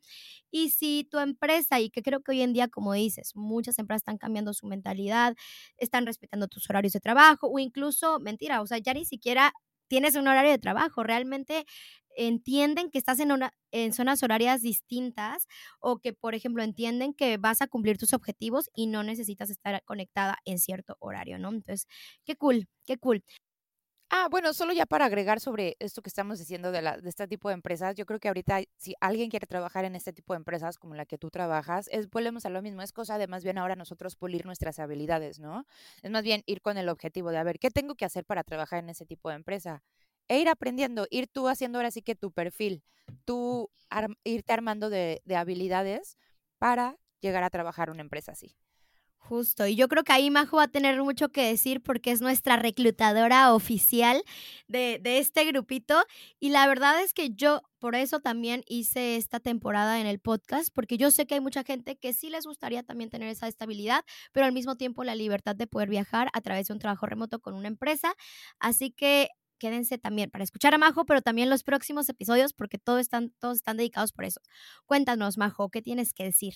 Y 0.51 0.71
si 0.71 1.05
tu 1.11 1.19
empresa, 1.19 1.81
y 1.81 1.91
que 1.91 2.03
creo 2.03 2.21
que 2.23 2.33
hoy 2.33 2.43
en 2.43 2.53
día, 2.53 2.69
como 2.69 2.93
dices, 2.95 3.33
muchas 3.35 3.79
empresas 3.79 4.03
están 4.03 4.19
cambiando 4.19 4.55
su 4.55 4.67
mentalidad, 4.67 5.35
están 5.79 6.07
respetando 6.07 6.49
tus 6.49 6.69
horarios 6.71 6.93
de 6.93 7.01
trabajo 7.01 7.49
o 7.49 7.59
incluso, 7.59 8.21
mentira, 8.21 8.63
o 8.63 8.67
sea, 8.67 8.79
ya 8.79 8.95
ni 8.95 9.05
siquiera 9.05 9.53
tienes 9.89 10.15
un 10.17 10.29
horario 10.29 10.51
de 10.53 10.59
trabajo, 10.59 11.03
realmente 11.03 11.65
entienden 12.17 12.91
que 12.91 12.99
estás 12.99 13.21
en, 13.21 13.31
una, 13.33 13.53
en 13.73 13.93
zonas 13.93 14.23
horarias 14.23 14.63
distintas 14.63 15.47
o 15.81 15.99
que, 15.99 16.13
por 16.15 16.35
ejemplo, 16.35 16.63
entienden 16.63 17.13
que 17.15 17.37
vas 17.37 17.61
a 17.61 17.67
cumplir 17.67 17.99
tus 17.99 18.15
objetivos 18.15 18.71
y 18.75 18.87
no 18.87 19.03
necesitas 19.03 19.51
estar 19.51 19.83
conectada 19.85 20.39
en 20.47 20.59
cierto 20.59 20.97
horario, 21.01 21.39
¿no? 21.39 21.51
Entonces, 21.51 21.87
qué 22.25 22.37
cool, 22.37 22.69
qué 22.87 22.97
cool. 22.99 23.23
Ah, 24.09 24.29
bueno, 24.31 24.53
solo 24.55 24.73
ya 24.73 24.87
para 24.87 25.07
agregar 25.07 25.41
sobre 25.41 25.77
esto 25.81 26.01
que 26.01 26.09
estamos 26.09 26.39
diciendo 26.39 26.71
de, 26.71 26.81
la, 26.81 26.97
de 26.97 27.09
este 27.09 27.27
tipo 27.27 27.49
de 27.49 27.55
empresas, 27.55 27.97
yo 27.97 28.07
creo 28.07 28.21
que 28.21 28.29
ahorita 28.29 28.61
si 28.77 28.95
alguien 29.01 29.31
quiere 29.31 29.49
trabajar 29.49 29.85
en 29.85 29.97
este 29.97 30.13
tipo 30.13 30.33
de 30.33 30.39
empresas 30.39 30.79
como 30.79 30.95
la 30.95 31.07
que 31.07 31.19
tú 31.19 31.29
trabajas, 31.29 31.89
es 31.91 32.09
volvemos 32.09 32.47
a 32.47 32.51
lo 32.51 32.63
mismo, 32.63 32.83
es 32.83 32.93
cosa 32.93 33.19
de 33.19 33.27
más 33.27 33.43
bien 33.43 33.59
ahora 33.59 33.75
nosotros 33.75 34.15
pulir 34.15 34.47
nuestras 34.47 34.79
habilidades, 34.79 35.41
¿no? 35.41 35.67
Es 36.03 36.11
más 36.13 36.23
bien 36.23 36.43
ir 36.47 36.61
con 36.61 36.79
el 36.79 36.89
objetivo 36.89 37.31
de, 37.31 37.39
a 37.39 37.43
ver, 37.43 37.59
¿qué 37.59 37.71
tengo 37.71 37.97
que 37.97 38.05
hacer 38.05 38.25
para 38.25 38.45
trabajar 38.45 38.79
en 38.79 38.91
ese 38.91 39.07
tipo 39.07 39.29
de 39.29 39.37
empresa? 39.37 39.83
E 40.29 40.39
ir 40.39 40.49
aprendiendo, 40.49 41.07
ir 41.11 41.27
tú 41.27 41.49
haciendo 41.49 41.79
ahora 41.79 41.91
sí 41.91 42.03
que 42.03 42.15
tu 42.15 42.31
perfil, 42.31 42.85
tú 43.25 43.71
irte 44.25 44.53
armando 44.53 44.89
de, 44.89 45.21
de 45.25 45.37
habilidades 45.37 46.17
para 46.59 46.97
llegar 47.21 47.43
a 47.43 47.51
trabajar 47.51 47.91
una 47.91 48.03
empresa 48.03 48.33
así. 48.33 48.57
Justo, 49.19 49.67
y 49.67 49.75
yo 49.75 49.89
creo 49.89 50.05
que 50.05 50.13
ahí 50.13 50.31
Majo 50.31 50.59
va 50.59 50.65
a 50.65 50.69
tener 50.69 51.03
mucho 51.03 51.31
que 51.31 51.43
decir 51.43 51.83
porque 51.83 52.13
es 52.13 52.21
nuestra 52.21 52.57
reclutadora 52.57 53.53
oficial 53.55 54.23
de, 54.69 55.01
de, 55.03 55.19
este 55.19 55.45
grupito. 55.45 56.01
Y 56.39 56.51
la 56.51 56.67
verdad 56.69 57.03
es 57.03 57.13
que 57.13 57.31
yo 57.31 57.63
por 57.81 57.97
eso 57.97 58.21
también 58.21 58.63
hice 58.69 59.17
esta 59.17 59.41
temporada 59.41 60.01
en 60.01 60.07
el 60.07 60.21
podcast, 60.21 60.69
porque 60.73 60.97
yo 60.97 61.11
sé 61.11 61.27
que 61.27 61.35
hay 61.35 61.41
mucha 61.41 61.65
gente 61.65 61.97
que 61.97 62.13
sí 62.13 62.31
les 62.31 62.47
gustaría 62.47 62.85
también 62.85 63.11
tener 63.11 63.29
esa 63.29 63.49
estabilidad, 63.49 64.05
pero 64.33 64.47
al 64.47 64.53
mismo 64.53 64.77
tiempo 64.77 65.03
la 65.03 65.17
libertad 65.17 65.57
de 65.57 65.67
poder 65.67 65.89
viajar 65.89 66.29
a 66.33 66.41
través 66.41 66.69
de 66.69 66.75
un 66.75 66.79
trabajo 66.79 67.07
remoto 67.07 67.41
con 67.41 67.55
una 67.55 67.67
empresa. 67.69 68.15
Así 68.61 68.93
que 68.93 69.31
quédense 69.59 69.99
también 69.99 70.31
para 70.31 70.45
escuchar 70.45 70.75
a 70.75 70.79
Majo, 70.79 71.05
pero 71.05 71.23
también 71.23 71.51
los 71.51 71.65
próximos 71.65 72.09
episodios 72.09 72.53
porque 72.53 72.79
todos 72.79 73.01
están, 73.01 73.31
todos 73.41 73.57
están 73.57 73.77
dedicados 73.77 74.13
por 74.13 74.25
eso. 74.25 74.41
Cuéntanos, 74.85 75.37
Majo, 75.39 75.69
¿qué 75.71 75.83
tienes 75.83 76.13
que 76.13 76.25
decir? 76.25 76.55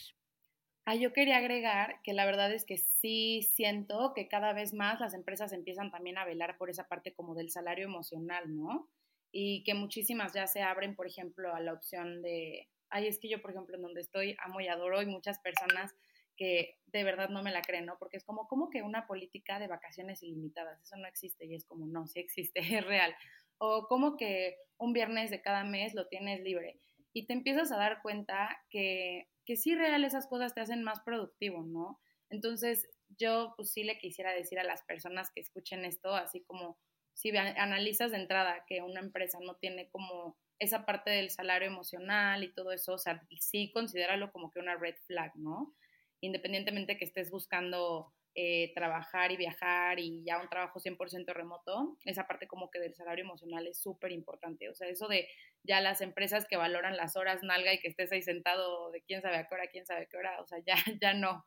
Ah, 0.87 0.95
yo 0.95 1.13
quería 1.13 1.37
agregar 1.37 2.01
que 2.03 2.13
la 2.13 2.25
verdad 2.25 2.53
es 2.53 2.65
que 2.65 2.79
sí 2.79 3.43
siento 3.43 4.13
que 4.15 4.29
cada 4.29 4.53
vez 4.53 4.73
más 4.73 4.99
las 4.99 5.15
empresas 5.15 5.53
empiezan 5.53 5.91
también 5.91 6.19
a 6.19 6.25
velar 6.25 6.57
por 6.57 6.71
esa 6.71 6.89
parte 6.89 7.13
como 7.13 7.35
del 7.35 7.51
salario 7.51 7.85
emocional, 7.85 8.57
¿no? 8.57 8.89
Y 9.31 9.63
que 9.65 9.75
muchísimas 9.75 10.33
ya 10.33 10.47
se 10.47 10.63
abren, 10.63 10.97
por 10.97 11.07
ejemplo, 11.07 11.55
a 11.55 11.61
la 11.61 11.73
opción 11.75 12.23
de, 12.23 12.69
ay, 12.89 13.07
es 13.07 13.19
que 13.19 13.29
yo, 13.29 13.41
por 13.41 13.53
ejemplo, 13.53 13.77
en 13.77 13.83
donde 13.83 14.01
estoy 14.01 14.37
amo 14.43 14.61
y 14.61 14.69
adoro 14.69 15.03
y 15.03 15.07
muchas 15.07 15.39
personas 15.39 15.95
que 16.37 16.79
de 16.87 17.05
verdad 17.05 17.29
no 17.29 17.43
me 17.43 17.53
la 17.53 17.61
creen, 17.61 17.87
¿no? 17.87 17.99
Porque 17.99 18.17
es 18.17 18.25
como, 18.25 18.49
como 18.49 18.71
que 18.71 18.83
una 18.83 19.07
política 19.07 19.59
de 19.59 19.69
vacaciones 19.69 20.23
ilimitadas, 20.23 20.81
eso 20.83 20.97
no 20.97 21.07
existe 21.07 21.45
y 21.47 21.55
es 21.55 21.67
como, 21.67 21.87
no, 21.87 22.07
sí 22.07 22.19
existe, 22.19 22.61
es 22.79 22.85
real. 22.85 23.15
O 23.59 23.87
como 23.87 24.17
que 24.17 24.57
un 24.79 24.95
viernes 24.95 25.31
de 25.31 25.43
cada 25.43 25.65
mes 25.65 25.95
lo 25.95 26.09
tienes 26.09 26.41
libre 26.41 26.81
y 27.13 27.27
te 27.27 27.35
empiezas 27.35 27.71
a 27.73 27.77
dar 27.77 28.01
cuenta 28.03 28.65
que 28.71 29.29
que 29.51 29.57
sí 29.57 29.75
real 29.75 30.05
esas 30.05 30.29
cosas 30.29 30.55
te 30.55 30.61
hacen 30.61 30.85
más 30.85 31.01
productivo, 31.01 31.65
¿no? 31.65 32.01
Entonces, 32.29 32.89
yo 33.19 33.53
pues 33.57 33.73
sí 33.73 33.83
le 33.83 33.99
quisiera 33.99 34.33
decir 34.33 34.61
a 34.61 34.63
las 34.63 34.85
personas 34.85 35.33
que 35.35 35.41
escuchen 35.41 35.85
esto, 35.85 36.15
así 36.15 36.45
como 36.45 36.79
si 37.15 37.37
analizas 37.37 38.13
de 38.13 38.19
entrada 38.19 38.65
que 38.69 38.81
una 38.81 39.01
empresa 39.01 39.41
no 39.43 39.57
tiene 39.57 39.91
como 39.91 40.39
esa 40.61 40.87
parte 40.87 41.11
del 41.11 41.31
salario 41.31 41.67
emocional 41.67 42.45
y 42.45 42.55
todo 42.55 42.71
eso, 42.71 42.93
o 42.93 42.99
sea, 42.99 43.27
sí 43.41 43.73
considéralo 43.75 44.31
como 44.31 44.53
que 44.53 44.61
una 44.61 44.77
red 44.77 44.95
flag, 45.09 45.33
¿no? 45.35 45.75
Independientemente 46.21 46.97
que 46.97 47.07
estés 47.07 47.33
buscando 47.33 48.15
eh, 48.37 48.73
trabajar 48.77 49.33
y 49.33 49.37
viajar 49.37 49.99
y 49.99 50.23
ya 50.23 50.41
un 50.41 50.49
trabajo 50.49 50.79
100% 50.79 51.35
remoto, 51.35 51.99
esa 52.05 52.29
parte 52.29 52.47
como 52.47 52.71
que 52.71 52.79
del 52.79 52.95
salario 52.95 53.25
emocional 53.25 53.67
es 53.67 53.83
súper 53.83 54.13
importante. 54.13 54.69
O 54.69 54.75
sea, 54.77 54.87
eso 54.87 55.09
de 55.09 55.27
ya 55.63 55.81
las 55.81 56.01
empresas 56.01 56.47
que 56.49 56.57
valoran 56.57 56.97
las 56.97 57.17
horas 57.17 57.43
nalga 57.43 57.73
y 57.73 57.81
que 57.81 57.89
estés 57.89 58.11
ahí 58.13 58.23
sentado 58.23 58.91
de 58.91 59.03
quién 59.03 59.23
sabe 59.23 59.37
a 59.37 59.47
qué 59.47 59.55
hora, 59.55 59.67
quién 59.69 59.87
sabe 59.87 60.03
a 60.03 60.07
qué 60.07 60.17
hora, 60.17 60.41
o 60.41 60.47
sea, 60.47 60.59
ya, 60.67 60.75
ya 61.03 61.15
no. 61.15 61.47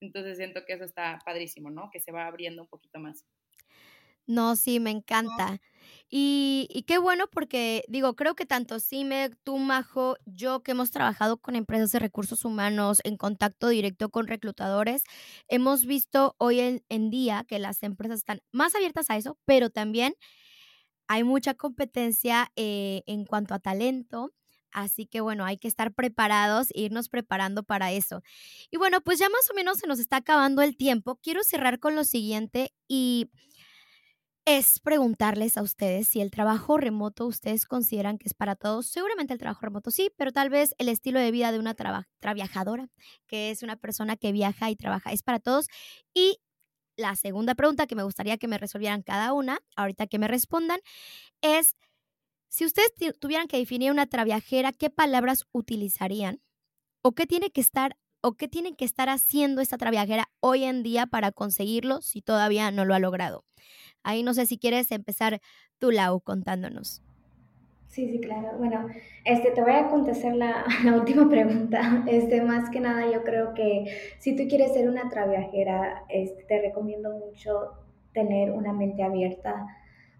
Entonces 0.00 0.36
siento 0.36 0.64
que 0.64 0.74
eso 0.74 0.84
está 0.84 1.18
padrísimo, 1.24 1.70
¿no? 1.70 1.90
Que 1.90 2.00
se 2.00 2.12
va 2.12 2.26
abriendo 2.26 2.62
un 2.62 2.68
poquito 2.68 3.00
más. 3.00 3.26
No, 4.28 4.56
sí, 4.56 4.78
me 4.78 4.90
encanta. 4.90 5.58
Y, 6.10 6.84
qué 6.86 6.98
bueno 6.98 7.28
porque, 7.28 7.84
digo, 7.88 8.14
creo 8.14 8.34
que 8.34 8.44
tanto 8.44 8.78
Cime, 8.78 9.30
tú, 9.42 9.56
Majo, 9.56 10.16
yo 10.26 10.62
que 10.62 10.72
hemos 10.72 10.90
trabajado 10.90 11.38
con 11.38 11.56
empresas 11.56 11.92
de 11.92 11.98
recursos 11.98 12.44
humanos 12.44 13.00
en 13.04 13.16
contacto 13.16 13.68
directo 13.68 14.10
con 14.10 14.26
reclutadores, 14.26 15.02
hemos 15.48 15.86
visto 15.86 16.34
hoy 16.38 16.60
en, 16.60 16.84
en 16.90 17.10
día 17.10 17.44
que 17.48 17.58
las 17.58 17.82
empresas 17.82 18.18
están 18.18 18.42
más 18.52 18.74
abiertas 18.74 19.08
a 19.08 19.16
eso, 19.16 19.38
pero 19.46 19.70
también 19.70 20.14
hay 21.08 21.24
mucha 21.24 21.54
competencia 21.54 22.52
eh, 22.56 23.02
en 23.06 23.24
cuanto 23.24 23.54
a 23.54 23.58
talento. 23.58 24.32
Así 24.70 25.06
que 25.06 25.22
bueno, 25.22 25.46
hay 25.46 25.56
que 25.56 25.66
estar 25.66 25.94
preparados 25.94 26.68
e 26.74 26.82
irnos 26.82 27.08
preparando 27.08 27.62
para 27.62 27.90
eso. 27.90 28.22
Y 28.70 28.76
bueno, 28.76 29.00
pues 29.00 29.18
ya 29.18 29.28
más 29.30 29.50
o 29.50 29.54
menos 29.54 29.78
se 29.78 29.86
nos 29.86 29.98
está 29.98 30.18
acabando 30.18 30.60
el 30.62 30.76
tiempo. 30.76 31.16
Quiero 31.22 31.42
cerrar 31.42 31.80
con 31.80 31.96
lo 31.96 32.04
siguiente 32.04 32.74
y 32.86 33.30
es 34.44 34.80
preguntarles 34.80 35.58
a 35.58 35.62
ustedes 35.62 36.08
si 36.08 36.22
el 36.22 36.30
trabajo 36.30 36.78
remoto 36.78 37.26
ustedes 37.26 37.66
consideran 37.66 38.16
que 38.16 38.28
es 38.28 38.34
para 38.34 38.56
todos. 38.56 38.86
Seguramente 38.86 39.34
el 39.34 39.38
trabajo 39.38 39.60
remoto 39.62 39.90
sí, 39.90 40.10
pero 40.16 40.32
tal 40.32 40.48
vez 40.48 40.74
el 40.78 40.88
estilo 40.88 41.20
de 41.20 41.30
vida 41.30 41.52
de 41.52 41.58
una 41.58 41.74
trabajadora, 41.74 42.88
que 43.26 43.50
es 43.50 43.62
una 43.62 43.76
persona 43.76 44.16
que 44.16 44.32
viaja 44.32 44.70
y 44.70 44.76
trabaja, 44.76 45.12
es 45.12 45.22
para 45.22 45.38
todos. 45.38 45.68
Y 46.14 46.38
la 46.98 47.16
segunda 47.16 47.54
pregunta 47.54 47.86
que 47.86 47.94
me 47.94 48.02
gustaría 48.02 48.36
que 48.36 48.48
me 48.48 48.58
resolvieran 48.58 49.02
cada 49.02 49.32
una, 49.32 49.60
ahorita 49.76 50.06
que 50.08 50.18
me 50.18 50.28
respondan, 50.28 50.80
es 51.40 51.76
si 52.48 52.64
ustedes 52.64 52.92
tuvieran 53.18 53.46
que 53.46 53.58
definir 53.58 53.92
una 53.92 54.06
traviajera, 54.06 54.72
¿qué 54.72 54.90
palabras 54.90 55.44
utilizarían? 55.52 56.42
¿O 57.02 57.12
qué 57.12 57.26
tiene 57.26 57.50
que 57.50 57.60
estar 57.60 57.96
o 58.20 58.34
qué 58.34 58.48
tienen 58.48 58.74
que 58.74 58.84
estar 58.84 59.08
haciendo 59.08 59.60
esta 59.60 59.78
traviajera 59.78 60.28
hoy 60.40 60.64
en 60.64 60.82
día 60.82 61.06
para 61.06 61.30
conseguirlo 61.30 62.02
si 62.02 62.20
todavía 62.20 62.70
no 62.72 62.84
lo 62.84 62.94
ha 62.94 62.98
logrado? 62.98 63.44
Ahí 64.02 64.22
no 64.22 64.34
sé 64.34 64.46
si 64.46 64.58
quieres 64.58 64.90
empezar 64.90 65.40
tú, 65.78 65.92
Lau, 65.92 66.20
contándonos. 66.20 67.02
Sí, 67.98 68.08
sí, 68.12 68.20
claro. 68.20 68.56
Bueno, 68.58 68.86
este, 69.24 69.50
te 69.50 69.60
voy 69.60 69.72
a 69.72 69.88
contestar 69.88 70.32
la, 70.36 70.64
última 70.94 71.28
pregunta. 71.28 72.04
Este, 72.06 72.40
más 72.42 72.70
que 72.70 72.78
nada, 72.78 73.10
yo 73.10 73.24
creo 73.24 73.54
que 73.54 73.86
si 74.20 74.36
tú 74.36 74.44
quieres 74.48 74.72
ser 74.72 74.88
una 74.88 75.08
traviajera, 75.08 76.04
este, 76.08 76.44
te 76.44 76.60
recomiendo 76.60 77.10
mucho 77.10 77.72
tener 78.12 78.52
una 78.52 78.72
mente 78.72 79.02
abierta 79.02 79.66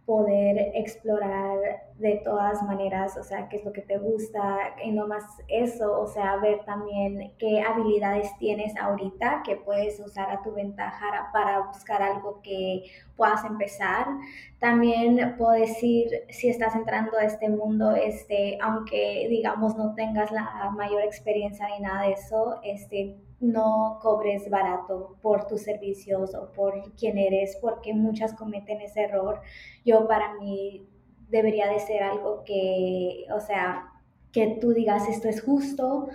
poder 0.08 0.70
explorar 0.72 1.58
de 1.98 2.22
todas 2.24 2.62
maneras, 2.62 3.18
o 3.18 3.22
sea, 3.22 3.46
qué 3.50 3.58
es 3.58 3.64
lo 3.66 3.74
que 3.74 3.82
te 3.82 3.98
gusta 3.98 4.56
y 4.82 4.90
no 4.90 5.06
más 5.06 5.22
eso, 5.48 6.00
o 6.00 6.06
sea, 6.06 6.36
ver 6.36 6.64
también 6.64 7.34
qué 7.36 7.60
habilidades 7.60 8.30
tienes 8.38 8.74
ahorita 8.78 9.42
que 9.44 9.56
puedes 9.56 10.00
usar 10.00 10.30
a 10.30 10.42
tu 10.42 10.52
ventaja 10.54 11.28
para 11.30 11.60
buscar 11.66 12.00
algo 12.00 12.40
que 12.42 12.84
puedas 13.18 13.44
empezar. 13.44 14.06
También 14.58 15.34
puedo 15.36 15.50
decir, 15.50 16.08
si 16.30 16.48
estás 16.48 16.74
entrando 16.74 17.18
a 17.18 17.24
este 17.24 17.50
mundo, 17.50 17.94
este, 17.94 18.56
aunque 18.62 19.26
digamos 19.28 19.76
no 19.76 19.94
tengas 19.94 20.32
la 20.32 20.70
mayor 20.74 21.02
experiencia 21.02 21.66
ni 21.68 21.80
nada 21.80 22.06
de 22.06 22.12
eso, 22.12 22.60
este, 22.62 23.27
no 23.40 23.98
cobres 24.02 24.48
barato 24.50 25.16
por 25.22 25.46
tus 25.46 25.62
servicios 25.62 26.34
o 26.34 26.50
por 26.52 26.92
quién 26.94 27.18
eres, 27.18 27.56
porque 27.60 27.94
muchas 27.94 28.34
cometen 28.34 28.80
ese 28.80 29.02
error. 29.02 29.40
Yo 29.84 30.08
para 30.08 30.34
mí 30.34 30.88
debería 31.28 31.68
de 31.68 31.78
ser 31.78 32.02
algo 32.02 32.42
que, 32.44 33.26
o 33.34 33.40
sea, 33.40 33.92
que 34.32 34.58
tú 34.60 34.72
digas 34.72 35.08
esto 35.08 35.28
es 35.28 35.42
justo, 35.42 36.08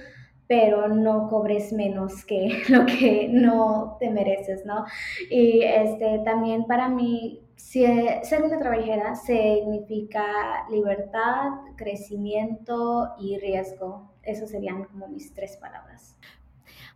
pero 0.48 0.88
no 0.88 1.30
cobres 1.30 1.72
menos 1.74 2.26
que 2.26 2.62
lo 2.70 2.86
que 2.86 3.28
no 3.30 3.98
te 4.00 4.10
mereces, 4.10 4.66
¿no? 4.66 4.86
Y 5.30 5.62
este, 5.62 6.20
también 6.20 6.66
para 6.66 6.90
mí, 6.90 7.42
ser 7.56 8.44
una 8.44 8.60
trabajera 8.60 9.16
significa 9.16 10.68
libertad, 10.70 11.52
crecimiento 11.76 13.14
y 13.20 13.38
riesgo. 13.38 14.12
Esos 14.22 14.50
serían 14.50 14.84
como 14.86 15.08
mis 15.08 15.34
tres 15.34 15.58
palabras. 15.58 16.18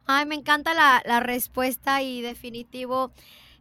Ay, 0.08 0.26
me 0.26 0.36
encanta 0.36 0.74
la, 0.74 1.04
la 1.06 1.20
respuesta 1.20 2.02
y 2.02 2.22
definitivo 2.22 3.14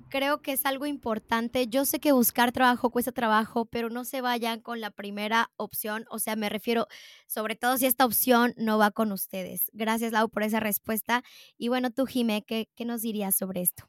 creo 0.08 0.40
que 0.40 0.52
es 0.52 0.66
algo 0.66 0.86
importante. 0.86 1.66
Yo 1.68 1.84
sé 1.84 1.98
que 2.00 2.12
buscar 2.12 2.52
trabajo 2.52 2.90
cuesta 2.90 3.12
trabajo, 3.12 3.66
pero 3.66 3.90
no 3.90 4.04
se 4.04 4.20
vayan 4.20 4.60
con 4.60 4.80
la 4.80 4.90
primera 4.90 5.50
opción. 5.56 6.04
O 6.10 6.18
sea, 6.18 6.36
me 6.36 6.48
refiero 6.48 6.86
sobre 7.26 7.56
todo 7.56 7.76
si 7.76 7.86
esta 7.86 8.06
opción 8.06 8.54
no 8.56 8.78
va 8.78 8.90
con 8.90 9.12
ustedes. 9.12 9.70
Gracias, 9.72 10.12
Lau, 10.12 10.28
por 10.28 10.42
esa 10.42 10.60
respuesta. 10.60 11.22
Y 11.58 11.68
bueno, 11.68 11.90
tú, 11.90 12.06
Jimé, 12.06 12.44
¿qué, 12.46 12.68
qué 12.76 12.84
nos 12.84 13.02
dirías 13.02 13.36
sobre 13.36 13.62
esto? 13.62 13.84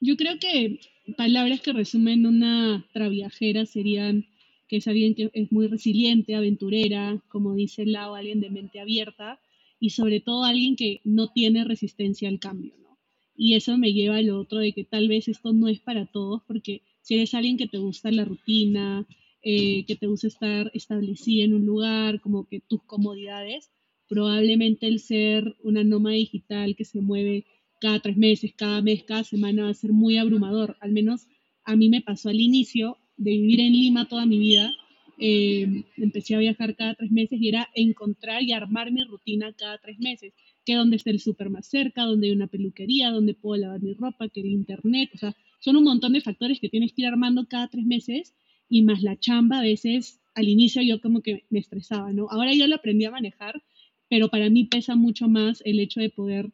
Yo 0.00 0.16
creo 0.16 0.38
que 0.38 0.80
palabras 1.16 1.60
que 1.60 1.72
resumen 1.72 2.26
una 2.26 2.86
traviajera 2.92 3.64
serían 3.64 4.26
que 4.68 4.78
es 4.78 4.88
alguien 4.88 5.14
que 5.14 5.30
es 5.32 5.52
muy 5.52 5.68
resiliente, 5.68 6.34
aventurera, 6.34 7.22
como 7.28 7.54
dice 7.54 7.86
Lau, 7.86 8.14
alguien 8.14 8.40
de 8.40 8.50
mente 8.50 8.80
abierta 8.80 9.40
y 9.78 9.90
sobre 9.90 10.20
todo 10.20 10.44
alguien 10.44 10.76
que 10.76 11.00
no 11.04 11.28
tiene 11.32 11.64
resistencia 11.64 12.28
al 12.28 12.38
cambio, 12.38 12.74
¿no? 12.82 12.98
Y 13.36 13.54
eso 13.54 13.76
me 13.76 13.92
lleva 13.92 14.16
al 14.16 14.30
otro 14.30 14.58
de 14.58 14.72
que 14.72 14.84
tal 14.84 15.08
vez 15.08 15.28
esto 15.28 15.52
no 15.52 15.68
es 15.68 15.80
para 15.80 16.06
todos, 16.06 16.42
porque 16.46 16.82
si 17.02 17.14
eres 17.14 17.34
alguien 17.34 17.58
que 17.58 17.68
te 17.68 17.78
gusta 17.78 18.10
la 18.10 18.24
rutina, 18.24 19.06
eh, 19.42 19.84
que 19.84 19.96
te 19.96 20.06
gusta 20.06 20.26
estar 20.26 20.70
establecido 20.74 21.44
en 21.44 21.54
un 21.54 21.66
lugar, 21.66 22.20
como 22.20 22.48
que 22.48 22.60
tus 22.60 22.82
comodidades, 22.82 23.70
probablemente 24.08 24.86
el 24.86 25.00
ser 25.00 25.56
una 25.62 25.84
nómada 25.84 26.16
digital 26.16 26.74
que 26.76 26.84
se 26.84 27.00
mueve 27.00 27.44
cada 27.80 28.00
tres 28.00 28.16
meses, 28.16 28.52
cada 28.56 28.80
mes, 28.80 29.04
cada 29.04 29.24
semana 29.24 29.64
va 29.64 29.70
a 29.70 29.74
ser 29.74 29.92
muy 29.92 30.16
abrumador. 30.16 30.76
Al 30.80 30.92
menos 30.92 31.28
a 31.64 31.76
mí 31.76 31.88
me 31.88 32.00
pasó 32.00 32.30
al 32.30 32.40
inicio 32.40 32.96
de 33.16 33.32
vivir 33.32 33.60
en 33.60 33.72
Lima 33.72 34.08
toda 34.08 34.26
mi 34.26 34.38
vida 34.38 34.72
eh, 35.18 35.84
empecé 35.96 36.34
a 36.34 36.38
viajar 36.38 36.76
cada 36.76 36.94
tres 36.94 37.10
meses 37.10 37.40
y 37.40 37.48
era 37.48 37.68
encontrar 37.74 38.42
y 38.42 38.52
armar 38.52 38.92
mi 38.92 39.02
rutina 39.04 39.52
cada 39.52 39.78
tres 39.78 39.98
meses, 39.98 40.34
que 40.64 40.74
donde 40.74 40.96
está 40.96 41.10
el 41.10 41.20
súper 41.20 41.50
más 41.50 41.66
cerca, 41.66 42.02
donde 42.02 42.28
hay 42.28 42.32
una 42.32 42.48
peluquería, 42.48 43.10
donde 43.10 43.34
puedo 43.34 43.60
lavar 43.60 43.80
mi 43.80 43.94
ropa, 43.94 44.28
que 44.28 44.40
el 44.40 44.46
internet, 44.46 45.10
o 45.14 45.18
sea, 45.18 45.34
son 45.60 45.76
un 45.76 45.84
montón 45.84 46.12
de 46.12 46.20
factores 46.20 46.60
que 46.60 46.68
tienes 46.68 46.92
que 46.92 47.02
ir 47.02 47.08
armando 47.08 47.46
cada 47.48 47.68
tres 47.68 47.86
meses 47.86 48.34
y 48.68 48.82
más 48.82 49.02
la 49.02 49.18
chamba 49.18 49.58
a 49.58 49.62
veces 49.62 50.20
al 50.34 50.48
inicio 50.48 50.82
yo 50.82 51.00
como 51.00 51.22
que 51.22 51.46
me 51.48 51.58
estresaba, 51.58 52.12
¿no? 52.12 52.28
Ahora 52.30 52.52
yo 52.52 52.66
lo 52.66 52.76
aprendí 52.76 53.06
a 53.06 53.10
manejar, 53.10 53.62
pero 54.08 54.28
para 54.28 54.50
mí 54.50 54.64
pesa 54.64 54.94
mucho 54.94 55.28
más 55.28 55.62
el 55.64 55.80
hecho 55.80 56.00
de 56.00 56.10
poder 56.10 56.52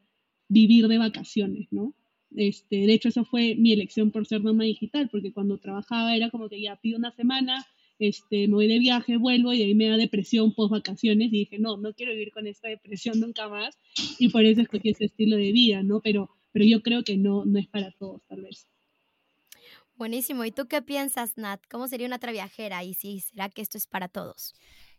vivir 0.48 0.86
de 0.86 0.98
vacaciones, 0.98 1.66
¿no? 1.72 1.94
Este, 2.34 2.86
de 2.86 2.94
hecho, 2.94 3.08
eso 3.08 3.24
fue 3.24 3.56
mi 3.56 3.72
elección 3.72 4.10
por 4.10 4.26
ser 4.26 4.40
mamá 4.40 4.64
digital, 4.64 5.08
porque 5.10 5.32
cuando 5.32 5.58
trabajaba 5.58 6.16
era 6.16 6.30
como 6.30 6.48
que 6.48 6.60
ya 6.60 6.76
pido 6.76 6.98
una 6.98 7.10
semana, 7.12 7.66
este, 7.99 8.49
me 8.49 8.55
voy 8.55 8.68
de 8.68 8.78
viaje, 8.78 9.16
vuelvo 9.16 9.53
y 9.53 9.62
ahí 9.62 9.74
me 9.74 9.88
da 9.88 9.97
depresión 9.97 10.55
post 10.55 10.72
vacaciones 10.72 11.28
y 11.28 11.38
dije, 11.38 11.59
no, 11.59 11.76
no 11.76 11.95
quiero 11.95 12.12
vivir 12.12 12.32
con 12.32 12.47
esta 12.47 12.68
depresión 12.68 13.20
nunca 13.20 13.49
más 13.49 13.78
y 14.18 14.28
por 14.28 14.45
eso 14.45 14.61
escogí 14.61 14.90
ese 14.90 15.07
estilo 15.07 15.36
de 15.36 15.53
vida, 15.53 15.82
¿no? 15.82 16.01
Pero, 16.01 16.30
pero 16.53 16.64
yo 16.64 16.82
creo 16.82 17.05
que 17.05 17.16
no, 17.16 17.45
no 17.45 17.59
es 17.59 17.68
para 17.68 17.93
todos, 17.93 18.22
tal 18.26 18.43
vez. 18.43 18.66
Buenísimo. 19.95 20.45
¿Y 20.45 20.51
tú 20.51 20.66
qué 20.66 20.82
piensas, 20.82 21.36
Nat? 21.36 21.61
¿Cómo 21.70 21.86
sería 21.86 22.07
una 22.07 22.18
traviajera? 22.18 22.82
Y 22.82 22.95
si 22.95 23.20
será 23.20 23.49
que 23.51 23.62
esto 23.62 23.78
es 23.78 23.86
para 23.86 24.09
todos. 24.09 24.55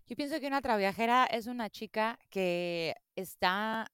Yo 0.08 0.16
pienso 0.16 0.40
que 0.40 0.48
una 0.48 0.62
traviajera 0.62 1.26
es 1.26 1.48
una 1.48 1.70
chica 1.70 2.20
que 2.30 2.94
está 3.16 3.92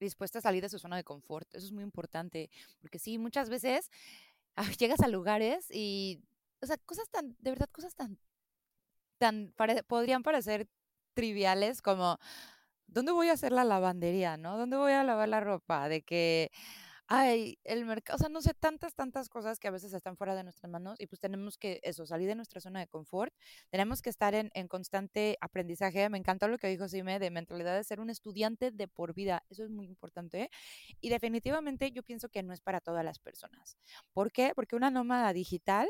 dispuesta 0.00 0.38
a 0.38 0.42
salir 0.42 0.62
de 0.62 0.68
su 0.68 0.78
zona 0.78 0.96
de 0.96 1.04
confort. 1.04 1.54
Eso 1.54 1.66
es 1.66 1.72
muy 1.72 1.84
importante, 1.84 2.50
porque 2.80 2.98
sí, 2.98 3.18
muchas 3.18 3.50
veces 3.50 3.90
llegas 4.78 5.00
a 5.00 5.08
lugares 5.08 5.66
y, 5.70 6.20
o 6.60 6.66
sea, 6.66 6.76
cosas 6.78 7.08
tan, 7.10 7.36
de 7.38 7.50
verdad, 7.50 7.68
cosas 7.70 7.94
tan 7.94 8.18
tan, 9.20 9.54
podrían 9.86 10.22
parecer 10.22 10.66
triviales 11.14 11.82
como, 11.82 12.18
¿dónde 12.88 13.12
voy 13.12 13.28
a 13.28 13.34
hacer 13.34 13.52
la 13.52 13.64
lavandería, 13.64 14.36
no? 14.38 14.58
¿Dónde 14.58 14.76
voy 14.78 14.92
a 14.92 15.04
lavar 15.04 15.28
la 15.28 15.40
ropa? 15.40 15.88
De 15.88 16.02
que, 16.02 16.50
ay, 17.08 17.58
el 17.64 17.84
mercado, 17.86 18.16
o 18.16 18.18
sea, 18.20 18.28
no 18.30 18.40
sé, 18.42 18.54
tantas, 18.54 18.94
tantas 18.94 19.28
cosas 19.28 19.58
que 19.60 19.68
a 19.68 19.72
veces 19.72 19.92
están 19.92 20.16
fuera 20.16 20.34
de 20.36 20.44
nuestras 20.44 20.70
manos 20.70 20.98
y 21.00 21.06
pues 21.08 21.20
tenemos 21.20 21.58
que, 21.58 21.80
eso, 21.82 22.06
salir 22.06 22.28
de 22.28 22.36
nuestra 22.36 22.60
zona 22.60 22.80
de 22.80 22.88
confort, 22.88 23.34
tenemos 23.70 24.02
que 24.02 24.10
estar 24.10 24.34
en, 24.34 24.50
en 24.54 24.68
constante 24.68 25.36
aprendizaje. 25.40 26.08
Me 26.08 26.18
encantó 26.18 26.48
lo 26.48 26.58
que 26.58 26.68
dijo 26.68 26.88
Sime 26.88 27.18
de 27.18 27.30
mentalidad 27.30 27.76
de 27.76 27.84
ser 27.84 28.00
un 28.00 28.10
estudiante 28.10 28.70
de 28.72 28.88
por 28.88 29.14
vida, 29.14 29.44
eso 29.50 29.64
es 29.64 29.70
muy 29.70 29.86
importante 29.86 30.50
y 31.00 31.10
definitivamente 31.10 31.92
yo 31.92 32.02
pienso 32.02 32.28
que 32.30 32.42
no 32.42 32.54
es 32.54 32.60
para 32.62 32.80
todas 32.80 33.04
las 33.04 33.18
personas. 33.18 33.76
¿Por 34.14 34.32
qué? 34.32 34.52
Porque 34.54 34.76
una 34.76 34.90
nómada 34.90 35.32
digital 35.32 35.88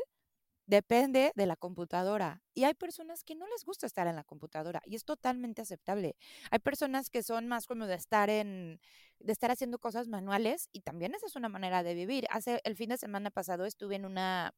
depende 0.71 1.33
de 1.35 1.45
la 1.45 1.57
computadora. 1.57 2.41
Y 2.53 2.63
hay 2.63 2.73
personas 2.73 3.25
que 3.25 3.35
no 3.35 3.45
les 3.47 3.65
gusta 3.65 3.85
estar 3.85 4.07
en 4.07 4.15
la 4.15 4.23
computadora 4.23 4.81
y 4.85 4.95
es 4.95 5.03
totalmente 5.03 5.61
aceptable. 5.61 6.15
Hay 6.49 6.59
personas 6.59 7.09
que 7.09 7.23
son 7.23 7.49
más 7.49 7.67
como 7.67 7.87
de 7.87 7.95
estar 7.95 8.29
en, 8.29 8.79
de 9.19 9.33
estar 9.33 9.51
haciendo 9.51 9.79
cosas 9.79 10.07
manuales 10.07 10.69
y 10.71 10.79
también 10.79 11.13
esa 11.13 11.25
es 11.25 11.35
una 11.35 11.49
manera 11.49 11.83
de 11.83 11.93
vivir. 11.93 12.25
Hace 12.29 12.61
el 12.63 12.77
fin 12.77 12.89
de 12.89 12.97
semana 12.97 13.31
pasado 13.31 13.65
estuve 13.65 13.95
en 13.95 14.05
una, 14.05 14.53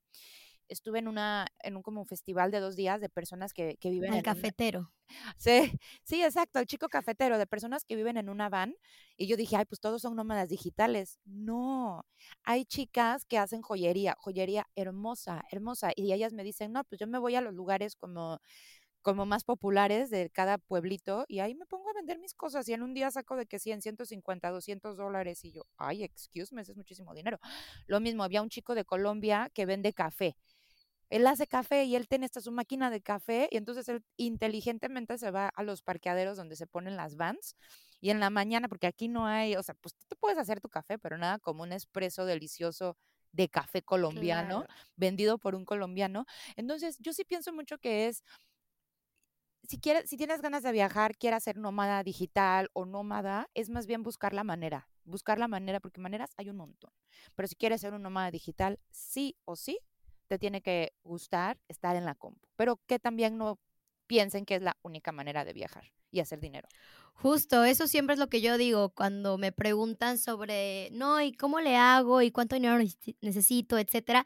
estuve 0.74 1.00
en 1.00 1.08
una, 1.08 1.48
en 1.60 1.76
un 1.78 1.82
como 1.82 2.06
festival 2.06 2.52
de 2.52 2.60
dos 2.60 2.76
días 2.76 3.00
de 3.00 3.10
personas 3.10 3.54
que, 3.54 3.78
que 3.78 3.90
viven 3.90 4.12
el 4.12 4.18
en 4.18 4.24
cafetero. 4.24 4.92
Sí, 5.38 5.72
sí, 6.04 6.24
exacto, 6.24 6.60
el 6.60 6.66
chico 6.66 6.90
cafetero, 6.90 7.38
de 7.38 7.46
personas 7.46 7.86
que 7.86 7.96
viven 7.96 8.18
en 8.18 8.30
una 8.30 8.50
van. 8.50 8.76
Y 9.16 9.28
yo 9.28 9.38
dije, 9.38 9.58
ay, 9.58 9.66
pues 9.66 9.80
todos 9.80 10.02
son 10.02 10.16
nómadas 10.16 10.50
digitales. 10.50 11.20
No, 11.24 12.06
hay 12.44 12.66
chicas 12.66 13.26
que 13.26 13.38
hacen 13.38 13.62
joyería, 13.62 14.16
joyería 14.18 14.66
hermosa, 14.76 15.44
hermosa. 15.52 15.92
Y 15.96 16.12
ellas 16.14 16.34
me 16.34 16.44
dicen, 16.44 16.72
no, 16.72 16.84
pues 16.86 17.00
yo 17.00 17.06
me 17.06 17.20
voy 17.20 17.36
a 17.36 17.42
los 17.42 17.54
lugares 17.54 17.96
como 17.96 18.40
como 19.04 19.26
más 19.26 19.44
populares 19.44 20.10
de 20.10 20.30
cada 20.30 20.58
pueblito 20.58 21.26
y 21.28 21.40
ahí 21.40 21.54
me 21.54 21.66
pongo 21.66 21.90
a 21.90 21.94
vender 21.94 22.20
mis 22.20 22.34
cosas 22.34 22.68
y 22.70 22.74
en 22.74 22.82
un 22.82 22.94
día 22.94 23.12
saco 23.12 23.36
de 23.36 23.46
que 23.46 23.60
100, 23.60 23.82
150, 23.82 24.50
200 24.50 24.98
dólares 24.98 25.44
y 25.44 25.52
yo, 25.52 25.66
ay, 25.78 26.04
excuse 26.04 26.56
me, 26.56 26.62
es 26.62 26.76
muchísimo 26.76 27.14
dinero. 27.14 27.38
Lo 27.86 28.00
mismo, 28.00 28.24
había 28.24 28.42
un 28.42 28.50
chico 28.50 28.74
de 28.74 28.86
Colombia 28.86 29.52
que 29.54 29.66
vende 29.66 29.94
café 29.94 30.38
él 31.14 31.28
hace 31.28 31.46
café 31.46 31.84
y 31.84 31.96
él 31.96 32.08
tiene 32.08 32.26
esta 32.26 32.42
su 32.42 32.52
máquina 32.52 32.90
de 32.90 33.00
café 33.00 33.48
y 33.52 33.58
entonces 33.58 33.88
él 33.88 34.04
inteligentemente 34.18 35.20
se 35.20 35.30
va 35.30 35.48
a 35.48 35.62
los 35.62 35.84
parqueaderos 35.84 36.38
donde 36.38 36.56
se 36.56 36.66
ponen 36.66 36.96
las 36.96 37.18
vans 37.18 37.56
y 38.02 38.10
en 38.10 38.20
la 38.20 38.32
mañana, 38.32 38.68
porque 38.68 38.88
aquí 38.88 39.10
no 39.10 39.28
hay, 39.28 39.56
o 39.56 39.62
sea, 39.62 39.76
pues 39.76 39.94
tú 40.08 40.16
puedes 40.20 40.40
hacer 40.40 40.60
tu 40.60 40.70
café, 40.70 40.98
pero 40.98 41.20
nada 41.20 41.38
como 41.38 41.62
un 41.62 41.72
espresso 41.72 42.26
delicioso 42.26 42.98
de 43.32 43.48
café 43.48 43.84
colombiano, 43.84 44.66
vendido 44.96 45.38
por 45.38 45.54
un 45.54 45.66
colombiano. 45.66 46.26
Entonces, 46.56 46.98
yo 47.00 47.14
sí 47.14 47.24
pienso 47.24 47.54
mucho 47.54 47.78
que 47.78 48.08
es, 48.08 48.24
si, 49.70 49.80
quieres, 49.80 50.10
si 50.10 50.18
tienes 50.18 50.42
ganas 50.42 50.64
de 50.64 50.72
viajar, 50.72 51.16
quieras 51.16 51.44
ser 51.44 51.58
nómada 51.58 52.02
digital 52.02 52.70
o 52.74 52.86
nómada, 52.88 53.50
es 53.54 53.70
más 53.70 53.86
bien 53.86 54.02
buscar 54.02 54.34
la 54.34 54.44
manera, 54.44 54.90
buscar 55.04 55.38
la 55.38 55.48
manera, 55.48 55.80
porque 55.80 56.02
maneras 56.02 56.32
hay 56.38 56.50
un 56.50 56.58
montón. 56.58 56.92
Pero 57.36 57.48
si 57.48 57.56
quieres 57.56 57.82
ser 57.82 57.94
un 57.94 58.02
nómada 58.02 58.32
digital, 58.32 58.80
sí 58.90 59.38
o 59.46 59.56
sí, 59.56 59.78
te 60.28 60.40
tiene 60.40 60.62
que 60.62 60.94
gustar 61.04 61.60
estar 61.68 61.96
en 61.96 62.06
la 62.06 62.16
compu. 62.16 62.48
Pero 62.56 62.80
que 62.88 63.00
también 63.00 63.38
no 63.38 63.60
piensen 64.08 64.46
que 64.46 64.56
es 64.56 64.62
la 64.62 64.78
única 64.84 65.12
manera 65.12 65.46
de 65.46 65.54
viajar 65.54 65.86
y 66.12 66.20
hacer 66.20 66.40
dinero. 66.40 66.68
Justo, 67.14 67.64
eso 67.64 67.88
siempre 67.88 68.14
es 68.14 68.20
lo 68.20 68.28
que 68.28 68.42
yo 68.42 68.58
digo 68.58 68.90
cuando 68.90 69.38
me 69.38 69.52
preguntan 69.52 70.18
sobre, 70.18 70.90
no, 70.92 71.22
¿y 71.22 71.32
cómo 71.34 71.60
le 71.60 71.76
hago? 71.78 72.22
¿Y 72.22 72.32
cuánto 72.32 72.56
dinero 72.56 72.78
necesito? 73.22 73.78
Etcétera. 73.78 74.26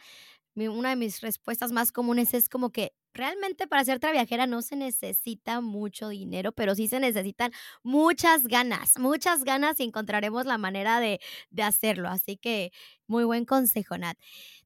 Una 0.55 0.89
de 0.89 0.95
mis 0.95 1.21
respuestas 1.21 1.71
más 1.71 1.91
comunes 1.91 2.33
es 2.33 2.49
como 2.49 2.71
que 2.71 2.93
realmente 3.13 3.67
para 3.67 3.83
ser 3.83 3.99
viajera 3.99 4.47
no 4.47 4.61
se 4.61 4.75
necesita 4.75 5.61
mucho 5.61 6.09
dinero, 6.09 6.51
pero 6.51 6.75
sí 6.75 6.87
se 6.87 6.99
necesitan 6.99 7.51
muchas 7.83 8.47
ganas, 8.47 8.97
muchas 8.97 9.43
ganas 9.43 9.79
y 9.79 9.83
encontraremos 9.83 10.45
la 10.45 10.57
manera 10.57 10.99
de, 10.99 11.19
de 11.49 11.63
hacerlo. 11.63 12.09
Así 12.09 12.37
que 12.37 12.71
muy 13.07 13.23
buen 13.23 13.45
consejo, 13.45 13.97
Nat. 13.97 14.17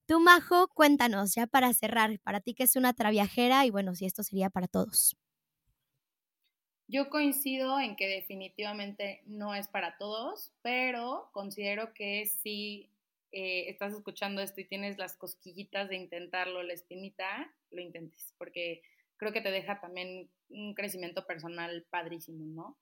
Tú, 0.06 0.20
Majo, 0.20 0.68
cuéntanos 0.70 1.36
ya 1.36 1.47
para 1.47 1.74
cerrar, 1.74 2.20
para 2.20 2.41
ti 2.41 2.54
que 2.54 2.64
es 2.64 2.76
una 2.76 2.93
traviajera 2.93 3.66
y 3.66 3.70
bueno, 3.70 3.95
si 3.95 4.06
esto 4.06 4.24
sería 4.24 4.49
para 4.49 4.68
todos. 4.68 5.16
Yo 6.88 7.10
coincido 7.10 7.80
en 7.80 7.95
que 7.95 8.08
definitivamente 8.08 9.24
no 9.26 9.56
es 9.56 9.70
para 9.70 9.97
todos, 9.97 10.52
pero 10.62 11.30
considero 11.32 11.93
que 11.93 12.26
si 12.26 12.89
eh, 13.32 13.70
estás 13.70 13.93
escuchando 13.93 14.41
esto 14.41 14.60
y 14.60 14.66
tienes 14.66 14.97
las 14.97 15.16
cosquillitas 15.16 15.88
de 15.88 15.95
intentarlo, 15.95 16.64
la 16.64 16.74
espinita, 16.74 17.49
lo 17.70 17.80
intentes, 17.80 18.36
porque 18.38 18.82
creo 19.16 19.32
que 19.32 19.39
te 19.39 19.52
deja 19.52 19.80
también 19.80 20.30
un 20.49 20.74
crecimiento 20.74 21.26
personal 21.26 21.86
padrísimo, 21.89 22.45
¿no? 22.45 22.78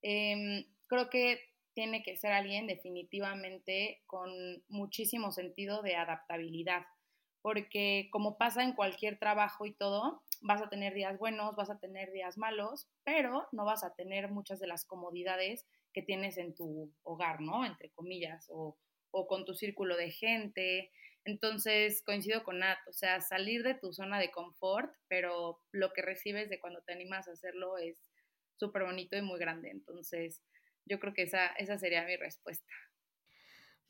Em, 0.00 0.64
creo 0.86 1.10
que 1.10 1.49
tiene 1.74 2.02
que 2.02 2.16
ser 2.16 2.32
alguien 2.32 2.66
definitivamente 2.66 4.02
con 4.06 4.30
muchísimo 4.68 5.32
sentido 5.32 5.82
de 5.82 5.96
adaptabilidad, 5.96 6.84
porque 7.42 8.08
como 8.10 8.36
pasa 8.36 8.62
en 8.62 8.74
cualquier 8.74 9.18
trabajo 9.18 9.66
y 9.66 9.72
todo, 9.72 10.22
vas 10.42 10.62
a 10.62 10.68
tener 10.68 10.94
días 10.94 11.18
buenos, 11.18 11.56
vas 11.56 11.70
a 11.70 11.78
tener 11.78 12.12
días 12.12 12.38
malos, 12.38 12.88
pero 13.04 13.46
no 13.52 13.64
vas 13.64 13.84
a 13.84 13.94
tener 13.94 14.30
muchas 14.30 14.58
de 14.58 14.66
las 14.66 14.84
comodidades 14.84 15.66
que 15.92 16.02
tienes 16.02 16.38
en 16.38 16.54
tu 16.54 16.92
hogar, 17.02 17.40
¿no? 17.40 17.64
Entre 17.64 17.90
comillas, 17.90 18.46
o, 18.50 18.76
con 19.10 19.44
tu 19.44 19.54
círculo 19.54 19.96
de 19.96 20.10
gente. 20.10 20.92
Entonces, 21.24 22.02
coincido 22.04 22.44
con 22.44 22.60
Nat, 22.60 22.78
o 22.88 22.92
sea, 22.92 23.20
salir 23.20 23.62
de 23.62 23.74
tu 23.74 23.92
zona 23.92 24.18
de 24.18 24.30
confort, 24.30 24.94
pero 25.08 25.60
lo 25.72 25.92
que 25.92 26.02
recibes 26.02 26.48
de 26.48 26.60
cuando 26.60 26.82
te 26.82 26.92
animas 26.92 27.28
a 27.28 27.32
hacerlo 27.32 27.76
es 27.76 27.98
súper 28.56 28.84
bonito 28.84 29.16
y 29.16 29.22
muy 29.22 29.38
grande. 29.38 29.70
Entonces, 29.70 30.42
yo 30.90 30.98
creo 31.00 31.14
que 31.14 31.22
esa, 31.22 31.46
esa 31.46 31.78
sería 31.78 32.04
mi 32.04 32.16
respuesta. 32.16 32.74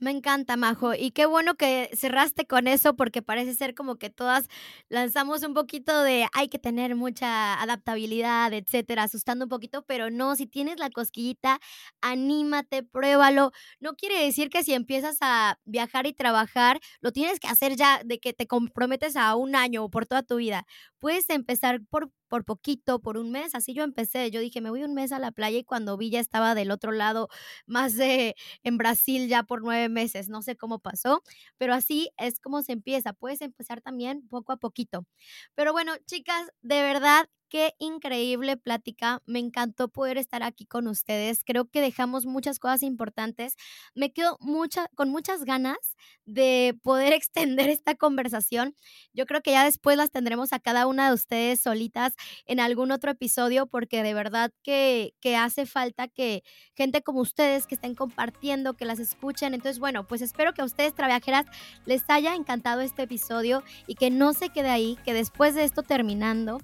Me 0.03 0.11
encanta, 0.11 0.57
Majo. 0.57 0.95
Y 0.95 1.11
qué 1.11 1.27
bueno 1.27 1.57
que 1.57 1.91
cerraste 1.93 2.47
con 2.47 2.67
eso 2.69 2.97
porque 2.97 3.21
parece 3.21 3.53
ser 3.53 3.75
como 3.75 3.97
que 3.97 4.09
todas 4.09 4.49
lanzamos 4.89 5.43
un 5.43 5.53
poquito 5.53 6.03
de 6.03 6.27
hay 6.33 6.49
que 6.49 6.59
tener 6.59 6.97
mucha 6.97 7.61
adaptabilidad, 7.61 8.51
etcétera, 8.55 9.03
asustando 9.03 9.45
un 9.45 9.51
poquito, 9.51 9.85
pero 9.85 10.11
no, 10.11 10.37
si 10.37 10.47
tienes 10.47 10.79
la 10.79 10.89
cosquillita, 10.89 11.61
anímate, 12.01 12.83
pruébalo. 12.83 13.53
No 13.79 13.95
quiere 13.95 14.25
decir 14.25 14.49
que 14.49 14.65
si 14.65 14.73
empiezas 14.73 15.19
a 15.21 15.59
viajar 15.67 16.07
y 16.07 16.15
trabajar, 16.15 16.81
lo 17.03 17.13
tienes 17.13 17.39
que 17.39 17.49
hacer 17.49 17.77
ya 17.77 18.01
de 18.03 18.21
que 18.21 18.33
te 18.33 18.47
comprometes 18.47 19.17
a 19.17 19.37
un 19.37 19.55
año 19.55 19.85
o 19.85 19.91
por 19.91 20.07
toda 20.07 20.23
tu 20.23 20.37
vida. 20.37 20.65
Puedes 20.99 21.29
empezar 21.29 21.83
por 21.91 22.11
por 22.31 22.47
poquito, 22.47 23.01
por 23.03 23.19
un 23.19 23.31
mes. 23.33 23.55
Así 23.55 23.75
yo 23.75 23.83
empecé. 23.85 24.31
Yo 24.31 24.41
dije, 24.41 24.63
me 24.63 24.71
voy 24.71 24.85
un 24.85 24.95
mes 24.95 25.13
a 25.13 25.19
la 25.19 25.33
playa 25.33 25.59
y 25.59 25.65
cuando 25.65 25.99
vi 25.99 26.11
ya 26.11 26.21
estaba 26.21 26.55
del 26.55 26.71
otro 26.71 26.93
lado, 26.93 27.29
más 27.67 27.97
de 27.97 28.37
en 28.65 28.79
Brasil 28.79 29.29
ya 29.29 29.43
por 29.43 29.63
nueve 29.63 29.89
meses. 29.91 30.29
No 30.31 30.43
sé 30.43 30.57
cómo 30.57 30.79
pasó, 30.81 31.23
pero 31.59 31.75
así 31.75 32.11
es 32.19 32.41
como 32.41 32.63
se 32.63 32.73
empieza. 32.73 33.13
Puedes 33.13 33.43
empezar 33.43 33.83
también 33.83 34.27
poco 34.29 34.53
a 34.53 34.57
poquito. 34.57 35.07
Pero 35.55 35.73
bueno, 35.73 35.93
chicas, 36.07 36.49
de 36.63 36.83
verdad 36.83 37.29
Qué 37.51 37.75
increíble 37.81 38.57
plática. 38.57 39.23
Me 39.27 39.41
encantó 39.41 39.89
poder 39.89 40.19
estar 40.19 40.45
aquí 40.45 40.67
con 40.67 40.87
ustedes. 40.87 41.43
Creo 41.45 41.69
que 41.69 41.81
dejamos 41.81 42.25
muchas 42.25 42.61
cosas 42.61 42.85
importantes. 42.85 43.57
Me 43.93 44.13
quedo 44.13 44.37
mucha, 44.39 44.87
con 44.95 45.11
muchas 45.11 45.45
ganas 45.45 45.97
de 46.27 46.79
poder 46.85 47.13
extender 47.13 47.69
esta 47.69 47.97
conversación. 47.97 48.77
Yo 49.13 49.27
creo 49.27 49.43
que 49.43 49.51
ya 49.51 49.65
después 49.65 49.97
las 49.97 50.13
tendremos 50.13 50.53
a 50.53 50.61
cada 50.61 50.87
una 50.87 51.09
de 51.09 51.15
ustedes 51.15 51.61
solitas 51.61 52.15
en 52.47 52.61
algún 52.61 52.93
otro 52.93 53.11
episodio 53.11 53.67
porque 53.67 54.05
de 54.05 54.15
verdad 54.15 54.53
que, 54.63 55.15
que 55.21 55.35
hace 55.35 55.67
falta 55.67 56.07
que 56.07 56.45
gente 56.77 57.03
como 57.03 57.19
ustedes 57.19 57.67
que 57.67 57.75
estén 57.75 57.97
compartiendo, 57.97 58.75
que 58.75 58.85
las 58.85 59.01
escuchen. 59.01 59.55
Entonces, 59.55 59.81
bueno, 59.81 60.07
pues 60.07 60.23
espero 60.23 60.55
que 60.55 60.63
a 60.63 60.67
ustedes, 60.67 60.95
traviajeras, 60.95 61.47
les 61.85 62.05
haya 62.07 62.37
encantado 62.37 62.81
este 62.81 63.03
episodio 63.03 63.65
y 63.89 63.97
que 63.97 64.11
no 64.11 64.35
se 64.35 64.51
quede 64.51 64.69
ahí, 64.69 64.97
que 65.05 65.15
después 65.15 65.57
de 65.57 65.65
esto 65.65 65.83
terminando, 65.83 66.61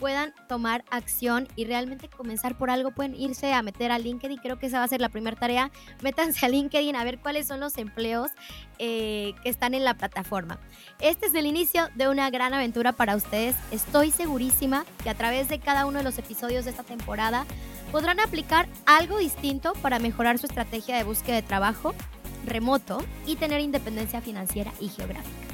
puedan 0.00 0.32
tomar 0.48 0.82
acción 0.90 1.46
y 1.56 1.66
realmente 1.66 2.08
comenzar 2.08 2.56
por 2.56 2.70
algo, 2.70 2.90
pueden 2.90 3.14
irse 3.14 3.52
a 3.52 3.62
meter 3.62 3.92
a 3.92 3.98
LinkedIn, 3.98 4.38
creo 4.38 4.58
que 4.58 4.66
esa 4.66 4.78
va 4.78 4.84
a 4.84 4.88
ser 4.88 5.02
la 5.02 5.10
primera 5.10 5.36
tarea, 5.36 5.70
métanse 6.02 6.46
a 6.46 6.48
LinkedIn 6.48 6.96
a 6.96 7.04
ver 7.04 7.18
cuáles 7.18 7.46
son 7.46 7.60
los 7.60 7.76
empleos 7.76 8.30
eh, 8.78 9.34
que 9.42 9.50
están 9.50 9.74
en 9.74 9.84
la 9.84 9.92
plataforma. 9.94 10.58
Este 11.00 11.26
es 11.26 11.34
el 11.34 11.44
inicio 11.44 11.90
de 11.96 12.08
una 12.08 12.30
gran 12.30 12.54
aventura 12.54 12.92
para 12.92 13.14
ustedes, 13.14 13.54
estoy 13.70 14.10
segurísima 14.10 14.86
que 15.02 15.10
a 15.10 15.14
través 15.14 15.50
de 15.50 15.60
cada 15.60 15.84
uno 15.84 15.98
de 15.98 16.04
los 16.04 16.16
episodios 16.16 16.64
de 16.64 16.70
esta 16.70 16.82
temporada 16.82 17.44
podrán 17.92 18.20
aplicar 18.20 18.68
algo 18.86 19.18
distinto 19.18 19.74
para 19.82 19.98
mejorar 19.98 20.38
su 20.38 20.46
estrategia 20.46 20.96
de 20.96 21.04
búsqueda 21.04 21.36
de 21.36 21.42
trabajo 21.42 21.94
remoto 22.46 23.04
y 23.26 23.36
tener 23.36 23.60
independencia 23.60 24.22
financiera 24.22 24.72
y 24.80 24.88
geográfica. 24.88 25.50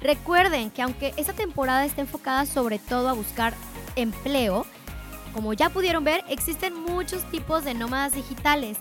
Recuerden 0.00 0.70
que 0.70 0.82
aunque 0.82 1.12
esta 1.16 1.32
temporada 1.32 1.84
está 1.84 2.00
enfocada 2.02 2.46
sobre 2.46 2.78
todo 2.78 3.08
a 3.08 3.14
buscar 3.14 3.54
empleo, 4.00 4.66
como 5.32 5.52
ya 5.52 5.70
pudieron 5.70 6.04
ver, 6.04 6.24
existen 6.28 6.74
muchos 6.74 7.22
tipos 7.30 7.64
de 7.64 7.74
nómadas 7.74 8.14
digitales. 8.14 8.78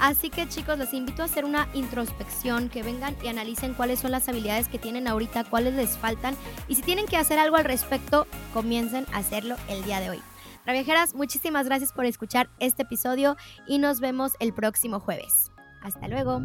Así 0.00 0.30
que 0.30 0.48
chicos, 0.48 0.78
les 0.78 0.94
invito 0.94 1.22
a 1.22 1.24
hacer 1.24 1.44
una 1.44 1.68
introspección, 1.74 2.68
que 2.68 2.82
vengan 2.82 3.16
y 3.22 3.28
analicen 3.28 3.74
cuáles 3.74 3.98
son 3.98 4.12
las 4.12 4.28
habilidades 4.28 4.68
que 4.68 4.78
tienen 4.78 5.08
ahorita, 5.08 5.44
cuáles 5.44 5.74
les 5.74 5.98
faltan 5.98 6.36
y 6.68 6.76
si 6.76 6.82
tienen 6.82 7.06
que 7.06 7.16
hacer 7.16 7.38
algo 7.38 7.56
al 7.56 7.64
respecto, 7.64 8.26
comiencen 8.54 9.06
a 9.12 9.18
hacerlo 9.18 9.56
el 9.68 9.82
día 9.84 10.00
de 10.00 10.10
hoy. 10.10 10.22
Traviajeras, 10.64 11.14
muchísimas 11.14 11.66
gracias 11.66 11.92
por 11.92 12.04
escuchar 12.04 12.48
este 12.60 12.82
episodio 12.82 13.36
y 13.66 13.78
nos 13.78 14.00
vemos 14.00 14.32
el 14.38 14.52
próximo 14.52 15.00
jueves. 15.00 15.50
Hasta 15.82 16.08
luego. 16.08 16.42